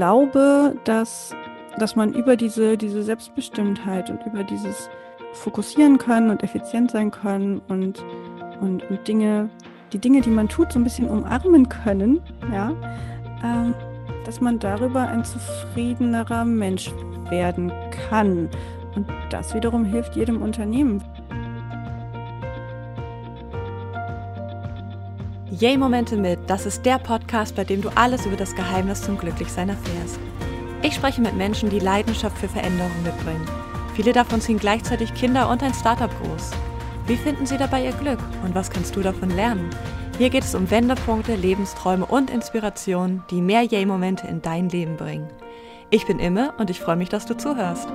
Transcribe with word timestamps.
glaube, 0.00 0.76
dass, 0.84 1.36
dass 1.78 1.94
man 1.94 2.14
über 2.14 2.34
diese, 2.34 2.78
diese 2.78 3.02
Selbstbestimmtheit 3.02 4.08
und 4.08 4.24
über 4.24 4.44
dieses 4.44 4.88
fokussieren 5.34 5.98
können 5.98 6.30
und 6.30 6.42
effizient 6.42 6.90
sein 6.90 7.10
können 7.10 7.60
und, 7.68 8.02
und, 8.62 8.82
und 8.88 9.06
Dinge, 9.06 9.50
die 9.92 9.98
Dinge, 9.98 10.22
die 10.22 10.30
man 10.30 10.48
tut, 10.48 10.72
so 10.72 10.78
ein 10.78 10.84
bisschen 10.84 11.06
umarmen 11.06 11.68
können, 11.68 12.18
ja, 12.50 12.72
ähm, 13.44 13.74
dass 14.24 14.40
man 14.40 14.58
darüber 14.58 15.06
ein 15.06 15.22
zufriedenerer 15.22 16.46
Mensch 16.46 16.90
werden 17.28 17.70
kann. 18.08 18.48
Und 18.96 19.06
das 19.28 19.54
wiederum 19.54 19.84
hilft 19.84 20.16
jedem 20.16 20.40
Unternehmen. 20.40 21.04
Yay-Momente 25.60 26.16
mit, 26.16 26.38
das 26.46 26.64
ist 26.64 26.86
der 26.86 26.98
Podcast, 26.98 27.54
bei 27.54 27.64
dem 27.64 27.82
du 27.82 27.90
alles 27.94 28.24
über 28.24 28.36
das 28.36 28.54
Geheimnis 28.54 29.02
zum 29.02 29.18
Glücklichsein 29.18 29.68
erfährst. 29.68 30.18
Ich 30.80 30.94
spreche 30.94 31.20
mit 31.20 31.36
Menschen, 31.36 31.68
die 31.68 31.80
Leidenschaft 31.80 32.38
für 32.38 32.48
Veränderung 32.48 32.90
mitbringen. 33.04 33.46
Viele 33.94 34.14
davon 34.14 34.40
ziehen 34.40 34.58
gleichzeitig 34.58 35.12
Kinder 35.12 35.50
und 35.50 35.62
ein 35.62 35.74
Startup 35.74 36.10
groß. 36.22 36.52
Wie 37.06 37.16
finden 37.16 37.44
sie 37.44 37.58
dabei 37.58 37.84
ihr 37.84 37.92
Glück 37.92 38.20
und 38.42 38.54
was 38.54 38.70
kannst 38.70 38.96
du 38.96 39.02
davon 39.02 39.28
lernen? 39.28 39.68
Hier 40.16 40.30
geht 40.30 40.44
es 40.44 40.54
um 40.54 40.70
Wendepunkte, 40.70 41.34
Lebensträume 41.34 42.06
und 42.06 42.30
Inspirationen, 42.30 43.22
die 43.30 43.42
mehr 43.42 43.62
Yay-Momente 43.62 44.26
in 44.28 44.40
dein 44.40 44.70
Leben 44.70 44.96
bringen. 44.96 45.28
Ich 45.90 46.06
bin 46.06 46.20
Imme 46.20 46.54
und 46.56 46.70
ich 46.70 46.80
freue 46.80 46.96
mich, 46.96 47.10
dass 47.10 47.26
du 47.26 47.36
zuhörst. 47.36 47.88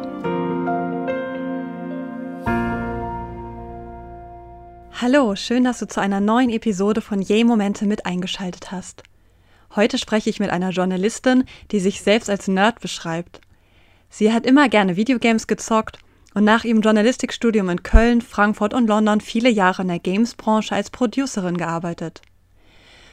Hallo, 5.01 5.35
schön, 5.35 5.65
dass 5.65 5.79
du 5.79 5.89
zu 5.89 5.99
einer 5.99 6.21
neuen 6.21 6.49
Episode 6.49 7.01
von 7.01 7.21
Yay 7.21 7.43
Momente 7.43 7.85
mit 7.85 8.05
eingeschaltet 8.05 8.71
hast. 8.71 9.03
Heute 9.75 9.97
spreche 9.97 10.29
ich 10.29 10.39
mit 10.39 10.51
einer 10.51 10.69
Journalistin, 10.69 11.43
die 11.71 11.81
sich 11.81 12.01
selbst 12.01 12.29
als 12.29 12.47
Nerd 12.47 12.79
beschreibt. 12.79 13.41
Sie 14.09 14.31
hat 14.31 14.45
immer 14.45 14.69
gerne 14.69 14.95
Videogames 14.95 15.47
gezockt 15.47 15.99
und 16.33 16.45
nach 16.45 16.63
ihrem 16.63 16.79
Journalistikstudium 16.79 17.67
in 17.67 17.83
Köln, 17.83 18.21
Frankfurt 18.21 18.73
und 18.73 18.87
London 18.87 19.19
viele 19.19 19.49
Jahre 19.49 19.81
in 19.81 19.89
der 19.89 19.99
Games-Branche 19.99 20.73
als 20.73 20.91
Producerin 20.91 21.57
gearbeitet. 21.57 22.21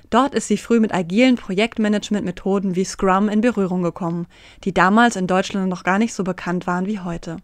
Dort 0.09 0.37
ist 0.37 0.47
sie 0.47 0.59
früh 0.59 0.79
mit 0.79 0.95
agilen 0.95 1.35
Projektmanagement-Methoden 1.35 2.77
wie 2.77 2.85
Scrum 2.85 3.29
in 3.29 3.41
Berührung 3.41 3.83
gekommen, 3.83 4.29
die 4.63 4.73
damals 4.73 5.17
in 5.17 5.27
Deutschland 5.27 5.69
noch 5.69 5.83
gar 5.83 5.99
nicht 5.99 6.15
so 6.15 6.23
bekannt 6.23 6.69
waren 6.69 6.87
wie 6.87 7.01
heute. 7.01 7.39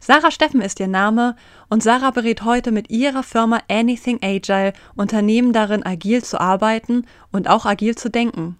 Sarah 0.00 0.30
Steffen 0.30 0.60
ist 0.60 0.78
ihr 0.80 0.86
Name 0.86 1.34
und 1.68 1.82
Sarah 1.82 2.12
berät 2.12 2.44
heute 2.44 2.70
mit 2.70 2.90
ihrer 2.90 3.22
Firma 3.22 3.60
Anything 3.68 4.20
Agile 4.22 4.72
Unternehmen 4.94 5.52
darin, 5.52 5.84
agil 5.84 6.22
zu 6.22 6.40
arbeiten 6.40 7.04
und 7.32 7.48
auch 7.48 7.66
agil 7.66 7.96
zu 7.96 8.08
denken. 8.08 8.56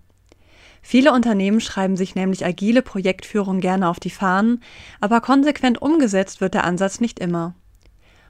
Viele 0.82 1.12
Unternehmen 1.12 1.60
schreiben 1.60 1.96
sich 1.96 2.14
nämlich 2.14 2.44
agile 2.44 2.82
Projektführung 2.82 3.60
gerne 3.60 3.88
auf 3.88 4.00
die 4.00 4.10
Fahnen, 4.10 4.62
aber 5.00 5.20
konsequent 5.20 5.80
umgesetzt 5.80 6.40
wird 6.40 6.54
der 6.54 6.64
Ansatz 6.64 7.00
nicht 7.00 7.18
immer. 7.18 7.54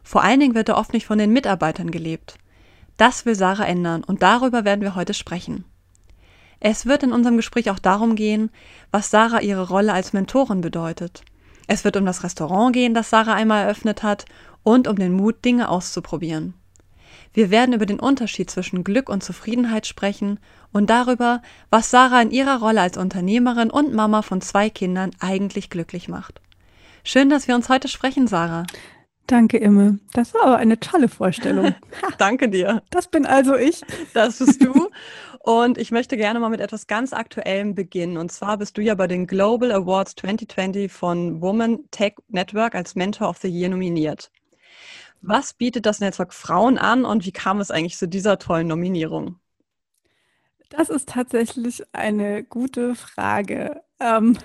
Vor 0.02 0.22
allen 0.22 0.40
Dingen 0.40 0.54
wird 0.54 0.68
er 0.68 0.78
oft 0.78 0.92
nicht 0.92 1.06
von 1.06 1.18
den 1.18 1.32
Mitarbeitern 1.32 1.90
gelebt. 1.90 2.36
Das 2.96 3.26
will 3.26 3.34
Sarah 3.34 3.66
ändern 3.66 4.04
und 4.04 4.22
darüber 4.22 4.64
werden 4.64 4.80
wir 4.82 4.94
heute 4.94 5.14
sprechen. 5.14 5.64
Es 6.60 6.86
wird 6.86 7.04
in 7.04 7.12
unserem 7.12 7.36
Gespräch 7.36 7.70
auch 7.70 7.78
darum 7.78 8.16
gehen, 8.16 8.50
was 8.90 9.10
Sarah 9.10 9.40
ihre 9.40 9.68
Rolle 9.68 9.94
als 9.94 10.12
Mentorin 10.12 10.60
bedeutet– 10.60 11.22
es 11.68 11.84
wird 11.84 11.96
um 11.96 12.04
das 12.04 12.24
Restaurant 12.24 12.72
gehen, 12.72 12.94
das 12.94 13.10
Sarah 13.10 13.34
einmal 13.34 13.62
eröffnet 13.62 14.02
hat, 14.02 14.24
und 14.64 14.88
um 14.88 14.96
den 14.96 15.12
Mut, 15.12 15.44
Dinge 15.44 15.68
auszuprobieren. 15.68 16.54
Wir 17.32 17.50
werden 17.50 17.74
über 17.74 17.86
den 17.86 18.00
Unterschied 18.00 18.50
zwischen 18.50 18.82
Glück 18.82 19.08
und 19.08 19.22
Zufriedenheit 19.22 19.86
sprechen 19.86 20.40
und 20.72 20.90
darüber, 20.90 21.42
was 21.70 21.90
Sarah 21.90 22.22
in 22.22 22.30
ihrer 22.30 22.58
Rolle 22.58 22.80
als 22.80 22.96
Unternehmerin 22.96 23.70
und 23.70 23.94
Mama 23.94 24.22
von 24.22 24.40
zwei 24.40 24.70
Kindern 24.70 25.12
eigentlich 25.20 25.70
glücklich 25.70 26.08
macht. 26.08 26.40
Schön, 27.04 27.30
dass 27.30 27.46
wir 27.46 27.54
uns 27.54 27.68
heute 27.68 27.88
sprechen, 27.88 28.26
Sarah. 28.26 28.64
Danke, 29.28 29.58
Imme. 29.58 29.98
Das 30.14 30.32
war 30.32 30.44
aber 30.44 30.56
eine 30.56 30.80
tolle 30.80 31.08
Vorstellung. 31.08 31.74
Danke 32.18 32.48
dir. 32.48 32.82
Das 32.90 33.08
bin 33.08 33.26
also 33.26 33.56
ich. 33.56 33.82
Das 34.14 34.38
bist 34.38 34.64
du. 34.64 34.88
Und 35.40 35.78
ich 35.78 35.90
möchte 35.90 36.16
gerne 36.16 36.40
mal 36.40 36.50
mit 36.50 36.60
etwas 36.60 36.86
ganz 36.86 37.12
Aktuellem 37.12 37.74
beginnen. 37.74 38.16
Und 38.16 38.32
zwar 38.32 38.58
bist 38.58 38.76
du 38.76 38.82
ja 38.82 38.94
bei 38.94 39.06
den 39.06 39.26
Global 39.26 39.72
Awards 39.72 40.14
2020 40.16 40.90
von 40.90 41.40
Woman 41.40 41.88
Tech 41.90 42.14
Network 42.28 42.74
als 42.74 42.94
Mentor 42.94 43.28
of 43.28 43.38
the 43.38 43.48
Year 43.48 43.68
nominiert. 43.68 44.30
Was 45.20 45.52
bietet 45.52 45.86
das 45.86 46.00
Netzwerk 46.00 46.32
Frauen 46.32 46.78
an 46.78 47.04
und 47.04 47.24
wie 47.24 47.32
kam 47.32 47.60
es 47.60 47.70
eigentlich 47.70 47.96
zu 47.96 48.06
dieser 48.06 48.38
tollen 48.38 48.68
Nominierung? 48.68 49.38
Das 50.68 50.90
ist 50.90 51.08
tatsächlich 51.08 51.82
eine 51.92 52.44
gute 52.44 52.94
Frage. 52.94 53.82
Ähm, 54.00 54.36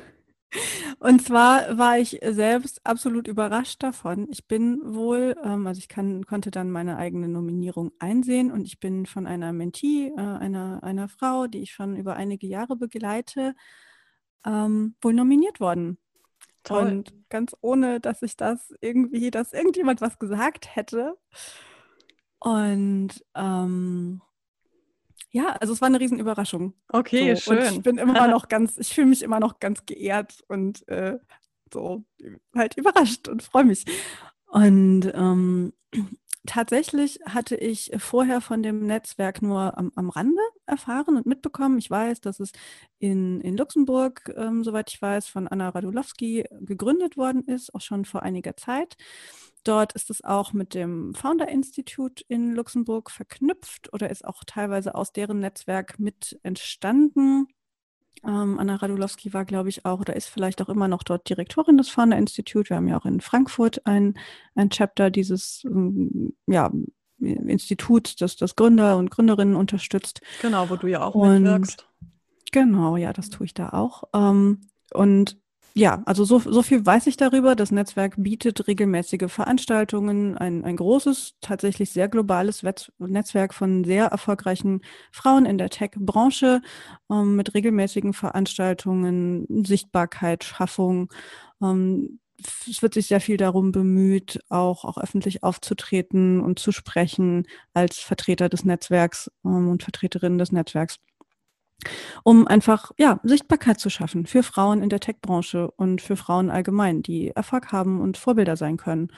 und 1.00 1.22
zwar 1.26 1.78
war 1.78 1.98
ich 1.98 2.20
selbst 2.24 2.86
absolut 2.86 3.28
überrascht 3.28 3.82
davon. 3.84 4.28
Ich 4.30 4.48
bin 4.48 4.80
wohl, 4.84 5.36
ähm, 5.44 5.68
also 5.68 5.80
ich 5.80 5.88
kann, 5.88 6.26
konnte 6.26 6.52
dann 6.52 6.72
meine 6.72 6.98
eigene 6.98 7.28
Nominierung 7.28 7.92
einsehen 8.00 8.52
und 8.52 8.66
ich 8.66 8.80
bin 8.80 9.06
von 9.06 9.28
einer 9.28 9.54
Mentee, 9.54 10.12
äh, 10.16 10.22
einer, 10.22 10.84
einer 10.84 11.10
Frau, 11.10 11.48
die 11.48 11.60
ich 11.60 11.72
schon 11.72 11.96
über 11.96 12.16
einige 12.16 12.48
Jahre 12.48 12.76
begleite, 12.76 13.56
ähm, 14.46 14.96
wohl 15.02 15.14
nominiert 15.14 15.60
worden. 15.60 15.98
Toll. 16.64 16.82
Und 16.82 17.30
ganz 17.30 17.56
ohne, 17.62 18.00
dass 18.00 18.22
ich 18.22 18.38
das 18.38 18.74
irgendwie, 18.80 19.32
dass 19.32 19.54
irgendjemand 19.54 20.02
was 20.02 20.18
gesagt 20.18 20.76
hätte. 20.76 21.18
Und 22.40 23.24
ähm, 23.36 24.22
ja, 25.34 25.48
also 25.60 25.74
es 25.74 25.82
war 25.82 25.88
eine 25.88 26.00
Riesenüberraschung. 26.00 26.76
Okay, 26.90 27.34
so. 27.34 27.42
schön. 27.42 27.58
Und 27.58 27.72
ich 27.72 27.82
bin 27.82 27.98
immer 27.98 28.28
noch 28.30 28.48
ganz, 28.48 28.78
ich 28.78 28.94
fühle 28.94 29.08
mich 29.08 29.24
immer 29.24 29.40
noch 29.40 29.60
ganz 29.60 29.86
geehrt 29.86 30.44
und 30.48 30.88
äh, 30.88 31.18
so 31.74 32.06
halt 32.56 32.78
überrascht 32.78 33.28
und 33.28 33.42
freue 33.42 33.66
mich. 33.66 33.84
Und 34.46 35.12
ähm, 35.16 35.74
tatsächlich 36.46 37.20
hatte 37.26 37.56
ich 37.56 37.92
vorher 37.98 38.42
von 38.42 38.62
dem 38.62 38.86
Netzwerk 38.86 39.42
nur 39.42 39.76
am, 39.76 39.92
am 39.96 40.12
Rande 40.12 40.42
erfahren 40.68 41.18
und 41.18 41.26
mitbekommen. 41.26 41.80
Ich 41.80 41.90
weiß, 41.90 42.22
dass 42.22 42.40
es 42.40 42.52
in, 43.00 43.42
in 43.42 43.58
Luxemburg, 43.58 44.32
ähm, 44.38 44.64
soweit 44.64 44.92
ich 44.92 45.02
weiß, 45.02 45.28
von 45.28 45.48
Anna 45.48 45.70
Radulowski 45.70 46.46
gegründet 46.62 47.18
worden 47.18 47.44
ist, 47.48 47.74
auch 47.74 47.82
schon 47.82 48.06
vor 48.06 48.22
einiger 48.22 48.56
Zeit. 48.56 48.98
Dort 49.64 49.94
ist 49.94 50.10
es 50.10 50.24
auch 50.24 50.54
mit 50.54 50.74
dem 50.74 51.14
Founder 51.14 51.48
Institute 51.48 52.24
in 52.28 52.54
Luxemburg 52.54 53.10
verknüpft 53.12 53.94
oder 53.94 54.10
ist 54.10 54.26
auch 54.26 54.44
teilweise 54.46 54.96
aus 54.96 55.14
deren 55.14 55.40
Netzwerk 55.40 56.00
mit 56.00 56.40
entstanden. 56.44 57.48
Ähm, 58.26 58.60
Anna 58.60 58.76
Radulowski 58.76 59.34
war, 59.34 59.46
glaube 59.46 59.70
ich, 59.70 59.86
auch 59.86 60.00
oder 60.00 60.16
ist 60.16 60.28
vielleicht 60.28 60.62
auch 60.62 60.70
immer 60.70 60.88
noch 60.88 61.04
dort 61.04 61.30
Direktorin 61.30 61.78
des 61.78 61.90
Founder 61.90 62.18
Institute. 62.18 62.70
Wir 62.70 62.78
haben 62.78 62.88
ja 62.88 63.00
auch 63.00 63.06
in 63.06 63.22
Frankfurt 63.22 63.86
ein, 63.86 64.18
ein 64.56 64.70
Chapter 64.70 65.10
dieses 65.10 65.64
ähm, 65.66 66.36
ja, 66.48 66.72
Instituts, 67.20 68.16
das 68.16 68.36
das 68.36 68.56
Gründer 68.56 68.98
und 68.98 69.12
Gründerinnen 69.12 69.56
unterstützt. 69.56 70.22
Genau, 70.42 70.70
wo 70.70 70.76
du 70.76 70.88
ja 70.88 71.04
auch 71.04 71.16
und, 71.16 71.44
mitwirkst. 71.44 71.88
Genau, 72.52 72.98
ja, 72.98 73.14
das 73.14 73.30
tue 73.30 73.46
ich 73.46 73.54
da 73.54 73.70
auch. 73.70 74.04
Ähm, 74.14 74.62
und 74.94 75.38
ja, 75.76 76.04
also 76.06 76.24
so, 76.24 76.38
so 76.38 76.62
viel 76.62 76.86
weiß 76.86 77.08
ich 77.08 77.18
darüber. 77.18 77.56
Das 77.56 77.72
Netzwerk 77.72 78.14
bietet 78.18 78.68
regelmäßige 78.68 79.32
Veranstaltungen, 79.32 80.38
ein, 80.38 80.64
ein 80.64 80.76
großes, 80.76 81.34
tatsächlich 81.42 81.90
sehr 81.92 82.08
globales 82.10 82.64
Netzwerk 83.00 83.56
von 83.56 83.84
sehr 83.84 84.06
erfolgreichen 84.06 84.82
Frauen 85.12 85.46
in 85.46 85.58
der 85.58 85.70
Tech-Branche 85.70 86.62
ähm, 87.10 87.36
mit 87.36 87.56
regelmäßigen 87.56 88.14
Veranstaltungen, 88.14 89.48
Sichtbarkeit, 89.66 90.44
Schaffung. 90.44 91.12
Ähm, 91.60 92.20
es 92.70 92.82
wird 92.84 92.94
sich 92.94 93.08
sehr 93.08 93.22
viel 93.22 93.38
darum 93.38 93.72
bemüht, 93.72 94.40
auch, 94.50 94.86
auch 94.86 94.98
öffentlich 94.98 95.44
aufzutreten 95.44 96.40
und 96.42 96.60
zu 96.60 96.72
sprechen 96.72 97.48
als 97.74 97.98
Vertreter 97.98 98.48
des 98.50 98.64
Netzwerks 98.64 99.32
ähm, 99.44 99.70
und 99.70 99.82
Vertreterinnen 99.82 100.38
des 100.38 100.52
Netzwerks 100.52 101.00
um 102.24 102.48
einfach 102.48 102.92
ja, 102.98 103.20
Sichtbarkeit 103.24 103.80
zu 103.80 103.90
schaffen 103.90 104.26
für 104.26 104.44
Frauen 104.44 104.82
in 104.82 104.90
der 104.90 105.00
Tech-Branche 105.00 105.72
und 105.72 106.02
für 106.02 106.16
Frauen 106.16 106.50
allgemein, 106.50 107.04
die 107.04 107.30
Erfolg 107.30 107.72
haben 107.72 108.02
und 108.02 108.18
Vorbilder 108.18 108.58
sein 108.58 108.78
können. 108.78 109.10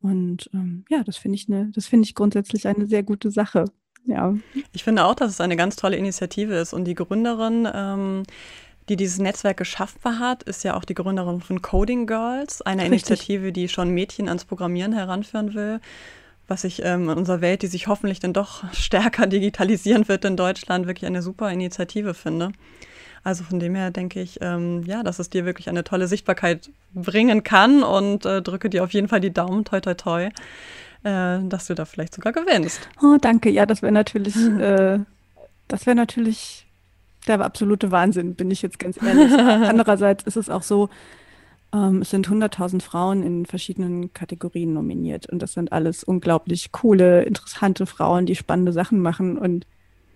Und 0.00 0.48
ähm, 0.54 0.84
ja, 0.88 1.02
das 1.04 1.16
finde 1.16 1.36
ich 1.36 1.48
eine, 1.48 1.70
das 1.74 1.86
finde 1.86 2.06
ich 2.06 2.14
grundsätzlich 2.14 2.66
eine 2.68 2.86
sehr 2.86 3.02
gute 3.02 3.30
Sache. 3.30 3.64
Ja. 4.04 4.34
Ich 4.72 4.84
finde 4.84 5.04
auch, 5.04 5.14
dass 5.14 5.32
es 5.32 5.40
eine 5.40 5.56
ganz 5.56 5.76
tolle 5.76 5.96
Initiative 5.96 6.54
ist 6.54 6.72
und 6.72 6.84
die 6.84 6.94
Gründerin 6.94 7.68
ähm, 7.72 8.22
die 8.88 8.96
dieses 8.96 9.18
Netzwerk 9.18 9.58
geschaffen 9.58 10.18
hat, 10.18 10.42
ist 10.44 10.64
ja 10.64 10.74
auch 10.74 10.84
die 10.84 10.94
Gründerin 10.94 11.40
von 11.40 11.60
Coding 11.60 12.06
Girls, 12.06 12.62
einer 12.62 12.84
Richtig. 12.84 13.10
Initiative, 13.10 13.52
die 13.52 13.68
schon 13.68 13.90
Mädchen 13.90 14.28
ans 14.28 14.44
Programmieren 14.44 14.92
heranführen 14.92 15.54
will 15.54 15.80
was 16.48 16.64
ich 16.64 16.82
ähm, 16.84 17.10
in 17.10 17.16
unserer 17.16 17.40
Welt, 17.40 17.62
die 17.62 17.66
sich 17.66 17.86
hoffentlich 17.86 18.20
dann 18.20 18.32
doch 18.32 18.64
stärker 18.72 19.26
digitalisieren 19.26 20.08
wird 20.08 20.24
in 20.24 20.36
Deutschland, 20.36 20.86
wirklich 20.86 21.06
eine 21.06 21.22
super 21.22 21.52
Initiative 21.52 22.14
finde. 22.14 22.52
Also 23.22 23.44
von 23.44 23.60
dem 23.60 23.74
her 23.74 23.90
denke 23.90 24.20
ich, 24.20 24.38
ähm, 24.40 24.82
ja, 24.84 25.02
dass 25.02 25.18
es 25.18 25.28
dir 25.28 25.44
wirklich 25.44 25.68
eine 25.68 25.84
tolle 25.84 26.08
Sichtbarkeit 26.08 26.70
bringen 26.94 27.42
kann 27.42 27.82
und 27.82 28.24
äh, 28.24 28.40
drücke 28.40 28.70
dir 28.70 28.82
auf 28.82 28.92
jeden 28.92 29.08
Fall 29.08 29.20
die 29.20 29.32
Daumen, 29.32 29.64
toi, 29.64 29.80
toi, 29.80 29.94
toi, 29.94 30.30
äh, 31.04 31.38
dass 31.42 31.66
du 31.66 31.74
da 31.74 31.84
vielleicht 31.84 32.14
sogar 32.14 32.32
gewinnst. 32.32 32.88
Oh, 33.02 33.18
danke. 33.20 33.50
Ja, 33.50 33.66
das 33.66 33.82
wäre 33.82 33.92
natürlich, 33.92 34.36
äh, 34.58 35.00
das 35.68 35.86
wäre 35.86 35.96
natürlich 35.96 36.66
der 37.26 37.40
absolute 37.40 37.90
Wahnsinn, 37.90 38.34
bin 38.34 38.50
ich 38.50 38.62
jetzt 38.62 38.78
ganz 38.78 39.02
ehrlich. 39.02 39.32
Andererseits 39.38 40.24
ist 40.24 40.36
es 40.36 40.48
auch 40.48 40.62
so, 40.62 40.88
ähm, 41.72 42.02
es 42.02 42.10
sind 42.10 42.28
100.000 42.28 42.82
Frauen 42.82 43.22
in 43.22 43.46
verschiedenen 43.46 44.12
Kategorien 44.12 44.72
nominiert 44.72 45.28
und 45.28 45.40
das 45.42 45.52
sind 45.52 45.72
alles 45.72 46.04
unglaublich 46.04 46.72
coole, 46.72 47.22
interessante 47.22 47.86
Frauen, 47.86 48.26
die 48.26 48.36
spannende 48.36 48.72
Sachen 48.72 49.00
machen 49.00 49.38
und 49.38 49.66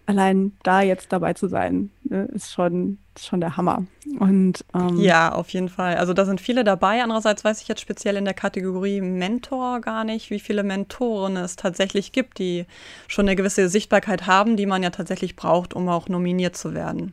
allein 0.07 0.53
da 0.63 0.83
jetzt 0.83 1.13
dabei 1.13 1.33
zu 1.35 1.49
sein, 1.49 1.91
ne, 2.05 2.25
ist 2.33 2.53
schon, 2.53 2.99
ist 3.15 3.27
schon 3.27 3.41
der 3.41 3.57
Hammer. 3.57 3.85
Und, 4.19 4.65
ähm, 4.75 4.99
ja, 4.99 5.33
auf 5.33 5.51
jeden 5.51 5.69
Fall. 5.69 5.97
Also 5.97 6.13
da 6.13 6.25
sind 6.25 6.41
viele 6.41 6.65
dabei. 6.65 7.03
Andererseits 7.03 7.45
weiß 7.45 7.63
ich 7.63 7.69
jetzt 7.69 7.81
speziell 7.81 8.17
in 8.17 8.25
der 8.25 8.35
Kategorie 8.35 9.01
Mentor 9.01 9.81
gar 9.81 10.05
nicht, 10.05 10.31
wie 10.31 10.41
viele 10.41 10.65
Mentoren 10.65 11.37
es 11.37 11.57
tatsächlich 11.57 12.13
gibt, 12.13 12.39
die 12.39 12.67
schon 13.09 13.27
eine 13.27 13.37
gewisse 13.37 13.69
Sichtbarkeit 13.69 14.27
haben, 14.27 14.57
die 14.57 14.67
man 14.67 14.83
ja 14.83 14.91
tatsächlich 14.91 15.37
braucht, 15.37 15.75
um 15.75 15.89
auch 15.89 16.09
nominiert 16.09 16.57
zu 16.57 16.75
werden. 16.75 17.13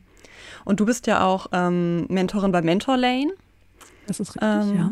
Und 0.65 0.79
du 0.79 0.85
bist 0.85 1.07
ja 1.07 1.25
auch 1.25 1.47
ähm, 1.51 2.05
Mentorin 2.09 2.51
bei 2.51 2.61
Mentor 2.61 2.97
Lane. 2.97 3.33
Das 4.09 4.19
ist 4.19 4.29
richtig, 4.29 4.41
ähm, 4.41 4.75
ja. 4.75 4.91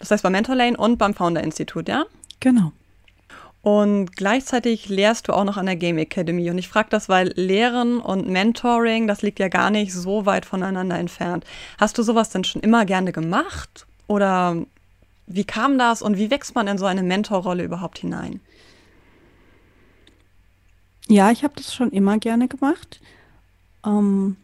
Das 0.00 0.10
heißt 0.10 0.24
bei 0.24 0.30
Mentor 0.30 0.56
Lane 0.56 0.76
und 0.76 0.98
beim 0.98 1.14
Founder 1.14 1.44
Institut, 1.44 1.88
ja? 1.88 2.04
Genau. 2.40 2.72
Und 3.62 4.16
gleichzeitig 4.16 4.88
lehrst 4.88 5.28
du 5.28 5.32
auch 5.32 5.44
noch 5.44 5.56
an 5.56 5.66
der 5.66 5.76
Game 5.76 5.96
Academy. 5.96 6.50
Und 6.50 6.58
ich 6.58 6.68
frage 6.68 6.88
das, 6.90 7.08
weil 7.08 7.32
Lehren 7.36 8.00
und 8.00 8.28
Mentoring, 8.28 9.06
das 9.06 9.22
liegt 9.22 9.38
ja 9.38 9.46
gar 9.46 9.70
nicht 9.70 9.94
so 9.94 10.26
weit 10.26 10.44
voneinander 10.44 10.98
entfernt. 10.98 11.44
Hast 11.78 11.96
du 11.96 12.02
sowas 12.02 12.30
denn 12.30 12.42
schon 12.42 12.62
immer 12.62 12.84
gerne 12.84 13.12
gemacht? 13.12 13.86
Oder 14.08 14.56
wie 15.28 15.44
kam 15.44 15.78
das 15.78 16.02
und 16.02 16.18
wie 16.18 16.32
wächst 16.32 16.56
man 16.56 16.66
in 16.66 16.78
so 16.78 16.84
eine 16.84 17.04
Mentorrolle 17.04 17.62
überhaupt 17.62 17.98
hinein? 17.98 18.40
Ja, 21.06 21.30
ich 21.30 21.44
habe 21.44 21.54
das 21.56 21.72
schon 21.72 21.90
immer 21.90 22.18
gerne 22.18 22.48
gemacht. 22.48 23.00
Ähm, 23.86 24.36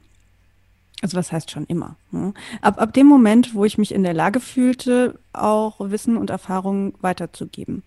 also 1.02 1.17
was 1.17 1.32
heißt 1.32 1.50
schon 1.50 1.64
immer? 1.67 1.97
Ne? 2.11 2.35
Ab, 2.61 2.81
ab 2.81 2.93
dem 2.93 3.06
Moment, 3.06 3.55
wo 3.55 3.64
ich 3.64 3.79
mich 3.79 3.93
in 3.93 4.02
der 4.02 4.14
Lage 4.14 4.41
fühlte, 4.41 5.19
auch 5.32 5.81
Wissen 5.81 6.17
und 6.17 6.31
Erfahrung 6.31 6.94
weiterzugeben. 7.00 7.82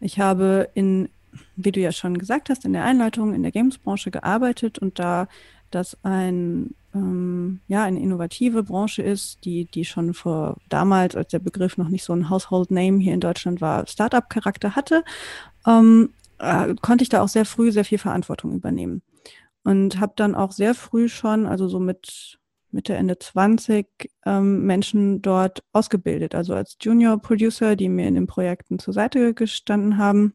Ich 0.00 0.20
habe 0.20 0.68
in, 0.74 1.08
wie 1.56 1.72
du 1.72 1.80
ja 1.80 1.92
schon 1.92 2.18
gesagt 2.18 2.50
hast, 2.50 2.64
in 2.64 2.72
der 2.72 2.84
Einleitung 2.84 3.34
in 3.34 3.42
der 3.42 3.52
Games-Branche 3.52 4.10
gearbeitet 4.10 4.78
und 4.78 4.98
da 4.98 5.28
das 5.70 5.98
ein 6.02 6.74
ähm, 6.94 7.60
ja 7.68 7.84
eine 7.84 8.00
innovative 8.00 8.62
Branche 8.62 9.02
ist, 9.02 9.44
die 9.44 9.66
die 9.66 9.84
schon 9.84 10.14
vor 10.14 10.56
damals, 10.68 11.16
als 11.16 11.30
der 11.30 11.40
Begriff 11.40 11.76
noch 11.76 11.88
nicht 11.88 12.04
so 12.04 12.14
ein 12.14 12.30
Household 12.30 12.70
Name 12.70 12.98
hier 12.98 13.14
in 13.14 13.20
Deutschland 13.20 13.60
war, 13.60 13.86
Startup-Charakter 13.86 14.74
hatte, 14.76 15.04
ähm, 15.66 16.10
äh, 16.38 16.74
konnte 16.80 17.02
ich 17.02 17.08
da 17.10 17.22
auch 17.22 17.28
sehr 17.28 17.44
früh 17.44 17.72
sehr 17.72 17.84
viel 17.84 17.98
Verantwortung 17.98 18.54
übernehmen 18.54 19.02
und 19.64 20.00
habe 20.00 20.14
dann 20.16 20.34
auch 20.34 20.52
sehr 20.52 20.74
früh 20.74 21.08
schon, 21.08 21.46
also 21.46 21.68
so 21.68 21.78
mit 21.78 22.37
Mitte, 22.70 22.94
Ende 22.94 23.18
20 23.18 23.86
ähm, 24.26 24.64
Menschen 24.64 25.22
dort 25.22 25.62
ausgebildet, 25.72 26.34
also 26.34 26.54
als 26.54 26.76
Junior 26.80 27.20
Producer, 27.20 27.76
die 27.76 27.88
mir 27.88 28.06
in 28.06 28.14
den 28.14 28.26
Projekten 28.26 28.78
zur 28.78 28.94
Seite 28.94 29.34
gestanden 29.34 29.98
haben. 29.98 30.34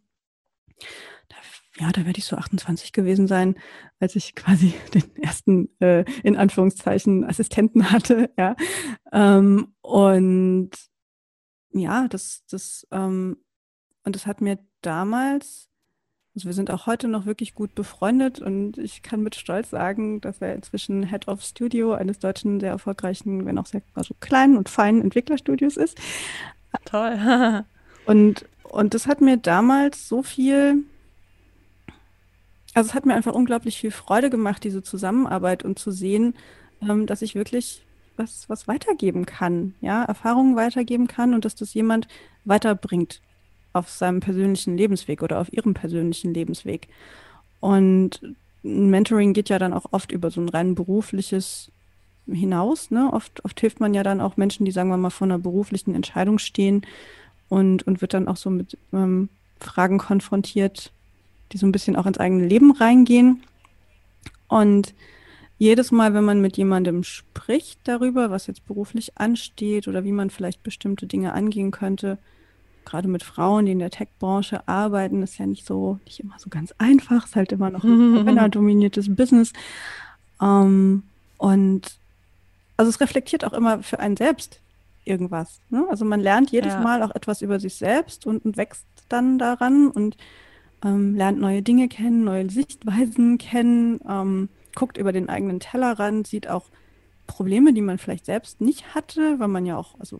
Da, 1.30 1.36
ja, 1.78 1.92
da 1.92 2.06
werde 2.06 2.20
ich 2.20 2.26
so 2.26 2.36
28 2.36 2.92
gewesen 2.92 3.28
sein, 3.28 3.56
als 4.00 4.16
ich 4.16 4.36
quasi 4.36 4.74
den 4.94 5.16
ersten, 5.18 5.70
äh, 5.80 6.06
in 6.24 6.36
Anführungszeichen, 6.36 7.24
Assistenten 7.24 7.92
hatte. 7.92 8.32
Ja. 8.38 8.56
Ähm, 9.12 9.74
und 9.82 10.72
ja, 11.72 12.08
das, 12.08 12.44
das, 12.50 12.88
ähm, 12.92 13.38
und 14.04 14.16
das 14.16 14.26
hat 14.26 14.42
mir 14.42 14.60
damals 14.82 15.70
also 16.36 16.48
wir 16.48 16.54
sind 16.54 16.72
auch 16.72 16.88
heute 16.88 17.08
noch 17.08 17.26
wirklich 17.26 17.54
gut 17.54 17.76
befreundet 17.76 18.40
und 18.40 18.78
ich 18.80 19.04
kann 19.04 19.22
mit 19.22 19.36
Stolz 19.36 19.70
sagen, 19.70 20.20
dass 20.20 20.42
er 20.42 20.56
inzwischen 20.56 21.04
Head 21.04 21.28
of 21.28 21.44
Studio 21.44 21.94
eines 21.94 22.18
deutschen 22.20 22.60
sehr 22.60 22.72
erfolgreichen, 22.72 23.46
wenn 23.46 23.60
auch 23.60 23.68
sehr 23.68 23.84
also 23.94 24.16
kleinen 24.20 24.58
und 24.58 24.68
feinen 24.68 25.02
Entwicklerstudios 25.02 25.78
ist. 25.78 26.00
Toll. 26.86 27.66
und, 28.08 28.46
und 28.64 28.94
das 28.96 29.06
hat 29.06 29.22
mir 29.22 29.38
damals 29.38 30.10
so 30.10 30.24
viel, 30.24 30.84
also 32.74 32.90
es 32.90 32.96
hat 32.96 33.06
mir 33.06 33.14
einfach 33.14 33.36
unglaublich 33.36 33.78
viel 33.78 33.92
Freude 33.92 34.32
gemacht, 34.32 34.64
diese 34.64 34.82
Zusammenarbeit 34.82 35.64
und 35.64 35.78
zu 35.78 35.92
sehen, 35.92 36.34
ähm, 36.82 37.06
dass 37.06 37.22
ich 37.22 37.36
wirklich 37.36 37.86
was, 38.18 38.50
was 38.50 38.68
weitergeben 38.68 39.28
kann, 39.28 39.76
ja, 39.82 40.04
Erfahrungen 40.04 40.56
weitergeben 40.56 41.08
kann 41.08 41.36
und 41.36 41.46
dass 41.46 41.54
das 41.54 41.76
jemand 41.76 42.08
weiterbringt 42.44 43.22
auf 43.74 43.90
seinem 43.90 44.20
persönlichen 44.20 44.78
Lebensweg 44.78 45.22
oder 45.22 45.40
auf 45.40 45.52
ihrem 45.52 45.74
persönlichen 45.74 46.34
Lebensweg. 46.34 46.88
Und 47.60 48.22
Mentoring 48.62 49.34
geht 49.34 49.50
ja 49.50 49.60
dann 49.60 49.74
auch 49.74 49.86
oft 49.92 50.12
über 50.12 50.31
so 50.31 50.42
ein 50.42 50.50
rein 50.50 50.75
berufliches 50.75 51.72
hinaus. 52.28 52.92
Ne? 52.92 53.12
Oft, 53.12 53.44
oft 53.44 53.60
hilft 53.60 53.80
man 53.80 53.94
ja 53.94 54.04
dann 54.04 54.22
auch 54.22 54.38
Menschen, 54.38 54.66
die, 54.66 54.72
sagen 54.72 54.90
wir 54.90 54.98
mal, 54.98 55.10
vor 55.10 55.28
einer 55.28 55.40
beruflichen 55.40 55.96
Entscheidung 55.96 56.40
stehen 56.40 56.86
und, 57.50 57.84
und 57.84 58.02
wird 58.02 58.14
dann 58.14 58.28
auch 58.28 58.38
so 58.38 58.50
mit 58.50 58.78
ähm, 58.94 59.30
Fragen 59.60 59.98
konfrontiert, 59.98 60.92
die 61.52 61.58
so 61.58 61.66
ein 61.66 61.72
bisschen 61.72 61.96
auch 61.96 62.06
ins 62.06 62.20
eigene 62.20 62.46
Leben 62.46 62.72
reingehen. 62.72 63.44
Und 64.48 64.94
jedes 65.58 65.92
Mal, 65.92 66.14
wenn 66.14 66.24
man 66.24 66.42
mit 66.42 66.58
jemandem 66.58 67.04
spricht 67.04 67.80
darüber, 67.86 68.31
was 68.31 68.48
jetzt 68.48 68.66
beruflich 68.66 69.18
ansteht 69.18 69.88
oder 69.88 70.04
wie 70.04 70.12
man 70.12 70.30
vielleicht 70.30 70.64
bestimmte 70.64 71.06
Dinge 71.06 71.34
angehen 71.34 71.72
könnte, 71.72 72.18
gerade 72.86 73.08
mit 73.08 73.24
Frauen, 73.24 73.66
die 73.66 73.72
in 73.72 73.80
der 73.80 73.90
Tech-Branche 73.90 74.68
arbeiten, 74.68 75.24
ist 75.24 75.38
ja 75.38 75.46
nicht 75.46 75.66
so, 75.66 76.00
nicht 76.06 76.20
immer 76.20 76.36
so 76.38 76.50
ganz 76.50 76.74
einfach. 76.78 77.26
Ist 77.26 77.36
halt 77.36 77.52
immer 77.52 77.70
noch 77.70 77.84
ein 77.84 78.24
männerdominiertes 78.26 79.16
Business. 79.16 79.54
Ähm, 80.42 81.04
und 81.38 81.98
also 82.78 82.90
es 82.90 83.00
reflektiert 83.00 83.46
auch 83.46 83.54
immer 83.54 83.84
für 83.84 84.00
einen 84.00 84.18
selbst 84.18 84.60
irgendwas. 85.06 85.60
Ne? 85.70 85.86
Also 85.90 86.06
man 86.06 86.20
lernt 86.20 86.52
jedes 86.52 86.74
ja. 86.74 86.82
Mal 86.82 87.04
auch 87.04 87.14
etwas 87.16 87.42
über 87.42 87.60
sich 87.60 87.76
selbst 87.76 88.26
und, 88.26 88.46
und 88.46 88.58
wächst 88.58 88.86
dann 89.10 89.38
daran 89.38 89.88
und 89.90 90.18
ähm, 90.84 91.16
lernt 91.16 91.40
neue 91.40 91.62
Dinge 91.62 91.88
kennen, 91.88 92.24
neue 92.24 92.50
Sichtweisen 92.50 93.38
kennen, 93.38 94.00
ähm, 94.08 94.50
guckt 94.76 94.98
über 94.98 95.12
den 95.12 95.30
eigenen 95.30 95.60
Tellerrand, 95.60 96.28
sieht 96.28 96.50
auch 96.50 96.66
Probleme, 97.28 97.74
die 97.74 97.82
man 97.82 97.98
vielleicht 97.98 98.26
selbst 98.26 98.60
nicht 98.60 98.96
hatte, 98.96 99.40
weil 99.40 99.48
man 99.48 99.66
ja 99.66 99.78
auch, 99.78 100.00
also 100.00 100.20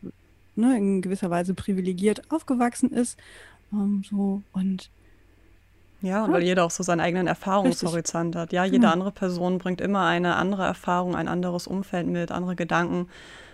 ne, 0.56 0.78
in 0.78 1.02
gewisser 1.02 1.30
Weise 1.30 1.54
privilegiert 1.54 2.32
aufgewachsen 2.32 2.92
ist. 2.92 3.18
Ähm, 3.72 4.04
so 4.10 4.42
und 4.52 4.90
ja, 6.02 6.26
und 6.26 6.34
weil 6.34 6.44
jeder 6.44 6.66
auch 6.66 6.72
so 6.72 6.84
seinen 6.84 7.00
eigenen 7.00 7.28
Erfahrungshorizont 7.28 8.36
hat. 8.36 8.52
Ja, 8.52 8.66
jede 8.66 8.80
genau. 8.80 8.92
andere 8.92 9.12
Person 9.12 9.58
bringt 9.58 9.80
immer 9.80 10.06
eine 10.06 10.36
andere 10.36 10.66
Erfahrung, 10.66 11.16
ein 11.16 11.30
anderes 11.30 11.66
Umfeld 11.66 12.08
mit, 12.08 12.30
andere 12.30 12.58
Gedanken 12.58 13.08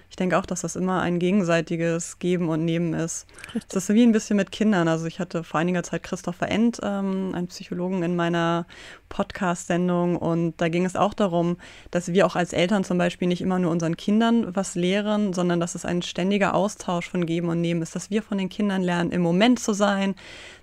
ich 0.10 0.16
denke 0.16 0.38
auch, 0.38 0.46
dass 0.46 0.62
das 0.62 0.76
immer 0.76 1.02
ein 1.02 1.20
gegenseitiges 1.20 2.18
Geben 2.18 2.50
und 2.50 2.66
Nehmen 2.66 2.94
ist. 2.94 3.28
Richtig. 3.54 3.70
Das 3.70 3.90
ist 3.90 3.96
wie 3.96 4.04
ein 4.04 4.12
bisschen 4.12 4.38
mit 4.38 4.52
Kindern. 4.52 4.88
Also 4.88 5.06
ich 5.06 5.20
hatte 5.20 5.44
vor 5.44 5.60
einiger 5.60 5.84
Zeit 5.84 6.02
Christopher 6.04 6.50
End, 6.50 6.80
ähm, 6.84 7.32
einen 7.36 7.48
Psychologen, 7.48 8.02
in 8.02 8.16
meiner 8.16 8.66
Podcast-Sendung 9.10 10.18
und 10.18 10.60
da 10.60 10.70
ging 10.70 10.86
es 10.86 10.96
auch 10.96 11.14
darum, 11.14 11.58
dass 11.92 12.12
wir 12.14 12.26
auch 12.26 12.36
als 12.36 12.54
Eltern 12.54 12.84
zum 12.84 12.98
Beispiel 12.98 13.28
nicht 13.28 13.42
immer 13.42 13.60
nur 13.60 13.72
unseren 13.72 13.98
Kindern 13.98 14.56
was 14.56 14.76
lehren, 14.76 15.34
sondern 15.34 15.60
dass 15.60 15.76
es 15.76 15.86
ein 15.86 16.02
ständiger 16.02 16.56
Austausch 16.56 17.10
von 17.10 17.26
Geben 17.26 17.50
und 17.50 17.62
Nehmen 17.62 17.82
ist, 17.82 17.96
dass 17.96 18.10
wir 18.10 18.24
von 18.24 18.38
den 18.38 18.50
Kindern 18.50 18.82
lernen, 18.82 19.12
im 19.12 19.22
Moment 19.22 19.60
zu 19.60 19.74
sein, 19.74 20.16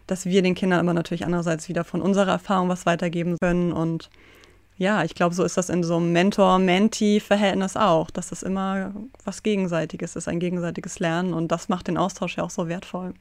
dass 0.07 0.27
wir 0.27 0.43
den 0.43 0.55
Kindern 0.55 0.81
aber 0.81 0.95
natürlich 0.95 1.25
andererseits 1.25 1.69
wieder 1.69 1.85
von 1.85 2.03
unserer 2.03 2.33
Erfahrung 2.33 2.69
was 2.69 2.87
weitergeben 2.87 3.37
können 3.41 3.73
und 3.73 4.11
ja, 4.79 5.05
ich 5.05 5.15
glaube, 5.15 5.35
so 5.35 5.43
ist 5.45 5.57
das 5.57 5.69
in 5.71 5.83
so 5.83 5.97
einem 5.97 6.13
Mentor-Mentee-Verhältnis 6.13 7.77
auch, 7.77 8.11
dass 8.11 8.29
das 8.29 8.43
immer 8.43 8.93
was 9.25 9.43
Gegenseitiges 9.43 10.17
ist, 10.17 10.29
ein 10.29 10.41
gegenseitiges 10.41 10.99
Lernen 10.99 11.33
und 11.33 11.49
das 11.49 11.69
macht 11.69 11.89
den 11.89 11.97
Austausch 11.97 12.37
ja 12.37 12.45
auch 12.45 12.51
so 12.51 12.69
wertvoll. 12.69 13.15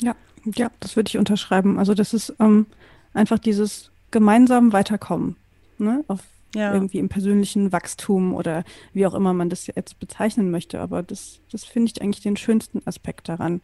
Ja, 0.00 0.14
ja, 0.44 0.70
das 0.80 0.96
würde 0.96 1.08
ich 1.08 1.18
unterschreiben. 1.18 1.78
Also 1.78 1.94
das 1.94 2.14
ist 2.14 2.34
ähm, 2.40 2.66
einfach 3.14 3.38
dieses 3.38 3.90
gemeinsam 4.10 4.72
Weiterkommen, 4.72 5.36
ne? 5.78 6.04
Auf 6.08 6.20
ja. 6.54 6.72
irgendwie 6.72 6.98
im 6.98 7.08
persönlichen 7.08 7.72
Wachstum 7.72 8.34
oder 8.34 8.64
wie 8.92 9.06
auch 9.06 9.14
immer 9.14 9.32
man 9.32 9.48
das 9.48 9.66
jetzt 9.66 9.98
bezeichnen 9.98 10.50
möchte. 10.50 10.80
Aber 10.80 11.02
das, 11.02 11.40
das 11.50 11.64
finde 11.64 11.92
ich 11.94 12.02
eigentlich 12.02 12.22
den 12.22 12.36
schönsten 12.36 12.82
Aspekt 12.86 13.28
daran. 13.28 13.60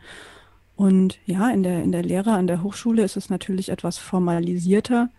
Und 0.76 1.18
ja, 1.26 1.50
in 1.50 1.62
der, 1.62 1.82
in 1.82 1.92
der 1.92 2.02
Lehre 2.02 2.32
an 2.32 2.46
der 2.46 2.62
Hochschule 2.62 3.02
ist 3.02 3.16
es 3.16 3.30
natürlich 3.30 3.68
etwas 3.68 3.98
formalisierter. 3.98 5.10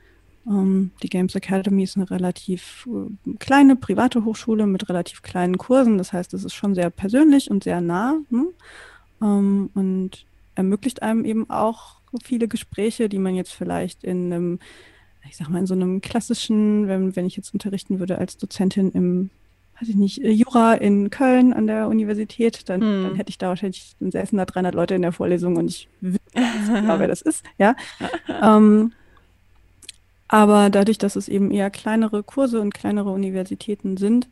Ähm, 0.47 0.91
die 1.03 1.09
Games 1.09 1.35
Academy 1.35 1.83
ist 1.83 1.97
eine 1.97 2.09
relativ 2.09 2.87
äh, 2.87 3.35
kleine 3.39 3.75
private 3.75 4.25
Hochschule 4.25 4.67
mit 4.67 4.89
relativ 4.89 5.21
kleinen 5.21 5.57
Kursen. 5.57 5.97
Das 5.97 6.13
heißt, 6.13 6.33
es 6.33 6.43
ist 6.43 6.53
schon 6.53 6.75
sehr 6.75 6.89
persönlich 6.89 7.51
und 7.51 7.63
sehr 7.63 7.81
nah 7.81 8.17
ne? 8.29 8.47
ähm, 9.21 9.69
und 9.73 10.25
ermöglicht 10.55 11.01
einem 11.01 11.25
eben 11.25 11.49
auch 11.49 11.99
viele 12.23 12.47
Gespräche, 12.47 13.09
die 13.09 13.19
man 13.19 13.35
jetzt 13.35 13.53
vielleicht 13.53 14.03
in 14.03 14.33
einem, 14.33 14.59
ich 15.27 15.37
sag 15.37 15.49
mal, 15.49 15.59
in 15.59 15.67
so 15.67 15.75
einem 15.75 16.01
klassischen, 16.01 16.87
wenn, 16.87 17.15
wenn 17.15 17.25
ich 17.25 17.37
jetzt 17.37 17.53
unterrichten 17.53 17.99
würde 17.99 18.17
als 18.17 18.37
Dozentin 18.37 18.91
im 18.91 19.29
weiß 19.79 19.89
ich 19.89 19.95
nicht, 19.95 20.17
Jura 20.17 20.73
in 20.73 21.09
Köln 21.09 21.53
an 21.53 21.67
der 21.67 21.87
Universität, 21.87 22.67
dann, 22.67 22.81
hm. 22.81 23.03
dann 23.03 23.15
hätte 23.15 23.29
ich 23.29 23.37
da 23.37 23.47
wahrscheinlich, 23.47 23.95
dann 23.99 24.11
säßen 24.11 24.37
da 24.37 24.45
300 24.45 24.75
Leute 24.75 24.95
in 24.95 25.01
der 25.01 25.11
Vorlesung 25.11 25.55
und 25.55 25.69
ich 25.69 25.87
wüsste 26.01 26.19
genau, 26.33 26.99
wer 26.99 27.07
das 27.07 27.21
ist, 27.21 27.45
ja. 27.57 27.75
ähm, 28.41 28.91
Aber 30.29 30.69
dadurch, 30.69 30.97
dass 30.97 31.15
es 31.15 31.27
eben 31.27 31.51
eher 31.51 31.69
kleinere 31.69 32.23
Kurse 32.23 32.61
und 32.61 32.73
kleinere 32.73 33.09
Universitäten 33.09 33.97
sind, 33.97 34.29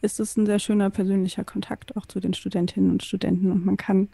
ist 0.00 0.20
es 0.20 0.36
ein 0.36 0.46
sehr 0.46 0.58
schöner 0.58 0.90
persönlicher 0.90 1.44
Kontakt 1.44 1.96
auch 1.96 2.06
zu 2.06 2.20
den 2.20 2.32
Studentinnen 2.32 2.90
und 2.90 3.02
Studenten 3.02 3.52
und 3.52 3.66
man 3.66 3.76
kann 3.76 4.08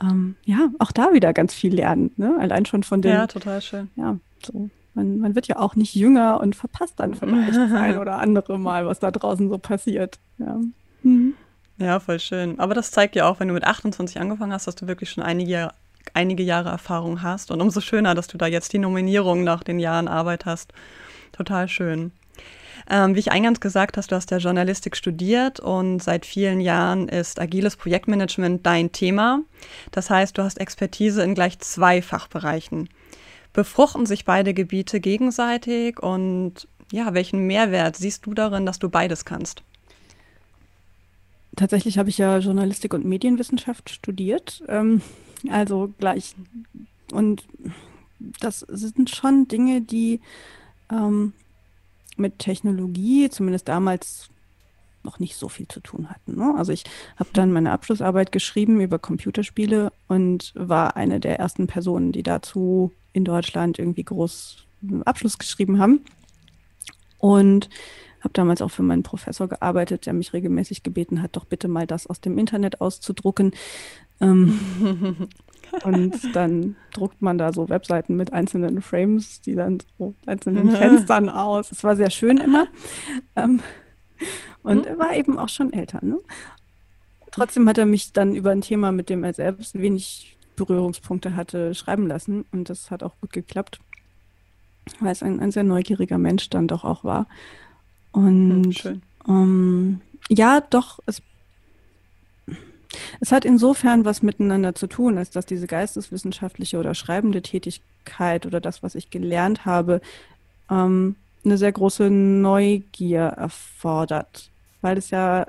ähm, 0.00 0.36
ja 0.44 0.70
auch 0.78 0.92
da 0.92 1.12
wieder 1.12 1.32
ganz 1.32 1.54
viel 1.54 1.74
lernen. 1.74 2.12
Ne? 2.16 2.36
Allein 2.40 2.66
schon 2.66 2.82
von 2.82 3.02
den. 3.02 3.12
Ja, 3.12 3.26
total 3.26 3.60
schön. 3.60 3.90
Ja, 3.96 4.16
so. 4.44 4.70
Man, 4.94 5.18
man 5.18 5.34
wird 5.36 5.46
ja 5.46 5.58
auch 5.58 5.76
nicht 5.76 5.94
jünger 5.94 6.40
und 6.40 6.56
verpasst 6.56 6.94
dann 6.96 7.14
vielleicht 7.14 7.50
das 7.50 7.72
ein 7.72 7.98
oder 7.98 8.18
andere 8.18 8.58
Mal, 8.58 8.86
was 8.86 8.98
da 8.98 9.10
draußen 9.10 9.48
so 9.48 9.58
passiert. 9.58 10.18
Ja. 10.38 10.58
Mhm. 11.02 11.34
ja, 11.78 12.00
voll 12.00 12.18
schön. 12.18 12.58
Aber 12.58 12.74
das 12.74 12.90
zeigt 12.90 13.14
ja 13.14 13.28
auch, 13.28 13.38
wenn 13.38 13.48
du 13.48 13.54
mit 13.54 13.64
28 13.64 14.18
angefangen 14.18 14.52
hast, 14.52 14.66
dass 14.66 14.74
du 14.74 14.88
wirklich 14.88 15.10
schon 15.10 15.22
einige, 15.22 15.70
einige 16.14 16.42
Jahre 16.42 16.70
Erfahrung 16.70 17.22
hast. 17.22 17.50
Und 17.50 17.60
umso 17.60 17.80
schöner, 17.80 18.14
dass 18.14 18.26
du 18.26 18.38
da 18.38 18.46
jetzt 18.46 18.72
die 18.72 18.78
Nominierung 18.78 19.44
nach 19.44 19.62
den 19.62 19.78
Jahren 19.78 20.08
Arbeit 20.08 20.46
hast. 20.46 20.72
Total 21.32 21.68
schön. 21.68 22.12
Ähm, 22.90 23.14
wie 23.14 23.20
ich 23.20 23.32
eingangs 23.32 23.60
gesagt 23.60 23.96
hast, 23.96 24.10
du 24.10 24.16
hast 24.16 24.30
ja 24.30 24.38
Journalistik 24.38 24.96
studiert 24.96 25.60
und 25.60 26.02
seit 26.02 26.24
vielen 26.24 26.60
Jahren 26.60 27.08
ist 27.08 27.38
agiles 27.38 27.76
Projektmanagement 27.76 28.64
dein 28.64 28.92
Thema. 28.92 29.40
Das 29.90 30.08
heißt, 30.08 30.38
du 30.38 30.42
hast 30.42 30.58
Expertise 30.58 31.22
in 31.22 31.34
gleich 31.34 31.58
zwei 31.58 32.00
Fachbereichen. 32.00 32.88
Befruchten 33.52 34.06
sich 34.06 34.24
beide 34.24 34.54
Gebiete 34.54 35.00
gegenseitig 35.00 36.00
und 36.02 36.66
ja, 36.90 37.12
welchen 37.12 37.46
Mehrwert 37.46 37.96
siehst 37.96 38.24
du 38.24 38.32
darin, 38.32 38.64
dass 38.64 38.78
du 38.78 38.88
beides 38.88 39.26
kannst? 39.26 39.62
Tatsächlich 41.56 41.98
habe 41.98 42.08
ich 42.08 42.18
ja 42.18 42.38
Journalistik 42.38 42.94
und 42.94 43.04
Medienwissenschaft 43.04 43.90
studiert, 43.90 44.62
ähm, 44.68 45.02
also 45.50 45.92
gleich. 45.98 46.34
Und 47.12 47.46
das 48.18 48.60
sind 48.60 49.10
schon 49.10 49.48
Dinge, 49.48 49.80
die 49.80 50.20
ähm, 50.90 51.32
mit 52.16 52.38
Technologie, 52.38 53.30
zumindest 53.30 53.68
damals, 53.68 54.28
noch 55.04 55.20
nicht 55.20 55.36
so 55.36 55.48
viel 55.48 55.68
zu 55.68 55.80
tun 55.80 56.10
hatten. 56.10 56.36
Ne? 56.36 56.54
Also 56.56 56.72
ich 56.72 56.84
habe 57.16 57.30
dann 57.32 57.52
meine 57.52 57.70
Abschlussarbeit 57.70 58.32
geschrieben 58.32 58.80
über 58.80 58.98
Computerspiele 58.98 59.92
und 60.08 60.52
war 60.56 60.96
eine 60.96 61.20
der 61.20 61.38
ersten 61.38 61.66
Personen, 61.66 62.12
die 62.12 62.24
dazu 62.24 62.92
in 63.12 63.24
Deutschland 63.24 63.78
irgendwie 63.78 64.04
groß 64.04 64.66
einen 64.82 65.04
Abschluss 65.04 65.38
geschrieben 65.38 65.78
haben. 65.78 66.04
Und 67.18 67.68
habe 68.20 68.32
damals 68.32 68.62
auch 68.62 68.70
für 68.70 68.82
meinen 68.82 69.02
Professor 69.02 69.48
gearbeitet, 69.48 70.06
der 70.06 70.12
mich 70.12 70.32
regelmäßig 70.32 70.82
gebeten 70.82 71.22
hat, 71.22 71.36
doch 71.36 71.44
bitte 71.44 71.68
mal 71.68 71.86
das 71.86 72.06
aus 72.06 72.20
dem 72.20 72.36
Internet 72.36 72.80
auszudrucken. 72.80 73.52
Ähm, 74.20 74.58
und 75.84 76.34
dann 76.34 76.76
druckt 76.92 77.22
man 77.22 77.38
da 77.38 77.52
so 77.52 77.68
Webseiten 77.68 78.16
mit 78.16 78.32
einzelnen 78.32 78.82
Frames, 78.82 79.40
die 79.40 79.54
dann 79.54 79.78
so 79.98 80.14
einzelnen 80.26 80.70
Fenstern 80.70 81.28
aus. 81.28 81.70
Es 81.72 81.84
war 81.84 81.96
sehr 81.96 82.10
schön 82.10 82.38
immer. 82.38 82.68
Ähm, 83.36 83.60
und 84.62 84.86
er 84.86 84.98
war 84.98 85.14
eben 85.14 85.38
auch 85.38 85.48
schon 85.48 85.72
älter. 85.72 86.00
Ne? 86.02 86.18
Trotzdem 87.30 87.68
hat 87.68 87.78
er 87.78 87.86
mich 87.86 88.12
dann 88.12 88.34
über 88.34 88.50
ein 88.50 88.62
Thema, 88.62 88.92
mit 88.92 89.08
dem 89.08 89.24
er 89.24 89.32
selbst 89.32 89.78
wenig 89.78 90.36
Berührungspunkte 90.56 91.36
hatte, 91.36 91.74
schreiben 91.74 92.06
lassen. 92.06 92.44
Und 92.52 92.68
das 92.68 92.90
hat 92.90 93.02
auch 93.02 93.14
gut 93.20 93.32
geklappt, 93.32 93.80
weil 95.00 95.12
es 95.12 95.22
ein, 95.22 95.40
ein 95.40 95.52
sehr 95.52 95.64
neugieriger 95.64 96.18
Mensch 96.18 96.50
dann 96.50 96.68
doch 96.68 96.84
auch 96.84 97.04
war. 97.04 97.26
Und 98.12 98.74
hm, 98.74 99.02
ähm, 99.28 100.00
ja, 100.28 100.60
doch, 100.60 100.98
es 101.06 101.22
es 103.20 103.32
hat 103.32 103.44
insofern 103.44 104.04
was 104.04 104.22
miteinander 104.22 104.74
zu 104.74 104.86
tun, 104.86 105.18
als 105.18 105.30
dass 105.30 105.46
diese 105.46 105.66
geisteswissenschaftliche 105.66 106.78
oder 106.78 106.94
schreibende 106.94 107.42
Tätigkeit 107.42 108.46
oder 108.46 108.60
das, 108.60 108.82
was 108.82 108.94
ich 108.94 109.10
gelernt 109.10 109.66
habe, 109.66 110.00
ähm, 110.70 111.16
eine 111.44 111.58
sehr 111.58 111.72
große 111.72 112.10
Neugier 112.10 113.20
erfordert. 113.20 114.50
Weil 114.80 114.98
es 114.98 115.10
ja, 115.10 115.46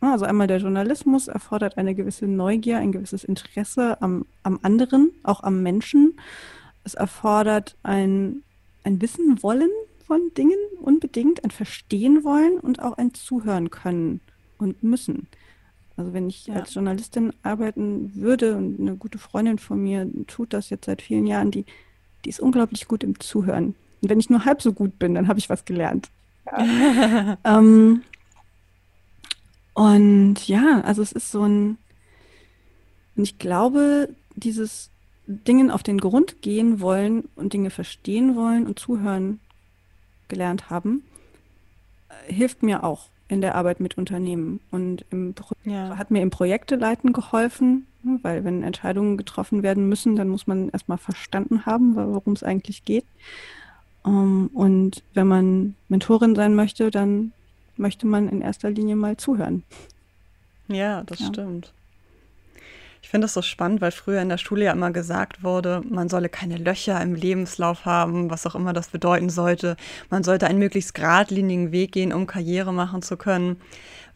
also 0.00 0.24
einmal 0.24 0.46
der 0.46 0.58
Journalismus 0.58 1.28
erfordert 1.28 1.78
eine 1.78 1.94
gewisse 1.94 2.26
Neugier, 2.26 2.78
ein 2.78 2.92
gewisses 2.92 3.24
Interesse 3.24 4.00
am, 4.00 4.26
am 4.42 4.58
anderen, 4.62 5.10
auch 5.22 5.42
am 5.42 5.62
Menschen. 5.62 6.18
Es 6.84 6.94
erfordert 6.94 7.76
ein, 7.82 8.42
ein 8.84 9.00
Wissen 9.00 9.42
wollen 9.42 9.70
von 10.06 10.32
Dingen 10.36 10.58
unbedingt, 10.80 11.44
ein 11.44 11.50
Verstehen 11.50 12.24
wollen 12.24 12.58
und 12.58 12.82
auch 12.82 12.96
ein 12.98 13.14
Zuhören 13.14 13.70
können 13.70 14.20
und 14.58 14.82
müssen. 14.82 15.28
Also 16.00 16.14
wenn 16.14 16.30
ich 16.30 16.46
ja. 16.46 16.54
als 16.54 16.72
Journalistin 16.72 17.34
arbeiten 17.42 18.14
würde 18.14 18.56
und 18.56 18.80
eine 18.80 18.96
gute 18.96 19.18
Freundin 19.18 19.58
von 19.58 19.82
mir 19.82 20.08
tut 20.26 20.54
das 20.54 20.70
jetzt 20.70 20.86
seit 20.86 21.02
vielen 21.02 21.26
Jahren, 21.26 21.50
die, 21.50 21.66
die 22.24 22.30
ist 22.30 22.40
unglaublich 22.40 22.88
gut 22.88 23.04
im 23.04 23.20
Zuhören. 23.20 23.74
Und 24.00 24.08
wenn 24.08 24.18
ich 24.18 24.30
nur 24.30 24.46
halb 24.46 24.62
so 24.62 24.72
gut 24.72 24.98
bin, 24.98 25.14
dann 25.14 25.28
habe 25.28 25.38
ich 25.38 25.50
was 25.50 25.66
gelernt. 25.66 26.08
Ja. 26.46 27.36
ähm, 27.44 28.02
und 29.74 30.48
ja, 30.48 30.80
also 30.80 31.02
es 31.02 31.12
ist 31.12 31.30
so 31.30 31.44
ein, 31.44 31.76
und 33.14 33.24
ich 33.24 33.38
glaube, 33.38 34.08
dieses 34.36 34.88
Dingen 35.26 35.70
auf 35.70 35.82
den 35.82 35.98
Grund 35.98 36.40
gehen 36.40 36.80
wollen 36.80 37.28
und 37.36 37.52
Dinge 37.52 37.68
verstehen 37.68 38.36
wollen 38.36 38.66
und 38.66 38.78
zuhören 38.78 39.38
gelernt 40.28 40.70
haben, 40.70 41.04
äh, 42.08 42.32
hilft 42.32 42.62
mir 42.62 42.84
auch 42.84 43.10
in 43.30 43.40
der 43.40 43.54
Arbeit 43.54 43.80
mit 43.80 43.96
Unternehmen 43.96 44.60
und 44.70 45.04
ja. 45.64 45.96
hat 45.96 46.10
mir 46.10 46.20
im 46.22 46.30
Projekteleiten 46.30 47.12
geholfen, 47.12 47.86
weil 48.22 48.44
wenn 48.44 48.62
Entscheidungen 48.62 49.16
getroffen 49.16 49.62
werden 49.62 49.88
müssen, 49.88 50.16
dann 50.16 50.28
muss 50.28 50.46
man 50.46 50.70
erstmal 50.70 50.98
verstanden 50.98 51.64
haben, 51.66 51.94
worum 51.94 52.32
es 52.32 52.42
eigentlich 52.42 52.84
geht. 52.84 53.04
Ähm, 54.04 54.50
und 54.52 55.02
wenn 55.14 55.26
man 55.26 55.74
Mentorin 55.88 56.34
sein 56.34 56.54
möchte, 56.54 56.90
dann 56.90 57.32
möchte 57.76 58.06
man 58.06 58.28
in 58.28 58.40
erster 58.40 58.70
Linie 58.70 58.96
mal 58.96 59.16
zuhören. 59.16 59.62
Ja, 60.68 61.02
das 61.04 61.20
ja. 61.20 61.26
stimmt. 61.26 61.72
Ich 63.02 63.08
finde 63.08 63.24
das 63.24 63.34
so 63.34 63.42
spannend, 63.42 63.80
weil 63.80 63.92
früher 63.92 64.20
in 64.20 64.28
der 64.28 64.38
Schule 64.38 64.66
ja 64.66 64.72
immer 64.72 64.90
gesagt 64.90 65.42
wurde, 65.42 65.80
man 65.88 66.08
solle 66.08 66.28
keine 66.28 66.58
Löcher 66.58 67.00
im 67.00 67.14
Lebenslauf 67.14 67.84
haben, 67.84 68.30
was 68.30 68.46
auch 68.46 68.54
immer 68.54 68.72
das 68.72 68.88
bedeuten 68.88 69.30
sollte. 69.30 69.76
Man 70.10 70.22
sollte 70.22 70.46
einen 70.46 70.58
möglichst 70.58 70.94
geradlinigen 70.94 71.72
Weg 71.72 71.92
gehen, 71.92 72.12
um 72.12 72.26
Karriere 72.26 72.72
machen 72.72 73.02
zu 73.02 73.16
können. 73.16 73.56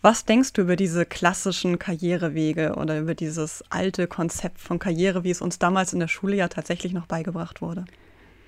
Was 0.03 0.27
denkst 0.27 0.53
du 0.53 0.63
über 0.63 0.77
diese 0.77 1.07
klassischen 1.07 1.79
Karrierewege 1.79 2.75
oder 2.75 2.99
über 2.99 3.15
dieses 3.15 3.65
alte 3.71 4.07
Konzept 4.07 4.59
von 4.61 4.79
Karriere, 4.79 5.25
wie 5.25 5.31
es 5.31 5.41
uns 5.41 5.59
damals 5.59 5.95
in 5.95 6.01
der 6.01 6.09
Schule 6.09 6.37
ja 6.37 6.49
tatsächlich 6.49 6.93
noch 6.93 7.07
beigebracht 7.07 7.63
wurde? 7.63 7.87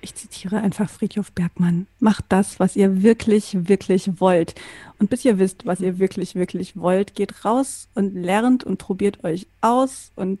Ich 0.01 0.15
zitiere 0.15 0.57
einfach 0.57 0.89
Friedhof 0.89 1.31
Bergmann. 1.31 1.87
Macht 1.99 2.25
das, 2.29 2.59
was 2.59 2.75
ihr 2.75 3.01
wirklich, 3.01 3.67
wirklich 3.67 4.19
wollt. 4.19 4.55
Und 4.99 5.09
bis 5.09 5.25
ihr 5.25 5.39
wisst, 5.39 5.65
was 5.65 5.79
ihr 5.79 5.99
wirklich, 5.99 6.35
wirklich 6.35 6.77
wollt, 6.77 7.15
geht 7.15 7.43
raus 7.43 7.87
und 7.95 8.15
lernt 8.15 8.63
und 8.63 8.77
probiert 8.77 9.23
euch 9.23 9.47
aus 9.61 10.11
und 10.15 10.39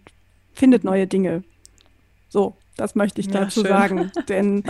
findet 0.53 0.83
neue 0.83 1.07
Dinge. 1.07 1.43
So, 2.29 2.55
das 2.75 2.95
möchte 2.95 3.21
ich 3.21 3.29
dazu 3.29 3.63
ja, 3.63 3.69
sagen. 3.69 4.11
Denn 4.29 4.63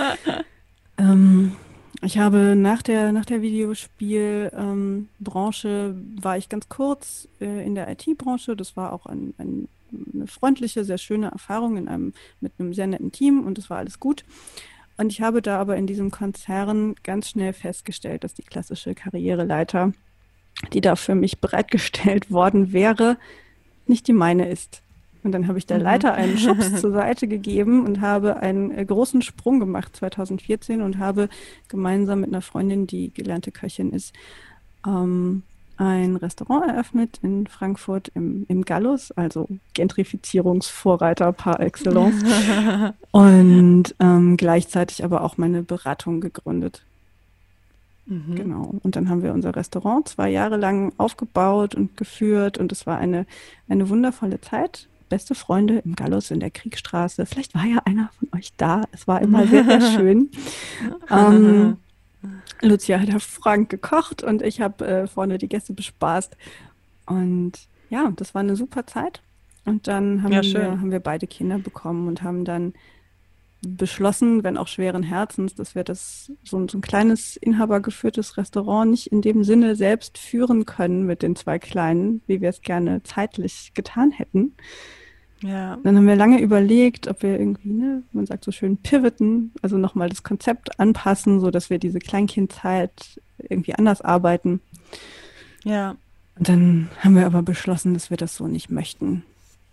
ähm, 0.97 1.55
ich 2.01 2.17
habe 2.17 2.55
nach 2.55 2.81
der, 2.81 3.11
nach 3.11 3.25
der 3.25 3.41
Videospielbranche 3.41 5.67
ähm, 5.67 6.17
war 6.21 6.37
ich 6.37 6.49
ganz 6.49 6.69
kurz 6.69 7.27
äh, 7.41 7.65
in 7.65 7.75
der 7.75 7.89
IT-Branche. 7.89 8.55
Das 8.55 8.77
war 8.77 8.93
auch 8.93 9.07
ein, 9.07 9.33
ein, 9.37 9.67
eine 10.13 10.27
freundliche, 10.27 10.85
sehr 10.85 10.97
schöne 10.97 11.31
Erfahrung 11.31 11.77
in 11.77 11.87
einem, 11.87 12.13
mit 12.39 12.53
einem 12.59 12.73
sehr 12.73 12.87
netten 12.87 13.11
Team 13.11 13.45
und 13.45 13.57
es 13.57 13.69
war 13.69 13.79
alles 13.79 13.99
gut. 13.99 14.23
Und 14.97 15.11
ich 15.11 15.21
habe 15.21 15.41
da 15.41 15.59
aber 15.59 15.77
in 15.77 15.87
diesem 15.87 16.11
Konzern 16.11 16.95
ganz 17.03 17.29
schnell 17.29 17.53
festgestellt, 17.53 18.23
dass 18.23 18.33
die 18.33 18.43
klassische 18.43 18.95
Karriereleiter, 18.95 19.93
die 20.73 20.81
da 20.81 20.95
für 20.95 21.15
mich 21.15 21.39
bereitgestellt 21.39 22.31
worden 22.31 22.73
wäre, 22.73 23.17
nicht 23.85 24.07
die 24.07 24.13
meine 24.13 24.49
ist. 24.49 24.81
Und 25.23 25.31
dann 25.33 25.47
habe 25.47 25.57
ich 25.57 25.65
der 25.65 25.77
mhm. 25.77 25.83
Leiter 25.83 26.13
einen 26.13 26.37
Schubs 26.37 26.75
zur 26.81 26.91
Seite 26.91 27.27
gegeben 27.27 27.85
und 27.85 28.01
habe 28.01 28.37
einen 28.37 28.71
äh, 28.71 28.85
großen 28.85 29.21
Sprung 29.21 29.59
gemacht 29.59 29.95
2014 29.95 30.81
und 30.81 30.97
habe 30.97 31.29
gemeinsam 31.67 32.21
mit 32.21 32.29
einer 32.29 32.41
Freundin, 32.41 32.87
die 32.87 33.13
gelernte 33.13 33.51
Köchin 33.51 33.91
ist, 33.91 34.13
ähm, 34.85 35.43
ein 35.77 36.15
Restaurant 36.15 36.67
eröffnet 36.67 37.19
in 37.21 37.47
Frankfurt 37.47 38.09
im, 38.13 38.45
im 38.47 38.65
Gallus, 38.65 39.11
also 39.11 39.47
Gentrifizierungsvorreiter 39.73 41.31
par 41.31 41.59
excellence. 41.59 42.23
und 43.11 43.95
ähm, 43.99 44.37
gleichzeitig 44.37 45.03
aber 45.03 45.23
auch 45.23 45.37
meine 45.37 45.63
Beratung 45.63 46.19
gegründet. 46.19 46.83
Mhm. 48.07 48.35
Genau. 48.35 48.75
Und 48.83 48.95
dann 48.95 49.09
haben 49.09 49.21
wir 49.21 49.33
unser 49.33 49.55
Restaurant 49.55 50.07
zwei 50.07 50.29
Jahre 50.29 50.57
lang 50.57 50.93
aufgebaut 50.97 51.75
und 51.75 51.97
geführt 51.97 52.57
und 52.57 52.71
es 52.71 52.87
war 52.87 52.97
eine, 52.97 53.25
eine 53.69 53.89
wundervolle 53.89 54.41
Zeit. 54.41 54.87
Beste 55.09 55.35
Freunde 55.35 55.79
im 55.85 55.95
Gallus 55.95 56.31
in 56.31 56.39
der 56.39 56.51
Kriegstraße. 56.51 57.25
Vielleicht 57.25 57.55
war 57.55 57.65
ja 57.65 57.79
einer 57.85 58.09
von 58.19 58.27
euch 58.37 58.51
da. 58.57 58.83
Es 58.91 59.07
war 59.07 59.21
immer 59.21 59.47
sehr, 59.47 59.63
sehr 59.63 59.81
schön. 59.95 60.29
ähm, 61.09 61.77
Lucia 62.61 62.99
hat 62.99 63.09
hervorragend 63.09 63.69
gekocht 63.69 64.23
und 64.23 64.41
ich 64.41 64.61
habe 64.61 64.85
äh, 64.85 65.07
vorne 65.07 65.37
die 65.37 65.47
Gäste 65.47 65.73
bespaßt. 65.73 66.35
Und 67.05 67.53
ja, 67.89 68.11
das 68.15 68.33
war 68.33 68.41
eine 68.41 68.55
super 68.55 68.85
Zeit. 68.85 69.21
Und 69.65 69.87
dann 69.87 70.23
haben, 70.23 70.31
ja, 70.31 70.43
wir, 70.43 70.79
haben 70.79 70.91
wir 70.91 70.99
beide 70.99 71.27
Kinder 71.27 71.59
bekommen 71.59 72.07
und 72.07 72.23
haben 72.23 72.45
dann 72.45 72.73
beschlossen, 73.61 74.43
wenn 74.43 74.57
auch 74.57 74.67
schweren 74.67 75.03
Herzens, 75.03 75.55
dass 75.55 75.75
wir 75.75 75.83
das 75.83 76.31
so, 76.43 76.67
so 76.67 76.77
ein 76.77 76.81
kleines 76.81 77.37
inhabergeführtes 77.37 78.37
Restaurant 78.37 78.91
nicht 78.91 79.07
in 79.07 79.21
dem 79.21 79.43
Sinne 79.43 79.75
selbst 79.75 80.17
führen 80.17 80.65
können 80.65 81.05
mit 81.05 81.21
den 81.21 81.35
zwei 81.35 81.59
Kleinen, 81.59 82.21
wie 82.27 82.39
wir 82.39 82.49
es 82.49 82.61
gerne 82.61 83.03
zeitlich 83.03 83.71
getan 83.73 84.11
hätten. 84.11 84.55
Ja. 85.41 85.77
Dann 85.83 85.95
haben 85.95 86.07
wir 86.07 86.15
lange 86.15 86.41
überlegt, 86.41 87.07
ob 87.07 87.21
wir 87.21 87.39
irgendwie, 87.39 87.73
ne, 87.73 88.03
man 88.11 88.25
sagt 88.25 88.43
so 88.43 88.51
schön, 88.51 88.77
pivoten, 88.77 89.53
also 89.61 89.77
nochmal 89.77 90.09
das 90.09 90.23
Konzept 90.23 90.79
anpassen, 90.79 91.39
so 91.39 91.51
dass 91.51 91.69
wir 91.69 91.77
diese 91.77 91.99
Kleinkindzeit 91.99 93.21
irgendwie 93.37 93.75
anders 93.75 94.01
arbeiten. 94.01 94.61
Ja. 95.63 95.95
Und 96.37 96.49
dann 96.49 96.89
haben 96.99 97.15
wir 97.15 97.25
aber 97.25 97.41
beschlossen, 97.41 97.93
dass 97.93 98.09
wir 98.09 98.17
das 98.17 98.35
so 98.35 98.47
nicht 98.47 98.69
möchten 98.69 99.23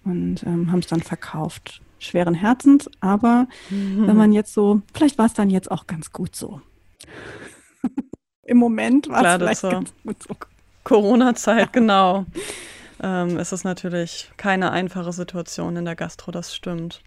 und 0.05 0.43
ähm, 0.45 0.71
haben 0.71 0.81
es 0.81 0.87
dann 0.87 1.03
verkauft. 1.03 1.81
Schweren 1.99 2.35
Herzens, 2.35 2.91
aber 3.01 3.47
mhm. 3.71 4.07
wenn 4.07 4.17
man 4.17 4.33
jetzt 4.33 4.53
so, 4.53 4.83
vielleicht 4.93 5.17
war 5.17 5.27
es 5.27 5.35
dann 5.35 5.49
jetzt 5.49 5.71
auch 5.71 5.87
ganz 5.87 6.13
gut 6.13 6.37
so. 6.37 6.61
Im 8.43 8.59
Moment 8.59 9.09
war 9.09 9.25
es 9.25 9.37
vielleicht 9.37 9.63
ganz 9.63 9.95
gut 10.05 10.23
so. 10.23 10.37
Corona-Zeit, 10.85 11.73
genau. 11.73 12.27
Ähm, 13.03 13.39
ist 13.39 13.53
es 13.53 13.65
natürlich 13.65 14.31
keine 14.37 14.71
einfache 14.71 15.13
Situation 15.13 15.77
in 15.77 15.85
der 15.85 15.97
Gastro, 15.97 16.31
das 16.31 16.55
stimmt. 16.55 17.03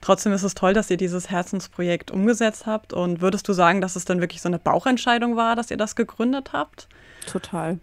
Trotzdem 0.00 0.32
ist 0.32 0.44
es 0.44 0.54
toll, 0.54 0.72
dass 0.72 0.90
ihr 0.90 0.96
dieses 0.96 1.30
Herzensprojekt 1.30 2.10
umgesetzt 2.10 2.64
habt. 2.66 2.92
Und 2.92 3.20
würdest 3.20 3.46
du 3.48 3.52
sagen, 3.52 3.80
dass 3.80 3.96
es 3.96 4.06
dann 4.06 4.20
wirklich 4.20 4.40
so 4.40 4.48
eine 4.48 4.58
Bauchentscheidung 4.58 5.36
war, 5.36 5.56
dass 5.56 5.70
ihr 5.70 5.76
das 5.76 5.94
gegründet 5.94 6.52
habt? 6.52 6.88
Total. 7.26 7.78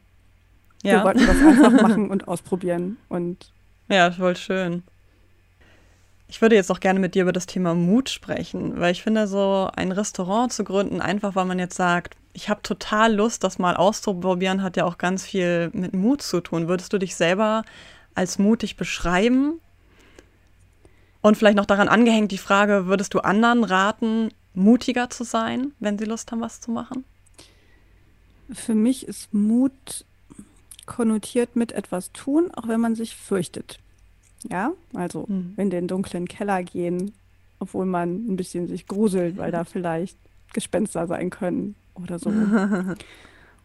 Ja. 0.84 0.94
Wir 0.94 1.04
wollten 1.04 1.28
das 1.28 1.38
einfach 1.38 1.82
machen 1.82 2.10
und 2.10 2.28
ausprobieren. 2.28 2.98
Und 3.08 3.52
ja, 3.88 4.12
voll 4.12 4.36
schön. 4.36 4.84
Ich 6.28 6.42
würde 6.42 6.56
jetzt 6.56 6.72
auch 6.72 6.80
gerne 6.80 7.00
mit 7.00 7.16
dir 7.16 7.22
über 7.22 7.32
das 7.32 7.46
Thema 7.46 7.74
Mut 7.74 8.10
sprechen, 8.10 8.80
weil 8.80 8.92
ich 8.92 9.04
finde, 9.04 9.28
so 9.28 9.70
ein 9.76 9.92
Restaurant 9.92 10.52
zu 10.52 10.64
gründen, 10.64 11.02
einfach 11.02 11.36
weil 11.36 11.46
man 11.46 11.60
jetzt 11.60 11.76
sagt, 11.76 12.18
ich 12.38 12.50
habe 12.50 12.62
total 12.62 13.16
Lust, 13.16 13.44
das 13.44 13.58
mal 13.58 13.76
auszuprobieren, 13.76 14.62
hat 14.62 14.78
ja 14.78 14.86
auch 14.86 15.00
ganz 15.00 15.26
viel 15.26 15.72
mit 15.74 15.96
Mut 15.96 16.22
zu 16.22 16.40
tun. 16.40 16.68
Würdest 16.68 16.94
du 16.94 17.00
dich 17.00 17.16
selber 17.16 17.64
als 18.14 18.38
mutig 18.38 18.78
beschreiben? 18.78 19.60
Und 21.22 21.36
vielleicht 21.36 21.58
noch 21.58 21.66
daran 21.66 21.88
angehängt 21.88 22.32
die 22.32 22.38
Frage, 22.38 22.86
würdest 22.86 23.16
du 23.16 23.22
anderen 23.22 23.64
raten, 23.64 24.30
mutiger 24.54 25.10
zu 25.10 25.24
sein, 25.24 25.72
wenn 25.80 25.98
sie 25.98 26.06
Lust 26.06 26.32
haben, 26.32 26.42
was 26.42 26.62
zu 26.62 26.70
machen? 26.70 27.06
Für 28.54 28.76
mich 28.76 29.08
ist 29.08 29.34
Mut 29.34 30.06
konnotiert 30.86 31.56
mit 31.56 31.72
etwas 31.72 32.12
tun, 32.12 32.52
auch 32.54 32.68
wenn 32.68 32.80
man 32.80 32.94
sich 32.94 33.16
fürchtet. 33.16 33.80
Ja, 34.48 34.74
also 34.94 35.26
mhm. 35.28 35.56
in 35.58 35.72
den 35.72 35.88
dunklen 35.88 36.28
Keller 36.28 36.62
gehen, 36.62 37.14
obwohl 37.58 37.88
man 37.88 38.28
ein 38.28 38.36
bisschen 38.36 38.68
sich 38.68 38.86
gruselt, 38.86 39.38
weil 39.38 39.52
da 39.52 39.64
vielleicht 39.64 40.20
Gespenster 40.54 41.08
sein 41.08 41.32
können 41.32 41.76
oder 42.02 42.20
so. 42.20 42.32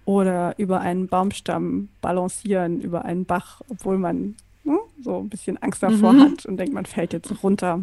oder 0.04 0.54
über 0.58 0.80
einen 0.80 1.06
Baumstamm 1.08 1.88
balancieren, 2.00 2.80
über 2.80 3.04
einen 3.04 3.24
Bach, 3.24 3.60
obwohl 3.68 3.98
man 3.98 4.34
hm, 4.64 4.78
so 5.02 5.18
ein 5.18 5.28
bisschen 5.28 5.58
Angst 5.58 5.82
davor 5.82 6.12
mhm. 6.12 6.20
hat 6.22 6.46
und 6.46 6.56
denkt, 6.56 6.74
man 6.74 6.86
fällt 6.86 7.12
jetzt 7.12 7.42
runter. 7.42 7.82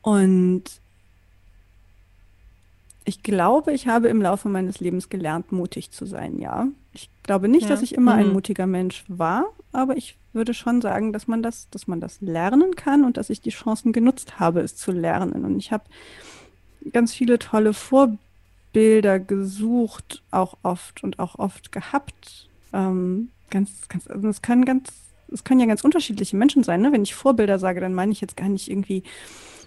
Und 0.00 0.64
ich 3.04 3.22
glaube, 3.22 3.72
ich 3.72 3.88
habe 3.88 4.08
im 4.08 4.22
Laufe 4.22 4.48
meines 4.48 4.80
Lebens 4.80 5.08
gelernt, 5.08 5.52
mutig 5.52 5.90
zu 5.90 6.06
sein, 6.06 6.38
ja. 6.38 6.68
Ich 6.92 7.10
glaube 7.22 7.48
nicht, 7.48 7.64
ja. 7.64 7.68
dass 7.68 7.82
ich 7.82 7.94
immer 7.94 8.14
mhm. 8.14 8.20
ein 8.20 8.32
mutiger 8.32 8.66
Mensch 8.66 9.04
war, 9.08 9.46
aber 9.72 9.96
ich 9.96 10.16
würde 10.32 10.54
schon 10.54 10.80
sagen, 10.80 11.12
dass 11.12 11.26
man 11.26 11.42
das, 11.42 11.68
dass 11.70 11.86
man 11.86 12.00
das 12.00 12.20
lernen 12.20 12.74
kann 12.76 13.04
und 13.04 13.16
dass 13.16 13.30
ich 13.30 13.40
die 13.40 13.50
Chancen 13.50 13.92
genutzt 13.92 14.38
habe, 14.38 14.60
es 14.60 14.76
zu 14.76 14.92
lernen. 14.92 15.44
Und 15.44 15.58
ich 15.58 15.72
habe 15.72 15.84
ganz 16.92 17.12
viele 17.14 17.38
tolle 17.38 17.74
Vorbilder 17.74 19.18
gesucht, 19.18 20.22
auch 20.30 20.56
oft 20.62 21.02
und 21.02 21.18
auch 21.18 21.38
oft 21.38 21.72
gehabt. 21.72 22.48
Ähm, 22.72 23.30
ganz, 23.50 23.88
ganz, 23.88 24.08
also 24.08 24.28
es 24.28 24.42
können 24.42 24.64
ganz, 24.64 24.90
es 25.32 25.44
können 25.44 25.60
ja 25.60 25.66
ganz 25.66 25.84
unterschiedliche 25.84 26.36
Menschen 26.36 26.62
sein. 26.62 26.80
Ne? 26.80 26.92
Wenn 26.92 27.02
ich 27.02 27.14
Vorbilder 27.14 27.58
sage, 27.58 27.80
dann 27.80 27.94
meine 27.94 28.12
ich 28.12 28.20
jetzt 28.20 28.36
gar 28.36 28.48
nicht 28.48 28.70
irgendwie 28.70 29.02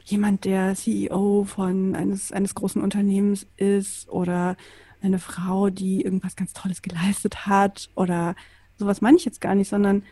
jemand, 0.06 0.46
der 0.46 0.76
CEO 0.76 1.46
von 1.46 1.96
eines, 1.96 2.32
eines 2.32 2.56
großen 2.56 2.82
Unternehmens 2.82 3.48
ist 3.58 4.08
oder 4.10 4.56
eine 5.02 5.20
Frau, 5.20 5.70
die 5.70 6.02
irgendwas 6.02 6.36
ganz 6.36 6.54
Tolles 6.54 6.82
geleistet 6.82 7.46
hat 7.48 7.90
oder 7.96 8.36
sowas 8.78 9.02
meine 9.02 9.18
ich 9.18 9.26
jetzt 9.26 9.42
gar 9.42 9.56
nicht, 9.56 9.70
sondern 9.70 10.04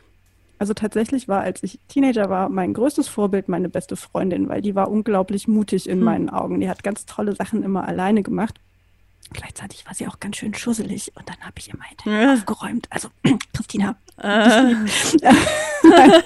also 0.59 0.73
tatsächlich 0.73 1.27
war, 1.27 1.41
als 1.41 1.63
ich 1.63 1.79
Teenager 1.87 2.29
war, 2.29 2.49
mein 2.49 2.73
größtes 2.73 3.07
Vorbild 3.07 3.49
meine 3.49 3.69
beste 3.69 3.95
Freundin, 3.95 4.49
weil 4.49 4.61
die 4.61 4.75
war 4.75 4.89
unglaublich 4.89 5.47
mutig 5.47 5.89
in 5.89 5.99
hm. 5.99 6.05
meinen 6.05 6.29
Augen. 6.29 6.59
Die 6.59 6.69
hat 6.69 6.83
ganz 6.83 7.05
tolle 7.05 7.35
Sachen 7.35 7.63
immer 7.63 7.87
alleine 7.87 8.23
gemacht. 8.23 8.59
Gleichzeitig 9.31 9.85
war 9.85 9.93
sie 9.93 10.07
auch 10.07 10.19
ganz 10.19 10.37
schön 10.37 10.53
schusselig 10.53 11.11
und 11.15 11.27
dann 11.27 11.39
habe 11.41 11.53
ich 11.57 11.69
immer 11.69 11.83
hinterher 11.83 12.21
ja. 12.21 12.33
aufgeräumt. 12.33 12.87
Also, 12.89 13.09
Christina. 13.53 13.95
Äh. 14.17 14.27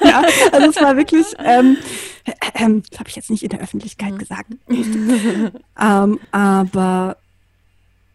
ja, 0.03 0.23
also 0.51 0.69
es 0.69 0.81
war 0.81 0.97
wirklich, 0.97 1.25
ähm, 1.39 1.77
äh, 2.25 2.81
das 2.89 2.99
habe 2.99 3.09
ich 3.09 3.15
jetzt 3.15 3.29
nicht 3.29 3.43
in 3.43 3.49
der 3.49 3.61
Öffentlichkeit 3.61 4.13
mhm. 4.13 4.17
gesagt. 4.17 4.51
ähm, 5.79 6.19
aber 6.31 7.17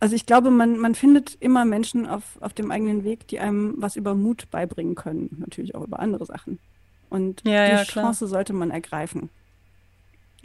also 0.03 0.17
ich 0.17 0.27
glaube, 0.27 0.51
man, 0.51 0.79
man 0.79 0.95
findet 0.95 1.37
immer 1.41 1.65
Menschen 1.65 2.07
auf, 2.07 2.23
auf 2.41 2.53
dem 2.53 2.71
eigenen 2.71 3.05
Weg, 3.05 3.29
die 3.29 3.39
einem 3.39 3.75
was 3.77 3.97
über 3.97 4.15
Mut 4.15 4.51
beibringen 4.51 4.95
können. 4.95 5.37
Natürlich 5.39 5.75
auch 5.75 5.85
über 5.85 6.01
andere 6.01 6.27
Sachen. 6.27 6.59
Und 7.09 7.43
ja, 7.45 7.67
die 7.67 7.73
ja, 7.73 7.85
Chance 7.85 8.27
sollte 8.27 8.53
man 8.53 8.71
ergreifen. 8.71 9.31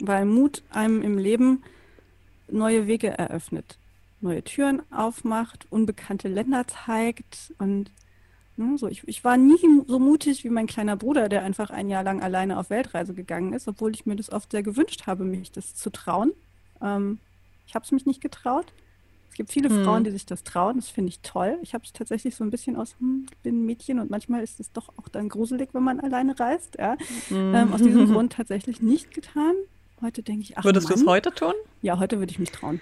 Weil 0.00 0.26
Mut 0.26 0.62
einem 0.70 1.02
im 1.02 1.18
Leben 1.18 1.62
neue 2.48 2.86
Wege 2.86 3.08
eröffnet 3.08 3.78
neue 4.20 4.42
Türen 4.42 4.82
aufmacht, 4.92 5.66
unbekannte 5.70 6.28
Länder 6.28 6.66
zeigt 6.66 7.52
und 7.58 7.90
ne, 8.56 8.76
so. 8.78 8.88
Ich, 8.88 9.06
ich 9.06 9.24
war 9.24 9.36
nie 9.36 9.58
so 9.86 9.98
mutig 9.98 10.44
wie 10.44 10.50
mein 10.50 10.66
kleiner 10.66 10.96
Bruder, 10.96 11.28
der 11.28 11.42
einfach 11.42 11.70
ein 11.70 11.88
Jahr 11.88 12.02
lang 12.02 12.22
alleine 12.22 12.58
auf 12.58 12.70
Weltreise 12.70 13.14
gegangen 13.14 13.52
ist, 13.52 13.68
obwohl 13.68 13.94
ich 13.94 14.06
mir 14.06 14.16
das 14.16 14.30
oft 14.30 14.50
sehr 14.50 14.62
gewünscht 14.62 15.06
habe, 15.06 15.24
mich 15.24 15.52
das 15.52 15.74
zu 15.74 15.90
trauen. 15.90 16.32
Ähm, 16.82 17.18
ich 17.66 17.74
habe 17.74 17.84
es 17.84 17.92
mich 17.92 18.06
nicht 18.06 18.20
getraut. 18.20 18.66
Es 19.38 19.46
gibt 19.46 19.52
viele 19.52 19.68
hm. 19.68 19.84
Frauen, 19.84 20.02
die 20.02 20.10
sich 20.10 20.26
das 20.26 20.42
trauen. 20.42 20.78
Das 20.78 20.88
finde 20.88 21.10
ich 21.10 21.20
toll. 21.20 21.58
Ich 21.62 21.72
habe 21.72 21.84
es 21.84 21.92
tatsächlich 21.92 22.34
so 22.34 22.42
ein 22.42 22.50
bisschen 22.50 22.74
aus, 22.74 22.96
hm, 22.98 23.26
ich 23.30 23.38
bin 23.38 23.60
ein 23.60 23.66
Mädchen 23.66 24.00
und 24.00 24.10
manchmal 24.10 24.42
ist 24.42 24.58
es 24.58 24.72
doch 24.72 24.88
auch 24.96 25.08
dann 25.08 25.28
gruselig, 25.28 25.68
wenn 25.74 25.84
man 25.84 26.00
alleine 26.00 26.36
reist. 26.40 26.76
Ja? 26.76 26.96
Hm. 27.28 27.54
Ähm, 27.54 27.72
aus 27.72 27.80
diesem 27.80 28.06
Grund 28.12 28.32
tatsächlich 28.32 28.82
nicht 28.82 29.14
getan. 29.14 29.54
Heute 30.02 30.24
denke 30.24 30.42
ich, 30.42 30.58
ach 30.58 30.64
Würdest 30.64 30.90
du 30.90 30.94
es 30.94 31.06
heute 31.06 31.32
tun? 31.32 31.52
Ja, 31.82 32.00
heute 32.00 32.18
würde 32.18 32.32
ich 32.32 32.40
mich 32.40 32.50
trauen. 32.50 32.80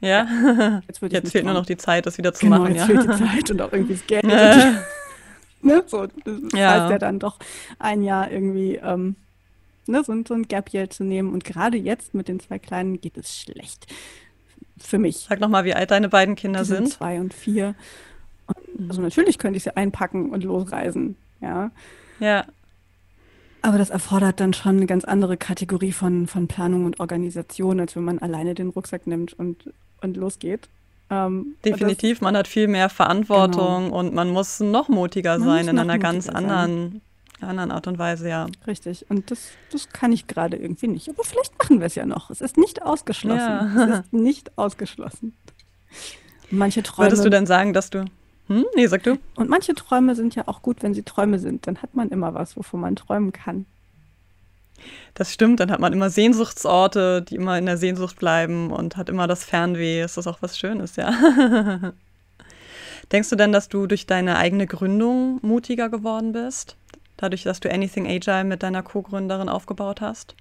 Ja, 0.00 0.82
jetzt, 0.88 1.00
jetzt 1.02 1.30
fehlt 1.30 1.44
nur 1.44 1.54
noch 1.54 1.66
die 1.66 1.76
Zeit, 1.76 2.04
das 2.04 2.18
wieder 2.18 2.34
zu 2.34 2.46
genau, 2.46 2.58
machen. 2.58 2.74
Jetzt 2.74 2.80
ja. 2.80 2.86
fehlt 2.86 3.02
die 3.04 3.24
Zeit 3.24 3.50
und 3.52 3.62
auch 3.62 3.72
irgendwie 3.72 3.94
das 3.94 4.06
Geld. 4.08 4.24
ne? 4.24 5.84
so, 5.86 6.08
das 6.24 6.34
ja. 6.52 6.80
heißt 6.80 6.90
ja 6.90 6.98
dann 6.98 7.20
doch 7.20 7.38
ein 7.78 8.02
Jahr 8.02 8.28
irgendwie 8.28 8.74
ähm, 8.74 9.14
ne, 9.86 10.02
so, 10.02 10.12
so 10.26 10.34
ein 10.34 10.48
Gap 10.48 10.74
Year 10.74 10.90
zu 10.90 11.04
nehmen. 11.04 11.32
Und 11.32 11.44
gerade 11.44 11.76
jetzt 11.76 12.12
mit 12.12 12.26
den 12.26 12.40
zwei 12.40 12.58
Kleinen 12.58 13.00
geht 13.00 13.16
es 13.16 13.38
schlecht. 13.38 13.86
Für 14.80 14.98
mich. 14.98 15.26
Sag 15.28 15.40
nochmal, 15.40 15.64
wie 15.64 15.74
alt 15.74 15.90
deine 15.90 16.08
beiden 16.08 16.34
Kinder 16.34 16.64
sind. 16.64 16.86
sind. 16.86 16.92
Zwei 16.94 17.20
und 17.20 17.34
vier. 17.34 17.74
Und, 18.46 18.90
also 18.90 19.02
natürlich 19.02 19.38
könnte 19.38 19.58
ich 19.58 19.64
sie 19.64 19.76
einpacken 19.76 20.30
und 20.30 20.42
losreisen. 20.42 21.16
Ja. 21.40 21.70
Ja. 22.18 22.44
Aber 23.62 23.76
das 23.76 23.90
erfordert 23.90 24.40
dann 24.40 24.54
schon 24.54 24.78
eine 24.78 24.86
ganz 24.86 25.04
andere 25.04 25.36
Kategorie 25.36 25.92
von, 25.92 26.26
von 26.26 26.48
Planung 26.48 26.86
und 26.86 26.98
Organisation, 26.98 27.78
als 27.78 27.94
wenn 27.94 28.04
man 28.04 28.18
alleine 28.18 28.54
den 28.54 28.70
Rucksack 28.70 29.06
nimmt 29.06 29.38
und 29.38 29.70
und 30.02 30.16
losgeht. 30.16 30.68
Ähm, 31.10 31.56
Definitiv, 31.64 32.18
das, 32.18 32.22
man 32.22 32.36
hat 32.36 32.46
viel 32.46 32.68
mehr 32.68 32.88
Verantwortung 32.88 33.84
genau. 33.84 33.98
und 33.98 34.14
man 34.14 34.30
muss 34.30 34.60
noch 34.60 34.88
mutiger 34.88 35.38
man 35.38 35.48
sein 35.48 35.68
in 35.68 35.78
einer 35.78 35.98
ganz 35.98 36.28
anderen, 36.28 37.00
anderen 37.48 37.70
Art 37.70 37.86
und 37.86 37.98
Weise, 37.98 38.28
ja. 38.28 38.46
Richtig, 38.66 39.06
und 39.08 39.30
das, 39.30 39.50
das 39.72 39.88
kann 39.88 40.12
ich 40.12 40.26
gerade 40.26 40.56
irgendwie 40.56 40.88
nicht. 40.88 41.08
Aber 41.08 41.24
vielleicht 41.24 41.58
machen 41.58 41.80
wir 41.80 41.86
es 41.86 41.94
ja 41.94 42.06
noch. 42.06 42.30
Es 42.30 42.40
ist 42.40 42.56
nicht 42.56 42.82
ausgeschlossen. 42.82 43.38
Ja. 43.38 43.84
Es 43.84 43.98
ist 44.00 44.12
nicht 44.12 44.58
ausgeschlossen. 44.58 45.36
Manche 46.50 46.82
Träume. 46.82 47.08
Würdest 47.08 47.24
du 47.24 47.30
denn 47.30 47.46
sagen, 47.46 47.72
dass 47.72 47.90
du. 47.90 48.04
Hm? 48.48 48.64
Nee, 48.74 48.86
sag 48.86 49.02
du. 49.04 49.18
Und 49.36 49.48
manche 49.48 49.74
Träume 49.74 50.14
sind 50.16 50.34
ja 50.34 50.44
auch 50.46 50.62
gut, 50.62 50.82
wenn 50.82 50.94
sie 50.94 51.02
Träume 51.02 51.38
sind. 51.38 51.66
Dann 51.66 51.78
hat 51.82 51.94
man 51.94 52.08
immer 52.08 52.34
was, 52.34 52.56
wovon 52.56 52.80
man 52.80 52.96
träumen 52.96 53.32
kann. 53.32 53.66
Das 55.14 55.32
stimmt, 55.32 55.60
dann 55.60 55.70
hat 55.70 55.80
man 55.80 55.92
immer 55.92 56.10
Sehnsuchtsorte, 56.10 57.22
die 57.22 57.36
immer 57.36 57.58
in 57.58 57.66
der 57.66 57.76
Sehnsucht 57.76 58.18
bleiben 58.18 58.70
und 58.70 58.96
hat 58.96 59.08
immer 59.08 59.26
das 59.26 59.44
Fernweh. 59.44 60.02
Ist 60.02 60.16
das 60.16 60.26
auch 60.26 60.40
was 60.40 60.58
Schönes, 60.58 60.96
ja. 60.96 61.12
Denkst 63.12 63.30
du 63.30 63.36
denn, 63.36 63.52
dass 63.52 63.68
du 63.68 63.86
durch 63.86 64.06
deine 64.06 64.36
eigene 64.36 64.66
Gründung 64.66 65.40
mutiger 65.42 65.88
geworden 65.88 66.32
bist? 66.32 66.76
Dadurch, 67.20 67.42
dass 67.42 67.60
du 67.60 67.70
Anything 67.70 68.06
Agile 68.06 68.44
mit 68.44 68.62
deiner 68.62 68.82
Co-Gründerin 68.82 69.50
aufgebaut 69.50 70.00
hast? 70.00 70.34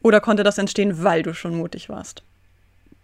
Oder 0.00 0.20
konnte 0.20 0.44
das 0.44 0.58
entstehen, 0.58 1.02
weil 1.02 1.24
du 1.24 1.34
schon 1.34 1.56
mutig 1.56 1.88
warst? 1.88 2.22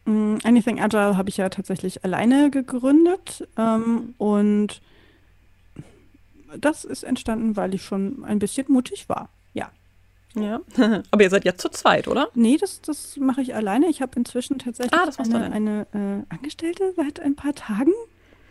Mm, 0.05 0.37
Anything 0.45 0.81
Agile 0.81 1.17
habe 1.17 1.29
ich 1.29 1.39
ja 1.39 1.49
tatsächlich 1.49 2.05
alleine 2.05 2.51
gegründet 2.51 3.49
ähm, 3.59 4.15
und 4.19 4.81
das 6.57 6.85
ist 6.85 7.03
entstanden, 7.03 7.57
weil 7.57 7.75
ich 7.75 7.83
schon 7.83 8.25
ein 8.25 8.39
bisschen 8.39 8.67
mutig 8.69 9.09
war. 9.09 9.29
Ja, 10.35 10.61
aber 11.11 11.23
ihr 11.23 11.31
seid 11.31 11.45
ja 11.45 11.55
zu 11.55 11.69
zweit, 11.69 12.09
oder? 12.09 12.29
Nee, 12.35 12.57
das, 12.57 12.81
das 12.81 13.17
mache 13.17 13.41
ich 13.41 13.55
alleine. 13.55 13.89
Ich 13.89 14.03
habe 14.03 14.13
inzwischen 14.17 14.59
tatsächlich 14.59 15.01
ah, 15.01 15.11
eine, 15.19 15.53
eine 15.53 15.87
äh, 15.93 16.35
Angestellte 16.35 16.93
seit 16.97 17.21
ein 17.21 17.37
paar 17.37 17.55
Tagen. 17.55 17.93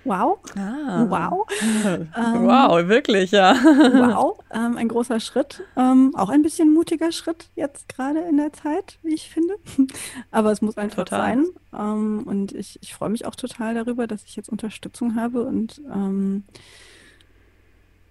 Wow. 0.06 0.40
Ah. 0.58 1.06
Wow. 1.08 1.48
ähm, 1.84 2.08
wow, 2.46 2.88
wirklich, 2.88 3.32
ja. 3.32 3.56
wow, 3.64 4.38
ähm, 4.52 4.78
ein 4.78 4.88
großer 4.88 5.20
Schritt. 5.20 5.64
Ähm, 5.76 6.14
auch 6.16 6.30
ein 6.30 6.42
bisschen 6.42 6.74
mutiger 6.74 7.12
Schritt 7.12 7.50
jetzt 7.56 7.90
gerade 7.90 8.20
in 8.22 8.38
der 8.38 8.54
Zeit, 8.54 9.00
wie 9.04 9.14
ich 9.14 9.30
finde. 9.30 9.56
Aber 10.32 10.52
es 10.52 10.62
muss 10.62 10.78
einfach 10.78 11.06
total. 11.06 11.20
sein. 11.20 11.46
Ähm, 11.78 12.24
und 12.26 12.54
ich, 12.54 12.80
ich 12.82 12.94
freue 12.94 13.10
mich 13.10 13.26
auch 13.26 13.36
total 13.36 13.74
darüber, 13.74 14.08
dass 14.08 14.24
ich 14.24 14.36
jetzt 14.36 14.50
Unterstützung 14.50 15.16
habe 15.16 15.44
und 15.44 15.82
ähm, 15.94 16.44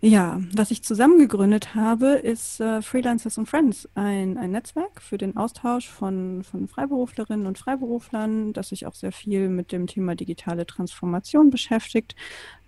ja, 0.04 0.40
was 0.52 0.72
ich 0.72 0.82
zusammen 0.82 1.18
gegründet 1.18 1.76
habe, 1.76 2.14
ist 2.14 2.58
äh, 2.58 2.82
Freelancers 2.82 3.38
and 3.38 3.48
Friends, 3.48 3.88
ein, 3.94 4.36
ein 4.36 4.50
Netzwerk 4.50 5.00
für 5.00 5.16
den 5.16 5.36
Austausch 5.36 5.88
von, 5.88 6.42
von 6.42 6.66
Freiberuflerinnen 6.66 7.46
und 7.46 7.56
Freiberuflern, 7.56 8.52
das 8.52 8.70
sich 8.70 8.84
auch 8.84 8.94
sehr 8.94 9.12
viel 9.12 9.48
mit 9.48 9.70
dem 9.70 9.86
Thema 9.86 10.16
digitale 10.16 10.66
Transformation 10.66 11.50
beschäftigt. 11.50 12.16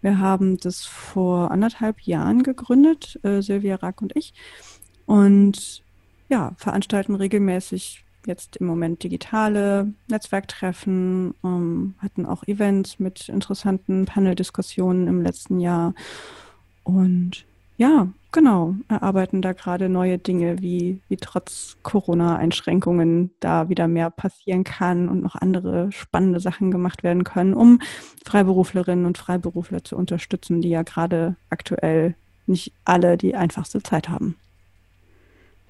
Wir 0.01 0.21
haben 0.21 0.59
das 0.59 0.85
vor 0.85 1.51
anderthalb 1.51 2.03
Jahren 2.03 2.45
gegründet, 2.45 3.19
äh, 3.25 3.43
Silvia 3.43 3.77
Rack 3.77 4.01
und 4.01 4.15
ich, 4.15 4.33
und 5.05 5.83
ja, 6.29 6.53
veranstalten 6.57 7.17
regelmäßig 7.17 8.05
jetzt 8.27 8.59
im 8.59 8.67
Moment 8.69 9.03
digitale 9.03 9.93
Netzwerktreffen, 10.07 11.35
ähm, 11.43 11.95
hatten 11.99 12.27
auch 12.27 12.45
Events 12.45 13.01
mit 13.01 13.29
interessanten 13.29 14.05
Paneldiskussionen 14.05 15.09
im 15.09 15.21
letzten 15.21 15.59
Jahr 15.59 15.95
und 16.85 17.45
ja, 17.77 18.07
genau, 18.31 18.77
erarbeiten 18.89 19.43
da 19.43 19.53
gerade 19.53 19.89
neue 19.89 20.19
Dinge, 20.19 20.61
wie, 20.63 21.01
wie 21.09 21.17
trotz 21.17 21.77
Corona-Einschränkungen 21.83 23.33
da 23.41 23.69
wieder 23.69 23.89
mehr 23.89 24.11
passieren 24.11 24.63
kann 24.63 25.09
und 25.09 25.23
noch 25.23 25.35
andere 25.35 25.91
spannende 25.91 26.39
Sachen 26.39 26.71
gemacht 26.71 27.03
werden 27.03 27.25
können, 27.25 27.53
um 27.53 27.81
Freiberuflerinnen 28.25 29.07
und 29.07 29.19
Freiberufler 29.19 29.83
zu 29.83 29.97
unterstützen, 29.97 30.61
die 30.61 30.69
ja 30.69 30.83
gerade 30.83 31.35
aktuell 31.51 32.15
nicht 32.47 32.73
alle 32.85 33.17
die 33.17 33.35
einfachste 33.35 33.83
Zeit 33.83 34.09
haben. 34.09 34.37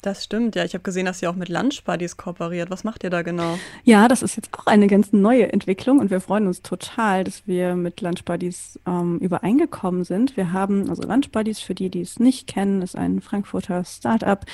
Das 0.04 0.22
stimmt, 0.22 0.54
ja. 0.54 0.66
Ich 0.66 0.74
habe 0.74 0.82
gesehen, 0.82 1.06
dass 1.06 1.22
ihr 1.22 1.30
auch 1.30 1.34
mit 1.34 1.48
Lunch 1.48 1.82
Buddies 1.82 2.18
kooperiert. 2.18 2.70
Was 2.70 2.84
macht 2.84 3.04
ihr 3.04 3.08
da 3.08 3.22
genau? 3.22 3.58
Ja, 3.84 4.06
das 4.06 4.22
ist 4.22 4.36
jetzt 4.36 4.50
auch 4.52 4.66
eine 4.66 4.86
ganz 4.86 5.14
neue 5.14 5.50
Entwicklung 5.50 5.98
und 5.98 6.10
wir 6.10 6.20
freuen 6.20 6.46
uns 6.46 6.60
total, 6.60 7.24
dass 7.24 7.46
wir 7.46 7.74
mit 7.74 8.02
Lunch 8.02 8.22
Buddies 8.26 8.78
ähm, 8.86 9.16
übereingekommen 9.20 10.04
sind. 10.04 10.36
Wir 10.36 10.52
haben, 10.52 10.90
also 10.90 11.04
Lunch 11.04 11.30
Buddies, 11.32 11.60
für 11.60 11.74
die, 11.74 11.88
die 11.88 12.02
es 12.02 12.20
nicht 12.20 12.46
kennen, 12.46 12.82
ist 12.82 12.96
ein 12.96 13.22
Frankfurter 13.22 13.82
Startup. 13.86 14.44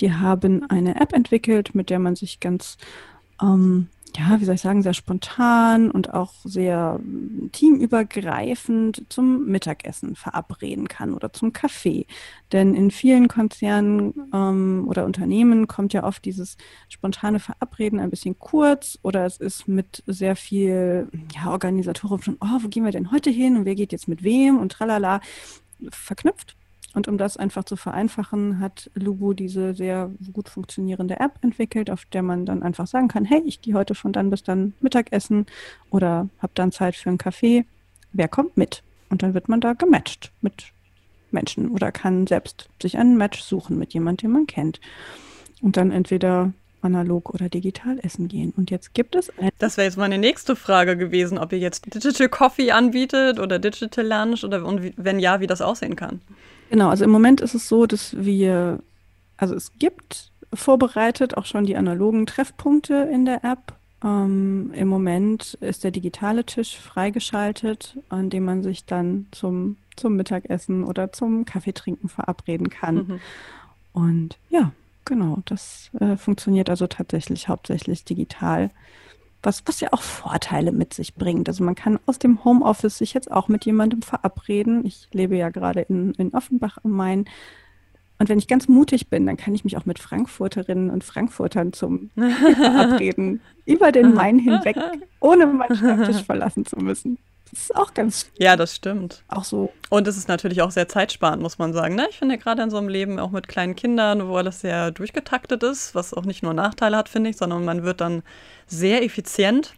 Die 0.00 0.10
haben 0.14 0.64
eine 0.70 0.98
App 0.98 1.12
entwickelt, 1.12 1.74
mit 1.74 1.90
der 1.90 1.98
man 1.98 2.16
sich 2.16 2.40
ganz 2.40 2.78
ähm, 3.42 3.88
ja, 4.16 4.40
wie 4.40 4.44
soll 4.44 4.54
ich 4.54 4.60
sagen, 4.60 4.82
sehr 4.82 4.94
spontan 4.94 5.90
und 5.90 6.14
auch 6.14 6.32
sehr 6.44 7.00
hm, 7.00 7.50
teamübergreifend 7.52 9.04
zum 9.08 9.46
Mittagessen 9.46 10.14
verabreden 10.14 10.88
kann 10.88 11.14
oder 11.14 11.32
zum 11.32 11.52
Kaffee. 11.52 12.06
Denn 12.52 12.74
in 12.74 12.90
vielen 12.90 13.28
Konzernen 13.28 14.30
ähm, 14.32 14.84
oder 14.86 15.04
Unternehmen 15.04 15.66
kommt 15.66 15.92
ja 15.92 16.04
oft 16.04 16.24
dieses 16.24 16.56
spontane 16.88 17.40
Verabreden 17.40 17.98
ein 17.98 18.10
bisschen 18.10 18.38
kurz 18.38 18.98
oder 19.02 19.26
es 19.26 19.38
ist 19.38 19.66
mit 19.66 20.02
sehr 20.06 20.36
viel 20.36 21.08
ja, 21.34 21.50
Organisatoren 21.50 22.22
schon, 22.22 22.36
oh, 22.40 22.58
wo 22.60 22.68
gehen 22.68 22.84
wir 22.84 22.92
denn 22.92 23.10
heute 23.10 23.30
hin 23.30 23.56
und 23.56 23.64
wer 23.64 23.74
geht 23.74 23.92
jetzt 23.92 24.08
mit 24.08 24.22
wem 24.22 24.58
und 24.58 24.72
tralala 24.72 25.20
verknüpft. 25.90 26.56
Und 26.94 27.08
um 27.08 27.18
das 27.18 27.36
einfach 27.36 27.64
zu 27.64 27.76
vereinfachen, 27.76 28.60
hat 28.60 28.90
Lubu 28.94 29.32
diese 29.34 29.74
sehr 29.74 30.10
gut 30.32 30.48
funktionierende 30.48 31.18
App 31.18 31.32
entwickelt, 31.42 31.90
auf 31.90 32.04
der 32.06 32.22
man 32.22 32.46
dann 32.46 32.62
einfach 32.62 32.86
sagen 32.86 33.08
kann, 33.08 33.24
hey, 33.24 33.42
ich 33.44 33.60
gehe 33.60 33.74
heute 33.74 33.94
von 33.94 34.12
dann 34.12 34.30
bis 34.30 34.44
dann 34.44 34.74
Mittagessen 34.80 35.46
oder 35.90 36.28
habe 36.38 36.52
dann 36.54 36.72
Zeit 36.72 36.94
für 36.94 37.08
einen 37.08 37.18
Kaffee. 37.18 37.64
Wer 38.12 38.28
kommt 38.28 38.56
mit? 38.56 38.82
Und 39.10 39.22
dann 39.22 39.34
wird 39.34 39.48
man 39.48 39.60
da 39.60 39.72
gematcht 39.72 40.30
mit 40.40 40.72
Menschen 41.32 41.70
oder 41.70 41.92
kann 41.92 42.26
selbst 42.26 42.68
sich 42.80 42.96
einen 42.96 43.16
Match 43.16 43.42
suchen 43.42 43.76
mit 43.76 43.92
jemandem, 43.92 44.28
den 44.28 44.32
man 44.32 44.46
kennt. 44.46 44.80
Und 45.60 45.76
dann 45.76 45.90
entweder 45.90 46.52
analog 46.84 47.30
oder 47.30 47.48
digital 47.48 47.98
essen 48.02 48.28
gehen. 48.28 48.52
Und 48.56 48.70
jetzt 48.70 48.94
gibt 48.94 49.16
es. 49.16 49.32
Das 49.58 49.76
wäre 49.76 49.86
jetzt 49.86 49.96
meine 49.96 50.18
nächste 50.18 50.54
Frage 50.54 50.96
gewesen, 50.96 51.38
ob 51.38 51.52
ihr 51.52 51.58
jetzt 51.58 51.92
Digital 51.92 52.28
Coffee 52.28 52.70
anbietet 52.70 53.40
oder 53.40 53.58
Digital 53.58 54.06
Lunch 54.06 54.44
oder 54.44 54.64
und 54.64 54.92
wenn 54.96 55.18
ja, 55.18 55.40
wie 55.40 55.46
das 55.46 55.62
aussehen 55.62 55.96
kann. 55.96 56.20
Genau, 56.74 56.88
also 56.88 57.04
im 57.04 57.12
Moment 57.12 57.40
ist 57.40 57.54
es 57.54 57.68
so, 57.68 57.86
dass 57.86 58.16
wir, 58.16 58.80
also 59.36 59.54
es 59.54 59.78
gibt 59.78 60.32
vorbereitet 60.52 61.36
auch 61.36 61.44
schon 61.44 61.66
die 61.66 61.76
analogen 61.76 62.26
Treffpunkte 62.26 63.08
in 63.12 63.24
der 63.24 63.44
App. 63.44 63.76
Ähm, 64.02 64.72
Im 64.74 64.88
Moment 64.88 65.54
ist 65.60 65.84
der 65.84 65.92
digitale 65.92 66.42
Tisch 66.42 66.76
freigeschaltet, 66.76 67.96
an 68.08 68.28
dem 68.28 68.44
man 68.44 68.64
sich 68.64 68.86
dann 68.86 69.26
zum, 69.30 69.76
zum 69.94 70.16
Mittagessen 70.16 70.82
oder 70.82 71.12
zum 71.12 71.44
Kaffeetrinken 71.44 72.08
verabreden 72.08 72.70
kann. 72.70 72.96
Mhm. 72.96 73.20
Und 73.92 74.38
ja, 74.50 74.72
genau, 75.04 75.42
das 75.44 75.90
äh, 76.00 76.16
funktioniert 76.16 76.68
also 76.70 76.88
tatsächlich 76.88 77.46
hauptsächlich 77.46 78.04
digital 78.04 78.70
was, 79.44 79.62
was 79.66 79.80
ja 79.80 79.88
auch 79.92 80.02
Vorteile 80.02 80.72
mit 80.72 80.94
sich 80.94 81.14
bringt. 81.14 81.48
Also 81.48 81.64
man 81.64 81.74
kann 81.74 81.98
aus 82.06 82.18
dem 82.18 82.44
Homeoffice 82.44 82.98
sich 82.98 83.14
jetzt 83.14 83.30
auch 83.30 83.48
mit 83.48 83.64
jemandem 83.64 84.02
verabreden. 84.02 84.84
Ich 84.84 85.08
lebe 85.12 85.36
ja 85.36 85.50
gerade 85.50 85.82
in, 85.82 86.12
in 86.14 86.34
Offenbach 86.34 86.78
am 86.82 86.92
Main. 86.92 87.26
Und 88.18 88.28
wenn 88.28 88.38
ich 88.38 88.48
ganz 88.48 88.68
mutig 88.68 89.08
bin, 89.08 89.26
dann 89.26 89.36
kann 89.36 89.54
ich 89.54 89.64
mich 89.64 89.76
auch 89.76 89.86
mit 89.86 89.98
Frankfurterinnen 89.98 90.90
und 90.90 91.04
Frankfurtern 91.04 91.72
zum 91.72 92.10
verabreden, 92.14 93.40
über 93.66 93.92
den 93.92 94.14
Main 94.14 94.38
hinweg, 94.38 94.76
ohne 95.20 95.46
meinen 95.46 95.76
Schreibtisch 95.76 96.22
verlassen 96.26 96.64
zu 96.64 96.76
müssen. 96.76 97.18
Das 97.54 97.62
ist 97.62 97.76
auch 97.76 97.94
ganz. 97.94 98.30
Ja, 98.36 98.56
das 98.56 98.74
stimmt. 98.74 99.22
Auch 99.28 99.44
so. 99.44 99.72
Und 99.88 100.08
es 100.08 100.16
ist 100.16 100.26
natürlich 100.26 100.60
auch 100.60 100.72
sehr 100.72 100.88
zeitsparend, 100.88 101.40
muss 101.40 101.58
man 101.58 101.72
sagen. 101.72 101.94
Ne? 101.94 102.08
Ich 102.10 102.18
finde 102.18 102.36
gerade 102.36 102.62
in 102.62 102.70
so 102.70 102.78
einem 102.78 102.88
Leben 102.88 103.20
auch 103.20 103.30
mit 103.30 103.46
kleinen 103.46 103.76
Kindern, 103.76 104.26
wo 104.26 104.36
alles 104.36 104.60
sehr 104.60 104.90
durchgetaktet 104.90 105.62
ist, 105.62 105.94
was 105.94 106.12
auch 106.14 106.24
nicht 106.24 106.42
nur 106.42 106.52
Nachteile 106.52 106.96
hat, 106.96 107.08
finde 107.08 107.30
ich, 107.30 107.36
sondern 107.36 107.64
man 107.64 107.84
wird 107.84 108.00
dann 108.00 108.24
sehr 108.66 109.04
effizient. 109.04 109.74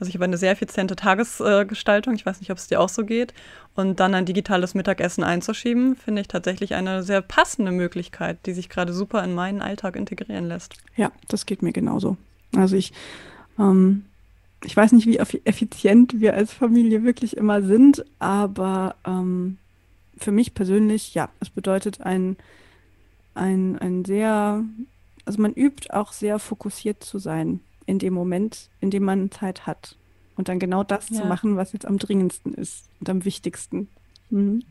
Also 0.00 0.08
ich 0.08 0.14
habe 0.14 0.24
eine 0.24 0.38
sehr 0.38 0.52
effiziente 0.52 0.96
Tagesgestaltung. 0.96 2.14
Ich 2.14 2.24
weiß 2.24 2.40
nicht, 2.40 2.50
ob 2.50 2.56
es 2.56 2.66
dir 2.66 2.80
auch 2.80 2.88
so 2.88 3.04
geht. 3.04 3.34
Und 3.74 4.00
dann 4.00 4.14
ein 4.14 4.24
digitales 4.24 4.74
Mittagessen 4.74 5.22
einzuschieben, 5.22 5.96
finde 5.96 6.22
ich 6.22 6.28
tatsächlich 6.28 6.74
eine 6.74 7.02
sehr 7.02 7.20
passende 7.20 7.72
Möglichkeit, 7.72 8.38
die 8.46 8.54
sich 8.54 8.70
gerade 8.70 8.94
super 8.94 9.22
in 9.22 9.34
meinen 9.34 9.60
Alltag 9.60 9.96
integrieren 9.96 10.48
lässt. 10.48 10.76
Ja, 10.96 11.12
das 11.28 11.44
geht 11.44 11.60
mir 11.60 11.72
genauso. 11.72 12.16
Also 12.56 12.74
ich 12.74 12.92
ähm, 13.58 14.06
ich 14.64 14.76
weiß 14.76 14.92
nicht, 14.92 15.06
wie 15.06 15.18
effizient 15.18 16.20
wir 16.20 16.34
als 16.34 16.52
Familie 16.52 17.02
wirklich 17.02 17.36
immer 17.36 17.62
sind, 17.62 18.04
aber 18.18 18.94
ähm, 19.06 19.58
für 20.16 20.32
mich 20.32 20.54
persönlich, 20.54 21.14
ja, 21.14 21.28
es 21.40 21.50
bedeutet 21.50 22.00
ein, 22.00 22.36
ein, 23.34 23.78
ein 23.78 24.04
sehr, 24.04 24.64
also 25.24 25.42
man 25.42 25.52
übt 25.54 25.92
auch 25.92 26.12
sehr 26.12 26.38
fokussiert 26.38 27.02
zu 27.02 27.18
sein 27.18 27.60
in 27.86 27.98
dem 27.98 28.14
Moment, 28.14 28.70
in 28.80 28.90
dem 28.90 29.04
man 29.04 29.30
Zeit 29.30 29.66
hat. 29.66 29.96
Und 30.36 30.48
dann 30.48 30.58
genau 30.58 30.82
das 30.82 31.10
ja. 31.10 31.20
zu 31.20 31.26
machen, 31.26 31.56
was 31.56 31.72
jetzt 31.72 31.86
am 31.86 31.98
dringendsten 31.98 32.54
ist 32.54 32.88
und 33.00 33.08
am 33.08 33.24
wichtigsten. 33.24 33.88
Mhm. 34.30 34.62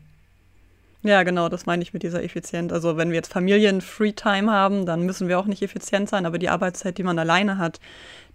Ja, 1.04 1.24
genau, 1.24 1.48
das 1.48 1.66
meine 1.66 1.82
ich 1.82 1.92
mit 1.92 2.04
dieser 2.04 2.22
Effizienz. 2.22 2.72
Also 2.72 2.96
wenn 2.96 3.08
wir 3.08 3.16
jetzt 3.16 3.32
Familien-Free-Time 3.32 4.48
haben, 4.52 4.86
dann 4.86 5.02
müssen 5.02 5.26
wir 5.26 5.36
auch 5.40 5.46
nicht 5.46 5.60
effizient 5.60 6.08
sein, 6.08 6.26
aber 6.26 6.38
die 6.38 6.48
Arbeitszeit, 6.48 6.96
die 6.96 7.02
man 7.02 7.18
alleine 7.18 7.58
hat, 7.58 7.80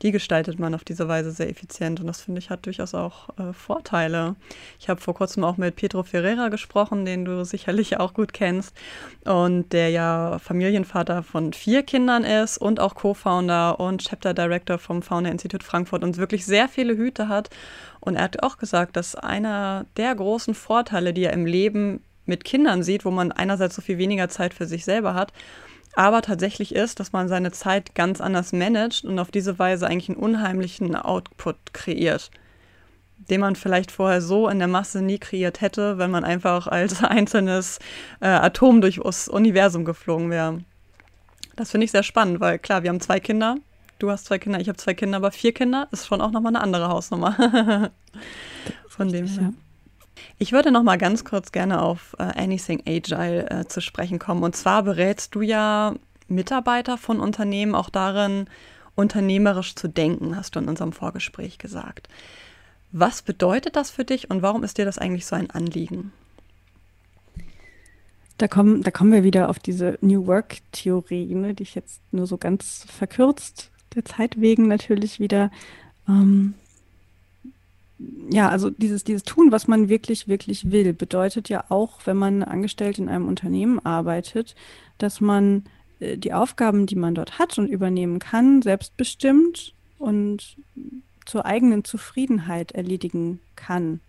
die 0.01 0.11
gestaltet 0.11 0.59
man 0.59 0.75
auf 0.75 0.83
diese 0.83 1.07
Weise 1.07 1.31
sehr 1.31 1.49
effizient. 1.49 2.01
Und 2.01 2.07
das 2.07 2.19
finde 2.19 2.39
ich 2.39 2.49
hat 2.49 2.65
durchaus 2.65 2.93
auch 2.93 3.29
äh, 3.39 3.53
Vorteile. 3.53 4.35
Ich 4.79 4.89
habe 4.89 4.99
vor 4.99 5.13
kurzem 5.13 5.45
auch 5.45 5.55
mit 5.55 5.77
Pedro 5.77 6.03
Ferreira 6.03 6.49
gesprochen, 6.49 7.05
den 7.05 7.23
du 7.23 7.45
sicherlich 7.45 8.01
auch 8.01 8.13
gut 8.13 8.33
kennst 8.33 8.75
und 9.23 9.71
der 9.71 9.89
ja 9.89 10.37
Familienvater 10.37 11.23
von 11.23 11.53
vier 11.53 11.83
Kindern 11.83 12.25
ist 12.25 12.57
und 12.57 12.81
auch 12.81 12.95
Co-Founder 12.95 13.79
und 13.79 14.03
Chapter 14.03 14.33
Director 14.33 14.77
vom 14.77 15.01
Founder 15.01 15.31
Institut 15.31 15.63
Frankfurt 15.63 16.03
und 16.03 16.17
wirklich 16.17 16.45
sehr 16.45 16.67
viele 16.67 16.97
Hüte 16.97 17.29
hat. 17.29 17.49
Und 18.01 18.17
er 18.17 18.23
hat 18.23 18.43
auch 18.43 18.57
gesagt, 18.57 18.97
dass 18.97 19.15
einer 19.15 19.85
der 19.95 20.13
großen 20.13 20.53
Vorteile, 20.53 21.13
die 21.13 21.23
er 21.23 21.33
im 21.33 21.45
Leben 21.45 22.01
mit 22.27 22.43
Kindern 22.43 22.83
sieht, 22.83 23.05
wo 23.05 23.11
man 23.11 23.31
einerseits 23.31 23.75
so 23.75 23.81
viel 23.81 23.97
weniger 23.97 24.29
Zeit 24.29 24.53
für 24.53 24.65
sich 24.65 24.85
selber 24.85 25.13
hat, 25.13 25.33
aber 25.97 26.21
tatsächlich 26.21 26.75
ist, 26.75 26.99
dass 26.99 27.11
man 27.11 27.27
seine 27.27 27.51
Zeit 27.51 27.95
ganz 27.95 28.21
anders 28.21 28.53
managt 28.53 29.03
und 29.03 29.17
auf 29.17 29.31
diese 29.31 29.57
Weise 29.57 29.87
eigentlich 29.87 30.09
einen 30.09 30.19
unheimlichen 30.19 30.95
Output 30.95 31.73
kreiert, 31.73 32.29
den 33.31 33.41
man 33.41 33.55
vielleicht 33.55 33.89
vorher 33.89 34.21
so 34.21 34.47
in 34.47 34.59
der 34.59 34.67
Masse 34.67 35.01
nie 35.01 35.17
kreiert 35.17 35.59
hätte, 35.59 35.97
wenn 35.97 36.11
man 36.11 36.23
einfach 36.23 36.67
als 36.67 37.03
einzelnes 37.03 37.79
äh, 38.19 38.27
Atom 38.27 38.79
durchs 38.79 39.27
Universum 39.27 39.85
geflogen 39.85 40.29
wäre. 40.29 40.59
Das 41.55 41.71
finde 41.71 41.85
ich 41.85 41.91
sehr 41.91 42.03
spannend, 42.03 42.39
weil 42.41 42.59
klar, 42.59 42.83
wir 42.83 42.91
haben 42.91 43.01
zwei 43.01 43.19
Kinder. 43.19 43.57
Du 43.97 44.11
hast 44.11 44.25
zwei 44.25 44.37
Kinder, 44.37 44.59
ich 44.59 44.69
habe 44.69 44.77
zwei 44.77 44.93
Kinder, 44.93 45.17
aber 45.17 45.31
vier 45.31 45.51
Kinder 45.51 45.87
ist 45.91 46.05
schon 46.05 46.21
auch 46.21 46.29
nochmal 46.29 46.55
eine 46.55 46.61
andere 46.61 46.89
Hausnummer. 46.89 47.89
Von 48.87 49.11
dem 49.11 49.25
her. 49.25 49.53
Ich 50.37 50.51
würde 50.51 50.71
noch 50.71 50.83
mal 50.83 50.97
ganz 50.97 51.23
kurz 51.25 51.51
gerne 51.51 51.81
auf 51.81 52.15
äh, 52.19 52.23
Anything 52.23 52.83
Agile 52.87 53.49
äh, 53.49 53.67
zu 53.67 53.81
sprechen 53.81 54.19
kommen. 54.19 54.43
Und 54.43 54.55
zwar 54.55 54.83
berätst 54.83 55.35
du 55.35 55.41
ja 55.41 55.95
Mitarbeiter 56.27 56.97
von 56.97 57.19
Unternehmen 57.19 57.75
auch 57.75 57.89
darin, 57.89 58.47
unternehmerisch 58.95 59.75
zu 59.75 59.87
denken, 59.87 60.35
hast 60.35 60.55
du 60.55 60.59
in 60.59 60.67
unserem 60.67 60.91
Vorgespräch 60.91 61.57
gesagt. 61.59 62.09
Was 62.91 63.21
bedeutet 63.21 63.75
das 63.75 63.91
für 63.91 64.05
dich 64.05 64.29
und 64.29 64.41
warum 64.41 64.63
ist 64.63 64.77
dir 64.77 64.85
das 64.85 64.97
eigentlich 64.97 65.25
so 65.25 65.35
ein 65.35 65.51
Anliegen? 65.51 66.11
Da 68.37 68.47
kommen, 68.47 68.83
da 68.83 68.91
kommen 68.91 69.11
wir 69.11 69.23
wieder 69.23 69.49
auf 69.49 69.59
diese 69.59 69.97
New 70.01 70.27
Work-Theorie, 70.27 71.33
ne, 71.33 71.53
die 71.53 71.63
ich 71.63 71.75
jetzt 71.75 72.01
nur 72.11 72.27
so 72.27 72.37
ganz 72.37 72.85
verkürzt, 72.87 73.71
der 73.95 74.05
Zeit 74.05 74.39
wegen 74.39 74.67
natürlich 74.67 75.19
wieder. 75.19 75.51
Ähm, 76.07 76.53
ja, 78.29 78.49
also 78.49 78.69
dieses, 78.69 79.03
dieses 79.03 79.23
Tun, 79.23 79.51
was 79.51 79.67
man 79.67 79.89
wirklich, 79.89 80.27
wirklich 80.27 80.71
will, 80.71 80.93
bedeutet 80.93 81.49
ja 81.49 81.65
auch, 81.69 81.99
wenn 82.05 82.17
man 82.17 82.43
angestellt 82.43 82.99
in 82.99 83.09
einem 83.09 83.27
Unternehmen 83.27 83.83
arbeitet, 83.83 84.55
dass 84.97 85.19
man 85.19 85.63
äh, 85.99 86.17
die 86.17 86.33
Aufgaben, 86.33 86.85
die 86.85 86.95
man 86.95 87.15
dort 87.15 87.39
hat 87.39 87.57
und 87.57 87.67
übernehmen 87.67 88.19
kann, 88.19 88.61
selbstbestimmt 88.61 89.73
und 89.97 90.57
zur 91.25 91.45
eigenen 91.45 91.83
Zufriedenheit 91.83 92.71
erledigen 92.71 93.39
kann. 93.55 93.99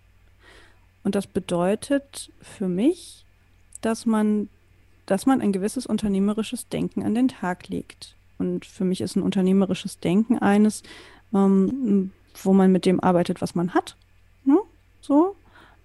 Und 1.02 1.14
das 1.14 1.26
bedeutet 1.26 2.30
für 2.40 2.68
mich, 2.68 3.24
dass 3.80 4.04
man, 4.04 4.48
dass 5.06 5.24
man 5.24 5.40
ein 5.40 5.52
gewisses 5.52 5.86
unternehmerisches 5.86 6.68
Denken 6.68 7.02
an 7.02 7.14
den 7.14 7.28
Tag 7.28 7.68
legt. 7.68 8.14
Und 8.36 8.66
für 8.66 8.84
mich 8.84 9.00
ist 9.00 9.16
ein 9.16 9.22
unternehmerisches 9.22 9.98
Denken 9.98 10.38
eines, 10.38 10.82
ähm, 11.32 12.12
wo 12.42 12.52
man 12.52 12.72
mit 12.72 12.86
dem 12.86 13.00
arbeitet, 13.00 13.40
was 13.40 13.54
man 13.54 13.74
hat. 13.74 13.96
Ne? 14.44 14.58
So. 15.00 15.36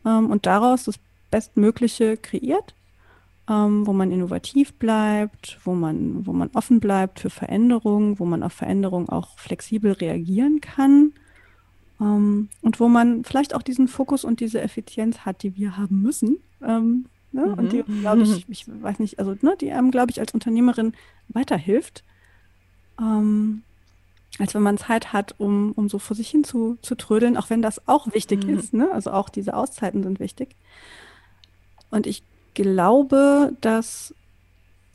Ähm, 0.05 0.29
und 0.29 0.45
daraus 0.45 0.85
das 0.85 0.99
Bestmögliche 1.31 2.17
kreiert, 2.17 2.75
ähm, 3.49 3.85
wo 3.87 3.93
man 3.93 4.11
innovativ 4.11 4.73
bleibt, 4.73 5.59
wo 5.63 5.73
man, 5.73 6.25
wo 6.25 6.33
man 6.33 6.49
offen 6.53 6.79
bleibt 6.79 7.19
für 7.19 7.29
Veränderungen, 7.29 8.19
wo 8.19 8.25
man 8.25 8.43
auf 8.43 8.53
Veränderungen 8.53 9.09
auch 9.09 9.37
flexibel 9.37 9.93
reagieren 9.93 10.61
kann. 10.61 11.13
Ähm, 11.99 12.49
und 12.61 12.79
wo 12.79 12.87
man 12.87 13.23
vielleicht 13.23 13.55
auch 13.55 13.61
diesen 13.61 13.87
Fokus 13.87 14.23
und 14.23 14.39
diese 14.39 14.61
Effizienz 14.61 15.19
hat, 15.19 15.43
die 15.43 15.55
wir 15.55 15.77
haben 15.77 16.01
müssen, 16.01 16.37
ähm, 16.61 17.05
Ne? 17.33 17.47
Mhm. 17.47 17.53
Und 17.53 17.73
die, 17.73 17.83
glaube 17.83 18.21
ich, 18.21 18.47
ich 18.47 18.65
weiß 18.67 18.99
nicht, 18.99 19.19
also 19.19 19.35
ne, 19.41 19.55
die 19.59 19.71
einem, 19.71 19.91
glaube 19.91 20.11
ich, 20.11 20.19
als 20.19 20.33
Unternehmerin 20.33 20.93
weiterhilft, 21.29 22.03
ähm, 22.99 23.63
als 24.39 24.55
wenn 24.55 24.63
man 24.63 24.77
Zeit 24.77 25.13
hat, 25.13 25.35
um, 25.37 25.73
um 25.73 25.89
so 25.89 25.99
vor 25.99 26.15
sich 26.15 26.29
hin 26.29 26.43
zu, 26.43 26.77
zu 26.81 26.95
trödeln, 26.95 27.37
auch 27.37 27.49
wenn 27.49 27.61
das 27.61 27.87
auch 27.87 28.13
wichtig 28.13 28.45
mhm. 28.45 28.57
ist. 28.57 28.73
Ne? 28.73 28.89
Also 28.91 29.11
auch 29.11 29.29
diese 29.29 29.55
Auszeiten 29.55 30.03
sind 30.03 30.19
wichtig. 30.19 30.55
Und 31.91 32.07
ich 32.07 32.23
glaube, 32.55 33.55
dass, 33.61 34.15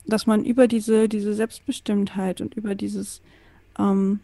dass 0.05 0.27
man 0.27 0.43
über 0.43 0.67
diese, 0.67 1.07
diese 1.07 1.33
Selbstbestimmtheit 1.33 2.41
und 2.41 2.55
über 2.55 2.75
dieses 2.75 3.21
ähm, 3.77 4.19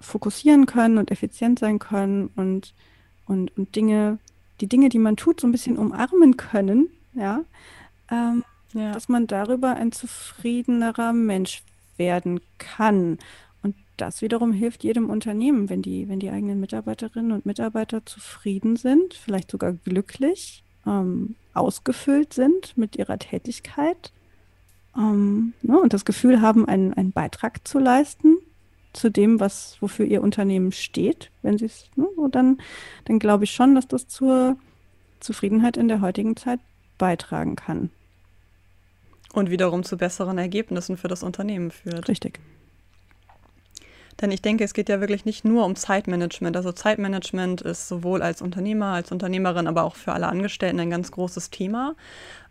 Fokussieren 0.00 0.66
können 0.66 0.98
und 0.98 1.10
effizient 1.10 1.58
sein 1.58 1.78
können 1.78 2.28
und, 2.36 2.74
und, 3.26 3.56
und 3.56 3.74
Dinge, 3.74 4.18
die 4.60 4.66
Dinge, 4.66 4.90
die 4.90 4.98
man 4.98 5.16
tut, 5.16 5.40
so 5.40 5.46
ein 5.46 5.52
bisschen 5.52 5.78
umarmen 5.78 6.36
können, 6.36 6.90
ja, 7.14 7.40
ähm, 8.10 8.44
ja. 8.74 8.92
dass 8.92 9.08
man 9.08 9.26
darüber 9.26 9.74
ein 9.74 9.92
zufriedenerer 9.92 11.14
Mensch 11.14 11.62
werden 11.96 12.40
kann. 12.58 13.18
Das 13.96 14.20
wiederum 14.20 14.52
hilft 14.52 14.84
jedem 14.84 15.08
Unternehmen, 15.08 15.70
wenn 15.70 15.82
die, 15.82 16.08
wenn 16.08 16.20
die 16.20 16.30
eigenen 16.30 16.60
Mitarbeiterinnen 16.60 17.32
und 17.32 17.46
Mitarbeiter 17.46 18.04
zufrieden 18.04 18.76
sind, 18.76 19.14
vielleicht 19.14 19.50
sogar 19.50 19.72
glücklich, 19.72 20.62
ähm, 20.86 21.34
ausgefüllt 21.54 22.34
sind 22.34 22.76
mit 22.76 22.96
ihrer 22.96 23.18
Tätigkeit 23.18 24.12
ähm, 24.96 25.54
ne, 25.62 25.80
und 25.80 25.92
das 25.92 26.04
Gefühl 26.04 26.40
haben, 26.40 26.68
einen, 26.68 26.92
einen 26.94 27.12
Beitrag 27.12 27.66
zu 27.66 27.78
leisten 27.78 28.38
zu 28.92 29.10
dem, 29.10 29.40
was, 29.40 29.76
wofür 29.80 30.06
ihr 30.06 30.22
Unternehmen 30.22 30.72
steht, 30.72 31.30
wenn 31.42 31.58
sie 31.58 31.66
es, 31.66 31.90
ne, 31.96 32.06
dann, 32.30 32.58
dann 33.04 33.18
glaube 33.18 33.44
ich 33.44 33.52
schon, 33.52 33.74
dass 33.74 33.88
das 33.88 34.08
zur 34.08 34.56
Zufriedenheit 35.20 35.76
in 35.76 35.88
der 35.88 36.00
heutigen 36.00 36.36
Zeit 36.36 36.60
beitragen 36.98 37.56
kann. 37.56 37.90
Und 39.32 39.50
wiederum 39.50 39.82
zu 39.82 39.98
besseren 39.98 40.38
Ergebnissen 40.38 40.96
für 40.96 41.08
das 41.08 41.22
Unternehmen 41.22 41.70
führt. 41.70 42.08
Richtig. 42.08 42.40
Denn 44.20 44.30
ich 44.30 44.40
denke, 44.40 44.64
es 44.64 44.72
geht 44.72 44.88
ja 44.88 45.00
wirklich 45.00 45.24
nicht 45.24 45.44
nur 45.44 45.64
um 45.64 45.76
Zeitmanagement. 45.76 46.56
Also 46.56 46.72
Zeitmanagement 46.72 47.60
ist 47.60 47.88
sowohl 47.88 48.22
als 48.22 48.40
Unternehmer, 48.40 48.94
als 48.94 49.12
Unternehmerin, 49.12 49.66
aber 49.66 49.84
auch 49.84 49.96
für 49.96 50.12
alle 50.12 50.28
Angestellten 50.28 50.80
ein 50.80 50.90
ganz 50.90 51.10
großes 51.10 51.50
Thema. 51.50 51.94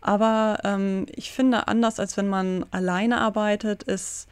Aber 0.00 0.60
ähm, 0.64 1.06
ich 1.14 1.32
finde, 1.32 1.66
anders 1.68 1.98
als 1.98 2.16
wenn 2.16 2.28
man 2.28 2.64
alleine 2.70 3.20
arbeitet, 3.20 3.82
ist 3.82 4.28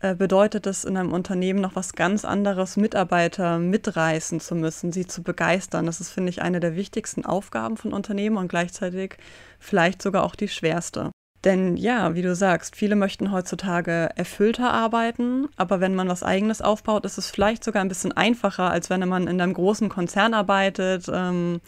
äh, 0.00 0.14
bedeutet 0.14 0.66
es 0.66 0.84
in 0.84 0.96
einem 0.96 1.12
Unternehmen 1.12 1.60
noch 1.60 1.74
was 1.74 1.94
ganz 1.94 2.24
anderes, 2.24 2.76
Mitarbeiter 2.76 3.58
mitreißen 3.58 4.38
zu 4.38 4.54
müssen, 4.54 4.92
sie 4.92 5.06
zu 5.06 5.22
begeistern. 5.24 5.86
Das 5.86 6.00
ist, 6.00 6.10
finde 6.10 6.30
ich, 6.30 6.40
eine 6.40 6.60
der 6.60 6.76
wichtigsten 6.76 7.24
Aufgaben 7.24 7.76
von 7.76 7.92
Unternehmen 7.92 8.36
und 8.36 8.48
gleichzeitig 8.48 9.16
vielleicht 9.58 10.00
sogar 10.00 10.22
auch 10.22 10.36
die 10.36 10.48
schwerste. 10.48 11.10
Denn 11.48 11.78
ja, 11.78 12.14
wie 12.14 12.20
du 12.20 12.34
sagst, 12.34 12.76
viele 12.76 12.94
möchten 12.94 13.32
heutzutage 13.32 14.10
erfüllter 14.16 14.70
arbeiten, 14.70 15.48
aber 15.56 15.80
wenn 15.80 15.94
man 15.94 16.06
was 16.06 16.22
eigenes 16.22 16.60
aufbaut, 16.60 17.06
ist 17.06 17.16
es 17.16 17.30
vielleicht 17.30 17.64
sogar 17.64 17.80
ein 17.80 17.88
bisschen 17.88 18.12
einfacher, 18.12 18.70
als 18.70 18.90
wenn 18.90 19.08
man 19.08 19.26
in 19.26 19.40
einem 19.40 19.54
großen 19.54 19.88
Konzern 19.88 20.34
arbeitet. 20.34 21.06
Ähm, 21.10 21.62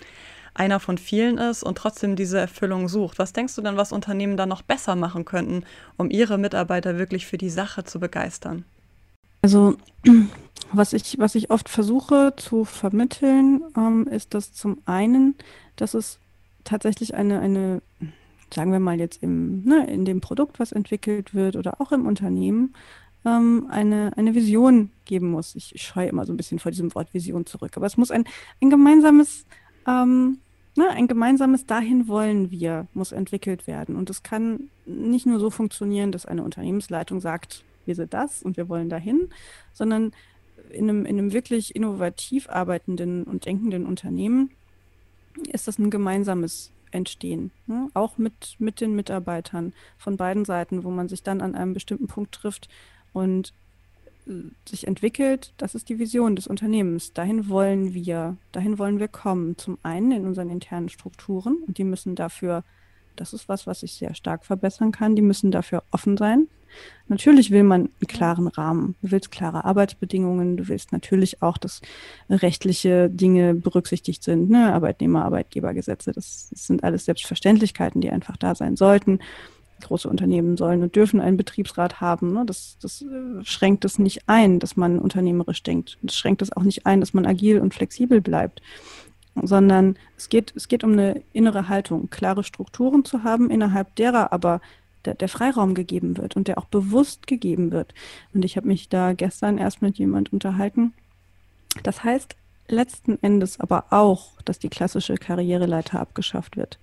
einer 0.52 0.80
von 0.80 0.98
vielen 0.98 1.38
ist 1.38 1.62
und 1.62 1.78
trotzdem 1.78 2.14
diese 2.14 2.38
Erfüllung 2.38 2.88
sucht. 2.88 3.18
Was 3.18 3.32
denkst 3.32 3.54
du 3.54 3.62
denn, 3.62 3.78
was 3.78 3.90
Unternehmen 3.90 4.36
da 4.36 4.44
noch 4.44 4.60
besser 4.60 4.96
machen 4.96 5.24
könnten, 5.24 5.64
um 5.96 6.10
ihre 6.10 6.36
Mitarbeiter 6.36 6.98
wirklich 6.98 7.24
für 7.24 7.38
die 7.38 7.48
Sache 7.48 7.82
zu 7.82 8.00
begeistern? 8.00 8.66
Also 9.40 9.78
was 10.72 10.92
ich, 10.92 11.16
was 11.18 11.36
ich 11.36 11.50
oft 11.50 11.70
versuche 11.70 12.34
zu 12.36 12.66
vermitteln, 12.66 13.62
ähm, 13.78 14.06
ist, 14.10 14.34
dass 14.34 14.52
zum 14.52 14.76
einen, 14.84 15.36
dass 15.76 15.94
es 15.94 16.18
tatsächlich 16.64 17.14
eine, 17.14 17.40
eine, 17.40 17.80
sagen 18.54 18.72
wir 18.72 18.80
mal 18.80 18.98
jetzt 18.98 19.22
im, 19.22 19.64
ne, 19.64 19.86
in 19.90 20.04
dem 20.04 20.20
Produkt, 20.20 20.58
was 20.58 20.72
entwickelt 20.72 21.34
wird 21.34 21.56
oder 21.56 21.80
auch 21.80 21.92
im 21.92 22.06
Unternehmen, 22.06 22.74
ähm, 23.24 23.66
eine, 23.70 24.12
eine 24.16 24.34
Vision 24.34 24.90
geben 25.04 25.30
muss. 25.30 25.54
Ich, 25.54 25.74
scheue 25.76 26.08
immer 26.08 26.26
so 26.26 26.32
ein 26.32 26.36
bisschen 26.36 26.58
vor 26.58 26.72
diesem 26.72 26.94
Wort 26.94 27.12
Vision 27.14 27.46
zurück, 27.46 27.76
aber 27.76 27.86
es 27.86 27.96
muss 27.96 28.10
ein, 28.10 28.24
ein 28.60 28.70
gemeinsames 28.70 29.46
ähm, 29.86 30.38
ne, 30.76 30.88
ein 30.90 31.08
gemeinsames 31.08 31.66
Dahin 31.66 32.08
wollen 32.08 32.50
wir 32.50 32.86
muss 32.94 33.12
entwickelt 33.12 33.66
werden. 33.66 33.96
Und 33.96 34.10
es 34.10 34.22
kann 34.22 34.70
nicht 34.86 35.26
nur 35.26 35.40
so 35.40 35.50
funktionieren, 35.50 36.12
dass 36.12 36.26
eine 36.26 36.42
Unternehmensleitung 36.42 37.20
sagt, 37.20 37.64
wir 37.86 37.94
sind 37.94 38.14
das 38.14 38.42
und 38.42 38.56
wir 38.56 38.68
wollen 38.68 38.88
dahin, 38.88 39.28
sondern 39.72 40.12
in 40.70 40.88
einem, 40.88 41.06
in 41.06 41.18
einem 41.18 41.32
wirklich 41.32 41.74
innovativ 41.74 42.48
arbeitenden 42.48 43.24
und 43.24 43.46
denkenden 43.46 43.86
Unternehmen 43.86 44.50
ist 45.52 45.68
das 45.68 45.78
ein 45.78 45.90
gemeinsames 45.90 46.70
Entstehen. 46.90 47.50
Ne? 47.66 47.88
Auch 47.94 48.18
mit, 48.18 48.56
mit 48.58 48.80
den 48.80 48.94
Mitarbeitern 48.94 49.72
von 49.96 50.16
beiden 50.16 50.44
Seiten, 50.44 50.84
wo 50.84 50.90
man 50.90 51.08
sich 51.08 51.22
dann 51.22 51.40
an 51.40 51.54
einem 51.54 51.74
bestimmten 51.74 52.06
Punkt 52.06 52.32
trifft 52.32 52.68
und 53.12 53.52
sich 54.68 54.86
entwickelt, 54.86 55.54
das 55.56 55.74
ist 55.74 55.88
die 55.88 55.98
Vision 55.98 56.36
des 56.36 56.46
Unternehmens. 56.46 57.12
Dahin 57.12 57.48
wollen 57.48 57.94
wir, 57.94 58.36
dahin 58.52 58.78
wollen 58.78 58.98
wir 58.98 59.08
kommen. 59.08 59.56
Zum 59.58 59.78
einen 59.82 60.12
in 60.12 60.26
unseren 60.26 60.50
internen 60.50 60.88
Strukturen 60.88 61.56
und 61.66 61.78
die 61.78 61.84
müssen 61.84 62.14
dafür, 62.14 62.64
das 63.16 63.32
ist 63.32 63.48
was, 63.48 63.66
was 63.66 63.82
ich 63.82 63.94
sehr 63.94 64.14
stark 64.14 64.44
verbessern 64.44 64.92
kann, 64.92 65.16
die 65.16 65.22
müssen 65.22 65.50
dafür 65.50 65.82
offen 65.90 66.16
sein. 66.16 66.48
Natürlich 67.08 67.50
will 67.50 67.64
man 67.64 67.80
einen 67.82 68.06
klaren 68.06 68.46
Rahmen. 68.46 68.94
Du 69.02 69.10
willst 69.10 69.30
klare 69.30 69.64
Arbeitsbedingungen. 69.64 70.56
Du 70.56 70.68
willst 70.68 70.92
natürlich 70.92 71.42
auch, 71.42 71.58
dass 71.58 71.80
rechtliche 72.28 73.10
Dinge 73.10 73.54
berücksichtigt 73.54 74.22
sind. 74.22 74.50
Ne? 74.50 74.72
Arbeitnehmer, 74.72 75.24
Arbeitgebergesetze, 75.24 76.12
das, 76.12 76.48
das 76.50 76.66
sind 76.66 76.84
alles 76.84 77.04
Selbstverständlichkeiten, 77.04 78.00
die 78.00 78.10
einfach 78.10 78.36
da 78.36 78.54
sein 78.54 78.76
sollten 78.76 79.18
große 79.80 80.08
Unternehmen 80.08 80.56
sollen 80.56 80.82
und 80.82 80.94
dürfen 80.94 81.20
einen 81.20 81.36
Betriebsrat 81.36 82.00
haben. 82.00 82.32
Ne? 82.32 82.44
Das, 82.46 82.76
das 82.80 83.02
äh, 83.02 83.44
schränkt 83.44 83.84
es 83.84 83.98
nicht 83.98 84.28
ein, 84.28 84.58
dass 84.58 84.76
man 84.76 84.98
unternehmerisch 84.98 85.62
denkt. 85.62 85.98
Das 86.02 86.16
schränkt 86.16 86.42
es 86.42 86.52
auch 86.52 86.62
nicht 86.62 86.86
ein, 86.86 87.00
dass 87.00 87.14
man 87.14 87.26
agil 87.26 87.60
und 87.60 87.74
flexibel 87.74 88.20
bleibt. 88.20 88.62
Sondern 89.42 89.96
es 90.16 90.28
geht, 90.28 90.52
es 90.56 90.68
geht 90.68 90.84
um 90.84 90.92
eine 90.92 91.22
innere 91.32 91.68
Haltung, 91.68 92.10
klare 92.10 92.44
Strukturen 92.44 93.04
zu 93.04 93.22
haben, 93.22 93.50
innerhalb 93.50 93.94
derer 93.96 94.32
aber 94.32 94.60
der, 95.04 95.14
der 95.14 95.28
Freiraum 95.28 95.74
gegeben 95.74 96.16
wird 96.16 96.36
und 96.36 96.48
der 96.48 96.58
auch 96.58 96.66
bewusst 96.66 97.26
gegeben 97.26 97.72
wird. 97.72 97.94
Und 98.34 98.44
ich 98.44 98.56
habe 98.56 98.68
mich 98.68 98.88
da 98.88 99.12
gestern 99.12 99.58
erst 99.58 99.82
mit 99.82 99.98
jemand 99.98 100.32
unterhalten. 100.32 100.92
Das 101.82 102.04
heißt 102.04 102.36
letzten 102.68 103.18
Endes 103.22 103.58
aber 103.58 103.86
auch, 103.90 104.40
dass 104.44 104.58
die 104.58 104.68
klassische 104.68 105.14
Karriereleiter 105.14 106.00
abgeschafft 106.00 106.56
wird. 106.56 106.78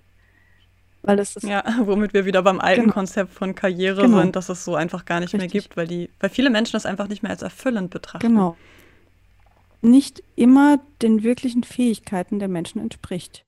Weil 1.02 1.18
es 1.18 1.36
ist 1.36 1.44
ja, 1.44 1.64
womit 1.84 2.12
wir 2.12 2.24
wieder 2.24 2.42
beim 2.42 2.60
alten 2.60 2.82
genau. 2.82 2.94
Konzept 2.94 3.32
von 3.32 3.54
Karriere 3.54 4.02
genau. 4.02 4.20
sind, 4.20 4.36
dass 4.36 4.48
es 4.48 4.64
so 4.64 4.74
einfach 4.74 5.04
gar 5.04 5.20
nicht 5.20 5.32
Richtig. 5.32 5.52
mehr 5.52 5.62
gibt, 5.62 5.76
weil 5.76 5.86
die, 5.86 6.10
weil 6.20 6.30
viele 6.30 6.50
Menschen 6.50 6.72
das 6.72 6.86
einfach 6.86 7.08
nicht 7.08 7.22
mehr 7.22 7.30
als 7.30 7.42
erfüllend 7.42 7.90
betrachten. 7.90 8.26
Genau. 8.26 8.56
Nicht 9.80 10.22
immer 10.34 10.80
den 11.02 11.22
wirklichen 11.22 11.62
Fähigkeiten 11.62 12.40
der 12.40 12.48
Menschen 12.48 12.80
entspricht. 12.80 13.44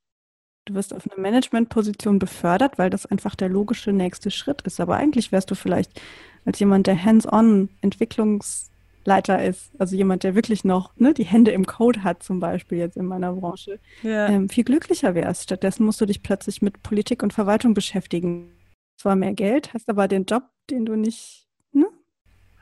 Du 0.67 0.75
wirst 0.75 0.95
auf 0.95 1.11
eine 1.11 1.21
Managementposition 1.21 2.19
befördert, 2.19 2.79
weil 2.79 2.91
das 2.91 3.07
einfach 3.07 3.35
der 3.35 3.49
logische 3.49 3.93
nächste 3.93 4.31
Schritt 4.31 4.63
ist. 4.63 4.81
Aber 4.81 4.97
eigentlich 4.97 5.33
wärst 5.33 5.51
du 5.51 5.55
vielleicht 5.55 6.01
als 6.45 6.59
jemand, 6.59 6.87
der 6.87 7.03
hands-on 7.03 7.69
Entwicklungsleiter 7.81 9.43
ist, 9.45 9.71
also 9.79 9.97
jemand, 9.97 10.23
der 10.23 10.35
wirklich 10.35 10.65
noch 10.65 10.93
ne, 10.97 11.15
die 11.15 11.25
Hände 11.25 11.51
im 11.51 11.67
Code 11.67 12.03
hat, 12.03 12.23
zum 12.23 12.41
Beispiel 12.41 12.79
jetzt 12.79 12.97
in 12.97 13.07
meiner 13.07 13.33
Branche, 13.33 13.79
ja. 14.03 14.29
ähm, 14.29 14.49
viel 14.49 14.65
glücklicher 14.65 15.15
wärst. 15.15 15.45
Stattdessen 15.45 15.85
musst 15.85 16.01
du 16.01 16.07
dich 16.07 16.23
plötzlich 16.23 16.63
mit 16.63 16.83
Politik 16.83 17.23
und 17.23 17.33
Verwaltung 17.33 17.75
beschäftigen. 17.75 18.53
Zwar 18.97 19.17
mehr 19.17 19.33
Geld, 19.33 19.73
hast 19.73 19.89
aber 19.89 20.09
den 20.09 20.25
Job, 20.25 20.45
den 20.71 20.85
du 20.85 20.95
nicht 20.95 21.47
ne, 21.73 21.87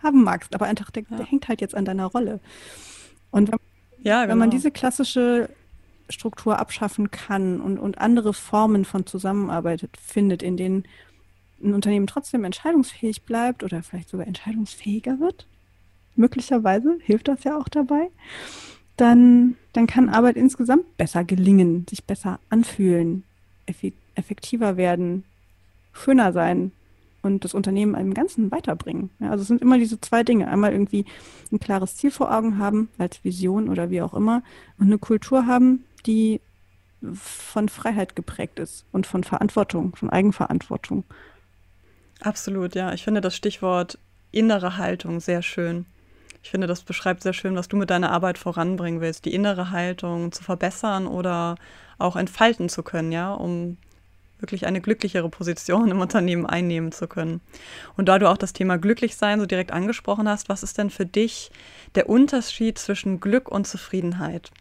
haben 0.02 0.22
magst, 0.22 0.54
aber 0.54 0.66
einfach 0.66 0.90
der, 0.90 1.04
ja. 1.10 1.16
der, 1.16 1.26
hängt 1.26 1.48
halt 1.48 1.60
jetzt 1.60 1.74
an 1.74 1.84
deiner 1.84 2.06
Rolle. 2.06 2.40
Und 3.30 3.50
wenn, 3.50 3.58
ja, 4.02 4.20
genau. 4.22 4.32
wenn 4.32 4.38
man 4.38 4.50
genau. 4.50 4.58
diese 4.58 4.70
klassische 4.70 5.48
Struktur 6.08 6.58
abschaffen 6.58 7.10
kann 7.10 7.60
und, 7.60 7.78
und 7.78 7.98
andere 7.98 8.34
Formen 8.34 8.84
von 8.84 9.06
Zusammenarbeit 9.06 9.88
findet, 10.00 10.42
in 10.42 10.56
denen 10.56 10.84
ein 11.62 11.74
Unternehmen 11.74 12.06
trotzdem 12.06 12.44
entscheidungsfähig 12.44 13.22
bleibt 13.22 13.62
oder 13.62 13.82
vielleicht 13.82 14.08
sogar 14.08 14.26
entscheidungsfähiger 14.26 15.20
wird, 15.20 15.46
möglicherweise 16.14 16.98
hilft 17.02 17.28
das 17.28 17.44
ja 17.44 17.58
auch 17.58 17.68
dabei, 17.68 18.10
dann, 18.96 19.56
dann 19.72 19.86
kann 19.86 20.08
Arbeit 20.08 20.36
insgesamt 20.36 20.96
besser 20.96 21.24
gelingen, 21.24 21.86
sich 21.88 22.04
besser 22.04 22.40
anfühlen, 22.48 23.24
effektiver 24.14 24.76
werden, 24.76 25.24
schöner 25.92 26.32
sein 26.32 26.72
und 27.22 27.44
das 27.44 27.54
Unternehmen 27.54 27.94
im 27.94 28.14
Ganzen 28.14 28.50
weiterbringen. 28.50 29.10
Ja, 29.20 29.30
also 29.30 29.42
es 29.42 29.48
sind 29.48 29.62
immer 29.62 29.78
diese 29.78 30.00
zwei 30.00 30.22
Dinge. 30.22 30.48
Einmal 30.48 30.72
irgendwie 30.72 31.04
ein 31.52 31.60
klares 31.60 31.96
Ziel 31.96 32.10
vor 32.10 32.34
Augen 32.34 32.58
haben, 32.58 32.88
als 32.98 33.22
Vision 33.24 33.68
oder 33.68 33.90
wie 33.90 34.02
auch 34.02 34.14
immer, 34.14 34.42
und 34.78 34.86
eine 34.86 34.98
Kultur 34.98 35.46
haben, 35.46 35.84
die 36.06 36.40
von 37.12 37.68
Freiheit 37.68 38.16
geprägt 38.16 38.58
ist 38.58 38.84
und 38.92 39.06
von 39.06 39.24
Verantwortung, 39.24 39.94
von 39.94 40.10
Eigenverantwortung. 40.10 41.04
Absolut, 42.20 42.74
ja. 42.74 42.92
Ich 42.92 43.04
finde 43.04 43.20
das 43.20 43.36
Stichwort 43.36 43.98
innere 44.32 44.76
Haltung 44.76 45.20
sehr 45.20 45.42
schön. 45.42 45.86
Ich 46.42 46.50
finde, 46.50 46.66
das 46.66 46.82
beschreibt 46.82 47.22
sehr 47.22 47.32
schön, 47.32 47.56
was 47.56 47.68
du 47.68 47.76
mit 47.76 47.90
deiner 47.90 48.10
Arbeit 48.10 48.38
voranbringen 48.38 49.00
willst, 49.00 49.24
die 49.24 49.34
innere 49.34 49.70
Haltung 49.70 50.32
zu 50.32 50.42
verbessern 50.42 51.06
oder 51.06 51.56
auch 51.98 52.16
entfalten 52.16 52.68
zu 52.68 52.82
können, 52.82 53.12
ja, 53.12 53.32
um 53.32 53.76
wirklich 54.38 54.66
eine 54.66 54.80
glücklichere 54.80 55.28
Position 55.28 55.90
im 55.90 56.00
Unternehmen 56.00 56.46
einnehmen 56.46 56.92
zu 56.92 57.08
können. 57.08 57.40
Und 57.96 58.08
da 58.08 58.18
du 58.18 58.30
auch 58.30 58.36
das 58.36 58.52
Thema 58.52 58.78
Glücklichsein 58.78 59.40
so 59.40 59.46
direkt 59.46 59.72
angesprochen 59.72 60.28
hast, 60.28 60.48
was 60.48 60.62
ist 60.62 60.78
denn 60.78 60.90
für 60.90 61.06
dich 61.06 61.50
der 61.96 62.08
Unterschied 62.08 62.78
zwischen 62.78 63.18
Glück 63.18 63.48
und 63.48 63.66
Zufriedenheit? 63.66 64.52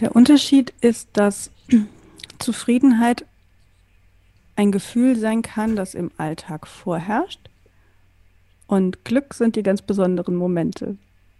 Der 0.00 0.14
Unterschied 0.14 0.72
ist, 0.80 1.08
dass 1.14 1.50
Zufriedenheit 2.38 3.24
ein 4.56 4.72
Gefühl 4.72 5.16
sein 5.16 5.42
kann, 5.42 5.76
das 5.76 5.94
im 5.94 6.10
Alltag 6.16 6.66
vorherrscht. 6.66 7.40
Und 8.66 9.04
Glück 9.04 9.34
sind 9.34 9.56
die 9.56 9.62
ganz 9.62 9.82
besonderen 9.82 10.34
Momente. 10.34 10.96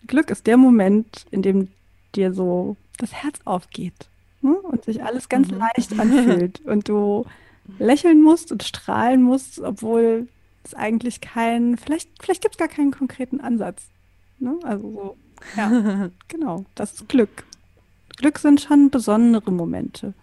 Glück 0.07 0.31
ist 0.31 0.47
der 0.47 0.57
Moment, 0.57 1.27
in 1.31 1.43
dem 1.43 1.69
dir 2.15 2.33
so 2.33 2.77
das 2.99 3.13
Herz 3.13 3.41
aufgeht 3.45 4.09
ne? 4.43 4.55
und 4.55 4.85
sich 4.85 5.03
alles 5.03 5.29
ganz 5.29 5.51
mhm. 5.51 5.59
leicht 5.59 5.99
anfühlt 5.99 6.61
und 6.61 6.89
du 6.89 7.27
lächeln 7.79 8.23
musst 8.23 8.53
und 8.53 8.63
strahlen 8.63 9.23
musst, 9.23 9.61
obwohl 9.61 10.29
es 10.63 10.75
eigentlich 10.75 11.21
kein, 11.21 11.77
vielleicht, 11.77 12.11
vielleicht 12.23 12.43
gibt 12.43 12.55
es 12.55 12.59
gar 12.59 12.69
keinen 12.69 12.93
konkreten 12.93 13.41
Ansatz. 13.41 13.89
Ne? 14.39 14.59
Also 14.63 14.91
so, 14.91 15.17
ja, 15.57 16.11
genau, 16.29 16.65
das 16.75 16.93
ist 16.93 17.09
Glück. 17.09 17.45
Glück 18.17 18.39
sind 18.39 18.61
schon 18.61 18.91
besondere 18.91 19.51
Momente. 19.51 20.15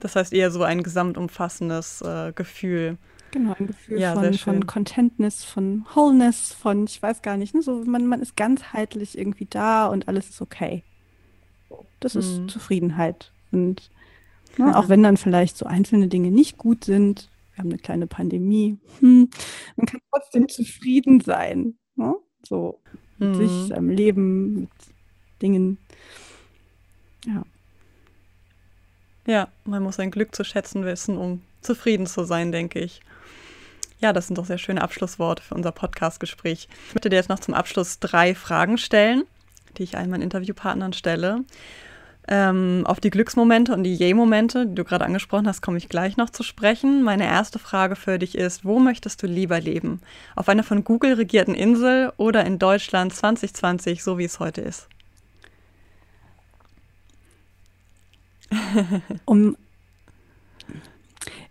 Das 0.00 0.16
heißt 0.16 0.32
eher 0.32 0.50
so 0.50 0.62
ein 0.62 0.82
gesamtumfassendes 0.82 2.02
äh, 2.02 2.32
Gefühl. 2.34 2.98
Genau, 3.30 3.54
ein 3.58 3.66
Gefühl 3.66 3.98
ja, 3.98 4.14
von, 4.14 4.34
von 4.34 4.66
Contentness, 4.66 5.44
von 5.44 5.84
Wholeness, 5.94 6.52
von, 6.52 6.84
ich 6.84 7.02
weiß 7.02 7.22
gar 7.22 7.36
nicht, 7.36 7.54
ne, 7.54 7.62
so 7.62 7.82
man, 7.84 8.06
man 8.06 8.20
ist 8.20 8.36
ganzheitlich 8.36 9.18
irgendwie 9.18 9.46
da 9.48 9.86
und 9.86 10.08
alles 10.08 10.30
ist 10.30 10.40
okay. 10.40 10.82
Das 12.00 12.14
mhm. 12.14 12.20
ist 12.20 12.50
Zufriedenheit. 12.50 13.32
Und 13.52 13.90
ne, 14.58 14.76
auch 14.76 14.88
wenn 14.88 15.02
dann 15.02 15.16
vielleicht 15.16 15.56
so 15.56 15.66
einzelne 15.66 16.08
Dinge 16.08 16.30
nicht 16.30 16.58
gut 16.58 16.84
sind, 16.84 17.30
wir 17.54 17.62
haben 17.62 17.70
eine 17.70 17.78
kleine 17.78 18.06
Pandemie, 18.06 18.78
hm, 19.00 19.30
man 19.76 19.86
kann 19.86 20.00
trotzdem 20.12 20.48
zufrieden 20.48 21.20
sein. 21.20 21.78
Ne? 21.94 22.14
So 22.42 22.80
mit 23.18 23.30
mhm. 23.30 23.34
sich, 23.34 23.68
seinem 23.68 23.88
Leben, 23.88 24.60
mit 24.60 24.70
Dingen. 25.40 25.78
Ja. 27.26 27.42
Ja, 29.26 29.48
man 29.64 29.82
muss 29.82 29.96
sein 29.96 30.10
Glück 30.10 30.34
zu 30.34 30.44
schätzen 30.44 30.84
wissen, 30.84 31.18
um 31.18 31.42
zufrieden 31.60 32.06
zu 32.06 32.24
sein, 32.24 32.52
denke 32.52 32.78
ich. 32.78 33.00
Ja, 33.98 34.12
das 34.12 34.28
sind 34.28 34.38
doch 34.38 34.44
sehr 34.44 34.58
schöne 34.58 34.82
Abschlussworte 34.82 35.42
für 35.42 35.54
unser 35.54 35.72
Podcast-Gespräch. 35.72 36.68
Ich 36.88 36.94
möchte 36.94 37.10
dir 37.10 37.16
jetzt 37.16 37.28
noch 37.28 37.40
zum 37.40 37.54
Abschluss 37.54 37.98
drei 37.98 38.34
Fragen 38.34 38.78
stellen, 38.78 39.24
die 39.78 39.82
ich 39.82 39.96
all 39.96 40.06
meinen 40.06 40.22
Interviewpartnern 40.22 40.92
stelle. 40.92 41.44
Ähm, 42.28 42.82
auf 42.86 43.00
die 43.00 43.10
Glücksmomente 43.10 43.72
und 43.72 43.84
die 43.84 43.94
Yay-Momente, 43.94 44.66
die 44.66 44.74
du 44.74 44.84
gerade 44.84 45.04
angesprochen 45.04 45.46
hast, 45.46 45.62
komme 45.62 45.78
ich 45.78 45.88
gleich 45.88 46.16
noch 46.16 46.30
zu 46.30 46.42
sprechen. 46.42 47.02
Meine 47.02 47.24
erste 47.24 47.58
Frage 47.58 47.96
für 47.96 48.18
dich 48.18 48.36
ist, 48.36 48.64
wo 48.64 48.78
möchtest 48.80 49.22
du 49.22 49.26
lieber 49.26 49.60
leben? 49.60 50.00
Auf 50.34 50.48
einer 50.48 50.64
von 50.64 50.84
Google 50.84 51.14
regierten 51.14 51.54
Insel 51.54 52.12
oder 52.16 52.44
in 52.44 52.58
Deutschland 52.58 53.14
2020, 53.14 54.02
so 54.02 54.18
wie 54.18 54.24
es 54.24 54.40
heute 54.40 54.60
ist? 54.60 54.88
um 59.24 59.56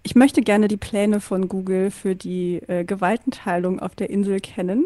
ich 0.04 0.14
möchte 0.14 0.44
gerne 0.44 0.68
die 0.68 0.78
Pläne 0.78 1.20
von 1.20 1.50
Google 1.50 1.90
für 1.90 2.16
die 2.16 2.58
äh, 2.68 2.86
Gewaltenteilung 2.86 3.80
auf 3.80 3.96
der 3.96 4.12
Insel 4.12 4.40
kennen. 4.40 4.86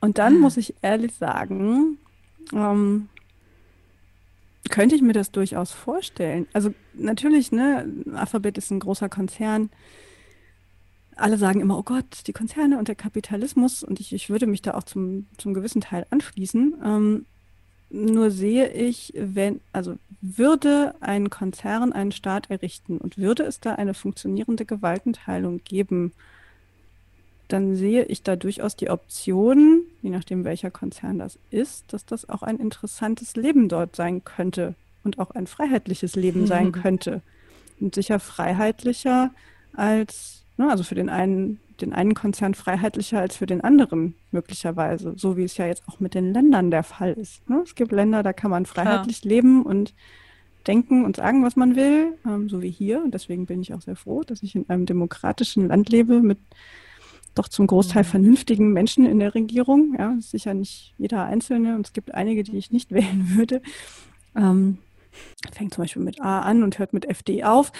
Und 0.00 0.18
dann 0.18 0.38
muss 0.38 0.58
ich 0.58 0.74
ehrlich 0.82 1.14
sagen, 1.14 1.96
ähm, 2.52 3.08
könnte 4.68 4.94
ich 4.94 5.00
mir 5.00 5.14
das 5.14 5.30
durchaus 5.30 5.70
vorstellen. 5.70 6.46
Also 6.52 6.74
natürlich, 6.92 7.50
ne, 7.50 7.90
Alphabet 8.14 8.58
ist 8.58 8.70
ein 8.70 8.80
großer 8.80 9.08
Konzern. 9.08 9.70
Alle 11.16 11.38
sagen 11.38 11.60
immer, 11.60 11.78
oh 11.78 11.82
Gott, 11.82 12.26
die 12.26 12.34
Konzerne 12.34 12.78
und 12.78 12.88
der 12.88 12.96
Kapitalismus. 12.96 13.82
Und 13.82 14.00
ich, 14.00 14.12
ich 14.12 14.28
würde 14.28 14.46
mich 14.46 14.60
da 14.60 14.74
auch 14.74 14.82
zum, 14.82 15.28
zum 15.38 15.54
gewissen 15.54 15.80
Teil 15.80 16.06
anschließen. 16.10 16.74
Ähm, 16.84 17.26
nur 17.94 18.30
sehe 18.30 18.68
ich, 18.70 19.12
wenn, 19.16 19.60
also 19.72 19.96
würde 20.20 20.94
ein 21.00 21.30
Konzern 21.30 21.92
einen 21.92 22.12
Staat 22.12 22.50
errichten 22.50 22.98
und 22.98 23.18
würde 23.18 23.44
es 23.44 23.60
da 23.60 23.76
eine 23.76 23.94
funktionierende 23.94 24.64
Gewaltenteilung 24.64 25.62
geben, 25.64 26.12
dann 27.46 27.76
sehe 27.76 28.04
ich 28.04 28.22
da 28.22 28.34
durchaus 28.34 28.74
die 28.74 28.90
Option, 28.90 29.82
je 30.02 30.10
nachdem 30.10 30.44
welcher 30.44 30.72
Konzern 30.72 31.18
das 31.18 31.38
ist, 31.50 31.92
dass 31.92 32.04
das 32.04 32.28
auch 32.28 32.42
ein 32.42 32.58
interessantes 32.58 33.36
Leben 33.36 33.68
dort 33.68 33.94
sein 33.94 34.24
könnte 34.24 34.74
und 35.04 35.20
auch 35.20 35.30
ein 35.30 35.46
freiheitliches 35.46 36.16
Leben 36.16 36.46
sein 36.46 36.72
könnte. 36.82 37.22
Und 37.78 37.94
sicher 37.94 38.18
freiheitlicher 38.18 39.30
als, 39.72 40.42
ne, 40.56 40.68
also 40.68 40.82
für 40.82 40.94
den 40.96 41.10
einen 41.10 41.60
den 41.80 41.92
einen 41.92 42.14
Konzern 42.14 42.54
freiheitlicher 42.54 43.20
als 43.20 43.36
für 43.36 43.46
den 43.46 43.60
anderen 43.60 44.14
möglicherweise, 44.30 45.14
so 45.16 45.36
wie 45.36 45.44
es 45.44 45.56
ja 45.56 45.66
jetzt 45.66 45.82
auch 45.88 46.00
mit 46.00 46.14
den 46.14 46.32
Ländern 46.32 46.70
der 46.70 46.82
Fall 46.82 47.12
ist. 47.12 47.48
Ne? 47.48 47.62
Es 47.64 47.74
gibt 47.74 47.92
Länder, 47.92 48.22
da 48.22 48.32
kann 48.32 48.50
man 48.50 48.66
freiheitlich 48.66 49.22
Klar. 49.22 49.30
leben 49.30 49.62
und 49.62 49.94
denken 50.66 51.04
und 51.04 51.16
sagen, 51.16 51.44
was 51.44 51.56
man 51.56 51.76
will, 51.76 52.18
ähm, 52.26 52.48
so 52.48 52.62
wie 52.62 52.70
hier. 52.70 53.02
Und 53.02 53.14
deswegen 53.14 53.46
bin 53.46 53.60
ich 53.60 53.74
auch 53.74 53.82
sehr 53.82 53.96
froh, 53.96 54.22
dass 54.22 54.42
ich 54.42 54.54
in 54.54 54.68
einem 54.68 54.86
demokratischen 54.86 55.68
Land 55.68 55.88
lebe 55.90 56.20
mit 56.20 56.38
doch 57.34 57.48
zum 57.48 57.66
Großteil 57.66 58.04
mhm. 58.04 58.08
vernünftigen 58.08 58.72
Menschen 58.72 59.04
in 59.04 59.18
der 59.18 59.34
Regierung. 59.34 59.96
Ja, 59.98 60.16
sicher 60.20 60.54
nicht 60.54 60.94
jeder 60.98 61.24
Einzelne 61.24 61.74
und 61.74 61.86
es 61.86 61.92
gibt 61.92 62.14
einige, 62.14 62.42
die 62.44 62.56
ich 62.56 62.70
nicht 62.70 62.92
wählen 62.92 63.36
würde. 63.36 63.60
Ähm, 64.36 64.78
fängt 65.52 65.74
zum 65.74 65.84
Beispiel 65.84 66.02
mit 66.02 66.20
A 66.20 66.40
an 66.40 66.62
und 66.62 66.78
hört 66.78 66.92
mit 66.92 67.04
FD 67.06 67.44
auf. 67.44 67.72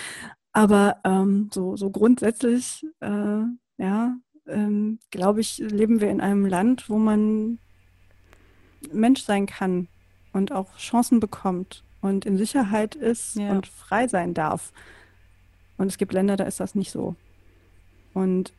Aber 0.53 0.99
ähm, 1.05 1.51
so, 1.53 1.77
so 1.77 1.91
grundsätzlich 1.91 2.87
äh, 3.01 3.43
ja, 3.79 4.17
ähm, 4.47 4.99
glaube 5.11 5.41
ich, 5.41 5.59
leben 5.59 6.01
wir 6.01 6.11
in 6.11 6.21
einem 6.21 6.47
Land, 6.47 6.89
wo 6.89 6.99
man 6.99 7.59
Mensch 8.93 9.23
sein 9.23 9.47
kann 9.47 9.89
und 10.33 10.53
auch 10.53 10.77
Chancen 10.77 11.21
bekommt 11.21 11.85
und 12.01 12.27
in 12.27 12.37
Sicherheit 12.37 12.95
ist 12.95 13.37
ja. 13.37 13.51
und 13.51 13.67
frei 13.67 14.09
sein 14.09 14.35
darf. 14.35 14.73
Und 15.77 15.87
es 15.89 15.99
gibt 15.99 16.13
Länder, 16.13 16.37
da 16.37 16.45
ist 16.45 16.61
das 16.61 16.75
nicht 16.75 16.91
so. 16.91 17.17
Und 18.13 18.53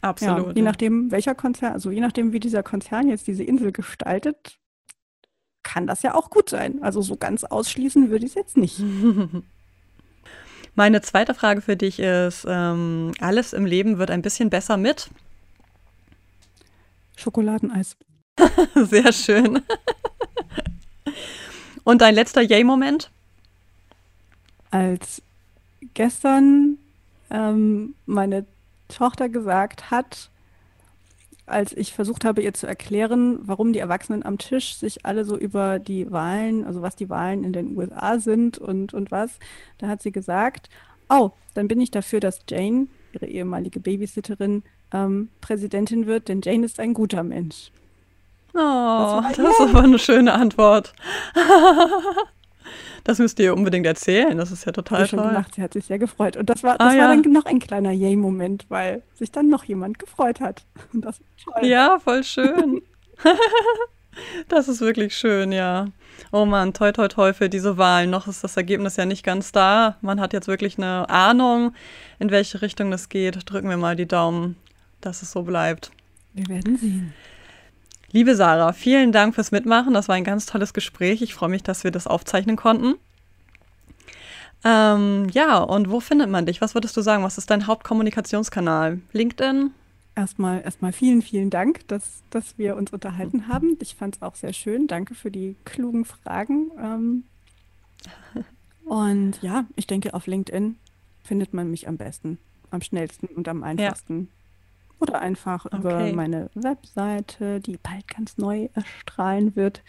Absolut, 0.00 0.48
ja, 0.48 0.52
je 0.54 0.62
nachdem, 0.62 1.10
welcher 1.10 1.34
Konzern, 1.34 1.72
also 1.72 1.90
je 1.90 2.00
nachdem, 2.00 2.32
wie 2.32 2.40
dieser 2.40 2.62
Konzern 2.62 3.08
jetzt 3.08 3.26
diese 3.26 3.42
Insel 3.44 3.72
gestaltet, 3.72 4.58
kann 5.62 5.86
das 5.86 6.02
ja 6.02 6.14
auch 6.14 6.30
gut 6.30 6.48
sein. 6.48 6.82
Also 6.82 7.02
so 7.02 7.16
ganz 7.16 7.44
ausschließen 7.44 8.10
würde 8.10 8.24
ich 8.24 8.32
es 8.32 8.34
jetzt 8.36 8.56
nicht. 8.56 8.80
Meine 10.78 11.00
zweite 11.00 11.34
Frage 11.34 11.60
für 11.60 11.76
dich 11.76 11.98
ist, 11.98 12.46
ähm, 12.48 13.10
alles 13.18 13.52
im 13.52 13.66
Leben 13.66 13.98
wird 13.98 14.12
ein 14.12 14.22
bisschen 14.22 14.48
besser 14.48 14.76
mit? 14.76 15.10
Schokoladeneis. 17.16 17.96
Sehr 18.76 19.12
schön. 19.12 19.60
Und 21.82 22.00
dein 22.00 22.14
letzter 22.14 22.42
Yay-Moment? 22.42 23.10
Als 24.70 25.20
gestern 25.94 26.78
ähm, 27.28 27.96
meine 28.06 28.46
Tochter 28.86 29.28
gesagt 29.28 29.90
hat, 29.90 30.30
als 31.48 31.72
ich 31.72 31.92
versucht 31.92 32.24
habe, 32.24 32.42
ihr 32.42 32.54
zu 32.54 32.66
erklären, 32.66 33.38
warum 33.42 33.72
die 33.72 33.78
Erwachsenen 33.78 34.24
am 34.24 34.38
Tisch 34.38 34.76
sich 34.76 35.04
alle 35.04 35.24
so 35.24 35.36
über 35.36 35.78
die 35.78 36.10
Wahlen, 36.10 36.64
also 36.64 36.82
was 36.82 36.96
die 36.96 37.08
Wahlen 37.08 37.44
in 37.44 37.52
den 37.52 37.76
USA 37.76 38.18
sind 38.18 38.58
und, 38.58 38.94
und 38.94 39.10
was, 39.10 39.38
da 39.78 39.88
hat 39.88 40.02
sie 40.02 40.12
gesagt, 40.12 40.68
oh, 41.08 41.30
dann 41.54 41.68
bin 41.68 41.80
ich 41.80 41.90
dafür, 41.90 42.20
dass 42.20 42.40
Jane, 42.48 42.88
ihre 43.12 43.26
ehemalige 43.26 43.80
Babysitterin, 43.80 44.62
ähm, 44.92 45.28
Präsidentin 45.40 46.06
wird, 46.06 46.28
denn 46.28 46.40
Jane 46.42 46.64
ist 46.64 46.80
ein 46.80 46.94
guter 46.94 47.22
Mensch. 47.22 47.70
Oh, 48.54 49.20
das, 49.22 49.36
das 49.36 49.48
ist 49.50 49.60
aber 49.60 49.82
eine 49.82 49.98
schöne 49.98 50.32
Antwort. 50.32 50.94
Das 53.04 53.18
müsst 53.18 53.38
ihr 53.38 53.54
unbedingt 53.54 53.86
erzählen. 53.86 54.36
Das 54.36 54.50
ist 54.50 54.64
ja 54.64 54.72
total 54.72 55.06
toll. 55.06 55.08
Schon 55.08 55.28
gemacht. 55.28 55.54
Sie 55.54 55.62
hat 55.62 55.72
sich 55.72 55.86
sehr 55.86 55.98
gefreut. 55.98 56.36
Und 56.36 56.50
das 56.50 56.62
war, 56.62 56.78
das 56.78 56.86
ah, 56.86 56.90
war 56.90 56.96
ja. 56.96 57.08
dann 57.08 57.32
noch 57.32 57.46
ein 57.46 57.58
kleiner 57.58 57.92
Yay-Moment, 57.92 58.66
weil 58.68 59.02
sich 59.14 59.30
dann 59.30 59.48
noch 59.48 59.64
jemand 59.64 59.98
gefreut 59.98 60.40
hat. 60.40 60.64
Und 60.92 61.04
das 61.04 61.20
toll. 61.42 61.66
Ja, 61.66 61.98
voll 61.98 62.24
schön. 62.24 62.82
das 64.48 64.68
ist 64.68 64.80
wirklich 64.80 65.16
schön, 65.16 65.52
ja. 65.52 65.86
Oh 66.32 66.44
Mann, 66.44 66.74
toi 66.74 66.92
toi 66.92 67.08
toi 67.08 67.32
für 67.32 67.48
diese 67.48 67.78
Wahlen. 67.78 68.10
Noch 68.10 68.26
ist 68.26 68.42
das 68.42 68.56
Ergebnis 68.56 68.96
ja 68.96 69.06
nicht 69.06 69.24
ganz 69.24 69.52
da. 69.52 69.96
Man 70.00 70.20
hat 70.20 70.32
jetzt 70.32 70.48
wirklich 70.48 70.76
eine 70.78 71.08
Ahnung, 71.08 71.72
in 72.18 72.30
welche 72.30 72.60
Richtung 72.60 72.90
das 72.90 73.08
geht. 73.08 73.38
Drücken 73.50 73.68
wir 73.68 73.76
mal 73.76 73.96
die 73.96 74.08
Daumen, 74.08 74.56
dass 75.00 75.22
es 75.22 75.30
so 75.30 75.42
bleibt. 75.42 75.92
Wir 76.34 76.48
werden 76.48 76.76
sehen. 76.76 77.14
Liebe 78.10 78.34
Sarah, 78.34 78.72
vielen 78.72 79.12
Dank 79.12 79.34
fürs 79.34 79.50
Mitmachen. 79.50 79.92
Das 79.92 80.08
war 80.08 80.14
ein 80.14 80.24
ganz 80.24 80.46
tolles 80.46 80.72
Gespräch. 80.72 81.20
Ich 81.20 81.34
freue 81.34 81.50
mich, 81.50 81.62
dass 81.62 81.84
wir 81.84 81.90
das 81.90 82.06
aufzeichnen 82.06 82.56
konnten. 82.56 82.94
Ähm, 84.64 85.28
ja, 85.30 85.58
und 85.58 85.90
wo 85.90 86.00
findet 86.00 86.30
man 86.30 86.46
dich? 86.46 86.60
Was 86.62 86.74
würdest 86.74 86.96
du 86.96 87.02
sagen? 87.02 87.22
Was 87.22 87.36
ist 87.36 87.50
dein 87.50 87.66
Hauptkommunikationskanal? 87.66 89.00
LinkedIn? 89.12 89.72
Erstmal, 90.16 90.62
erstmal 90.62 90.92
vielen, 90.92 91.20
vielen 91.20 91.50
Dank, 91.50 91.86
dass, 91.88 92.22
dass 92.30 92.56
wir 92.56 92.76
uns 92.76 92.92
unterhalten 92.92 93.46
haben. 93.46 93.76
Ich 93.80 93.94
fand 93.94 94.16
es 94.16 94.22
auch 94.22 94.34
sehr 94.34 94.54
schön. 94.54 94.86
Danke 94.86 95.14
für 95.14 95.30
die 95.30 95.54
klugen 95.64 96.06
Fragen. 96.06 96.70
Ähm, 96.82 97.24
und 98.86 99.40
ja, 99.42 99.66
ich 99.76 99.86
denke, 99.86 100.14
auf 100.14 100.26
LinkedIn 100.26 100.76
findet 101.22 101.52
man 101.52 101.70
mich 101.70 101.86
am 101.86 101.98
besten, 101.98 102.38
am 102.70 102.80
schnellsten 102.80 103.26
und 103.26 103.46
am 103.48 103.62
einfachsten. 103.62 104.20
Ja. 104.20 104.37
Oder 105.00 105.20
einfach 105.20 105.66
okay. 105.66 105.76
über 105.76 106.12
meine 106.12 106.50
Webseite, 106.54 107.60
die 107.60 107.76
bald 107.76 108.08
ganz 108.08 108.36
neu 108.36 108.68
erstrahlen 108.74 109.54
wird. 109.54 109.82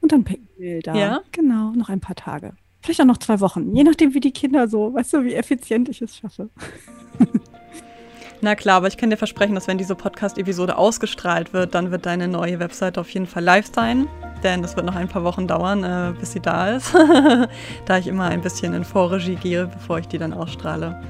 Und 0.00 0.12
dann 0.12 0.24
per 0.24 0.36
E-Mail 0.36 0.80
da. 0.82 0.94
Ja? 0.94 1.20
Genau, 1.32 1.72
noch 1.72 1.88
ein 1.88 2.00
paar 2.00 2.16
Tage. 2.16 2.54
Vielleicht 2.82 3.00
auch 3.00 3.06
noch 3.06 3.18
zwei 3.18 3.40
Wochen, 3.40 3.74
je 3.74 3.82
nachdem, 3.82 4.14
wie 4.14 4.20
die 4.20 4.32
Kinder 4.32 4.68
so, 4.68 4.94
weißt 4.94 5.14
du, 5.14 5.24
wie 5.24 5.34
effizient 5.34 5.88
ich 5.88 6.00
es 6.02 6.16
schaffe. 6.16 6.50
Na 8.42 8.54
klar, 8.54 8.76
aber 8.76 8.86
ich 8.86 8.96
kann 8.96 9.10
dir 9.10 9.16
versprechen, 9.16 9.54
dass 9.54 9.66
wenn 9.66 9.78
diese 9.78 9.94
Podcast-Episode 9.94 10.76
ausgestrahlt 10.76 11.52
wird, 11.52 11.74
dann 11.74 11.90
wird 11.90 12.06
deine 12.06 12.28
neue 12.28 12.60
Webseite 12.60 13.00
auf 13.00 13.08
jeden 13.10 13.26
Fall 13.26 13.42
live 13.42 13.66
sein. 13.74 14.06
Denn 14.42 14.62
das 14.62 14.76
wird 14.76 14.86
noch 14.86 14.94
ein 14.94 15.08
paar 15.08 15.24
Wochen 15.24 15.48
dauern, 15.48 15.82
äh, 15.82 16.12
bis 16.20 16.32
sie 16.32 16.40
da 16.40 16.76
ist. 16.76 16.94
da 17.86 17.98
ich 17.98 18.06
immer 18.06 18.26
ein 18.26 18.42
bisschen 18.42 18.74
in 18.74 18.84
Vorregie 18.84 19.36
gehe, 19.36 19.66
bevor 19.66 19.98
ich 19.98 20.06
die 20.06 20.18
dann 20.18 20.32
ausstrahle. 20.32 21.02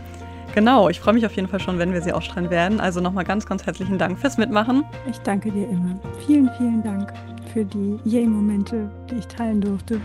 Genau, 0.57 0.89
ich 0.89 1.01
freue 1.01 1.13
mich 1.13 1.27
auf 1.27 1.37
jeden 1.37 1.49
Fall 1.49 1.61
schon, 1.61 1.79
wenn 1.79 1.93
wir 1.93 2.01
sie 2.01 2.15
ausstrahlen 2.15 2.49
werden. 2.49 2.81
Also 2.81 3.03
nochmal 3.03 3.25
ganz, 3.25 3.45
ganz 3.45 3.67
herzlichen 3.67 3.99
Dank 3.99 4.19
fürs 4.19 4.39
Mitmachen. 4.39 4.85
Ich 5.07 5.19
danke 5.19 5.51
dir 5.51 5.69
immer. 5.69 6.01
Vielen, 6.27 6.51
vielen 6.57 6.83
Dank 6.83 7.13
für 7.53 7.63
die 7.63 7.99
Yay-Momente, 8.07 8.89
die 9.11 9.17
ich 9.17 9.27
teilen 9.27 9.61
durfte. 9.61 10.01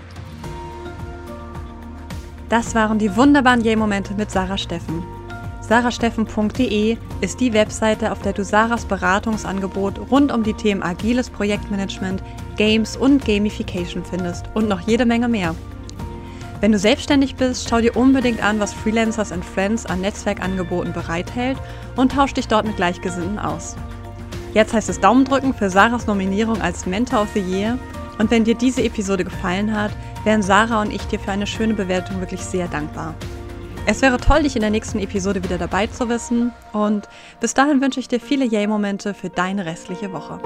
Das 2.49 2.75
waren 2.75 2.99
die 2.99 3.15
wunderbaren 3.15 3.61
Yay-Momente 3.61 4.13
mit 4.15 4.29
Sarah 4.29 4.57
Steffen. 4.57 5.01
sarasteffen.de 5.61 6.97
ist 7.21 7.39
die 7.39 7.53
Webseite, 7.53 8.11
auf 8.11 8.21
der 8.21 8.33
du 8.33 8.43
Sarahs 8.43 8.83
Beratungsangebot 8.83 10.11
rund 10.11 10.33
um 10.33 10.43
die 10.43 10.53
Themen 10.53 10.83
agiles 10.83 11.29
Projektmanagement, 11.29 12.21
Games 12.57 12.97
und 12.97 13.23
Gamification 13.23 14.03
findest 14.03 14.47
und 14.53 14.67
noch 14.67 14.81
jede 14.81 15.05
Menge 15.05 15.29
mehr. 15.29 15.55
Wenn 16.61 16.71
du 16.71 16.77
selbstständig 16.77 17.35
bist, 17.37 17.67
schau 17.67 17.81
dir 17.81 17.97
unbedingt 17.97 18.43
an, 18.43 18.59
was 18.59 18.71
Freelancers 18.71 19.31
and 19.31 19.43
Friends 19.43 19.87
an 19.87 19.99
Netzwerkangeboten 19.99 20.93
bereithält 20.93 21.57
und 21.95 22.11
tausch 22.11 22.35
dich 22.35 22.47
dort 22.47 22.67
mit 22.67 22.75
Gleichgesinnten 22.75 23.39
aus. 23.39 23.75
Jetzt 24.53 24.71
heißt 24.71 24.87
es 24.87 24.99
Daumen 24.99 25.25
drücken 25.25 25.55
für 25.55 25.71
Sarahs 25.71 26.05
Nominierung 26.05 26.61
als 26.61 26.85
Mentor 26.85 27.23
of 27.23 27.29
the 27.33 27.39
Year 27.39 27.79
und 28.19 28.29
wenn 28.29 28.43
dir 28.43 28.53
diese 28.53 28.83
Episode 28.83 29.23
gefallen 29.23 29.75
hat, 29.75 29.91
wären 30.23 30.43
Sarah 30.43 30.81
und 30.81 30.93
ich 30.93 31.01
dir 31.05 31.19
für 31.19 31.31
eine 31.31 31.47
schöne 31.47 31.73
Bewertung 31.73 32.19
wirklich 32.19 32.41
sehr 32.41 32.67
dankbar. 32.67 33.15
Es 33.87 34.03
wäre 34.03 34.17
toll, 34.17 34.43
dich 34.43 34.55
in 34.55 34.61
der 34.61 34.69
nächsten 34.69 34.99
Episode 34.99 35.43
wieder 35.43 35.57
dabei 35.57 35.87
zu 35.87 36.09
wissen 36.09 36.51
und 36.73 37.09
bis 37.39 37.55
dahin 37.55 37.81
wünsche 37.81 37.99
ich 37.99 38.07
dir 38.07 38.19
viele 38.19 38.45
Yay-Momente 38.45 39.15
für 39.15 39.29
deine 39.29 39.65
restliche 39.65 40.13
Woche. 40.13 40.39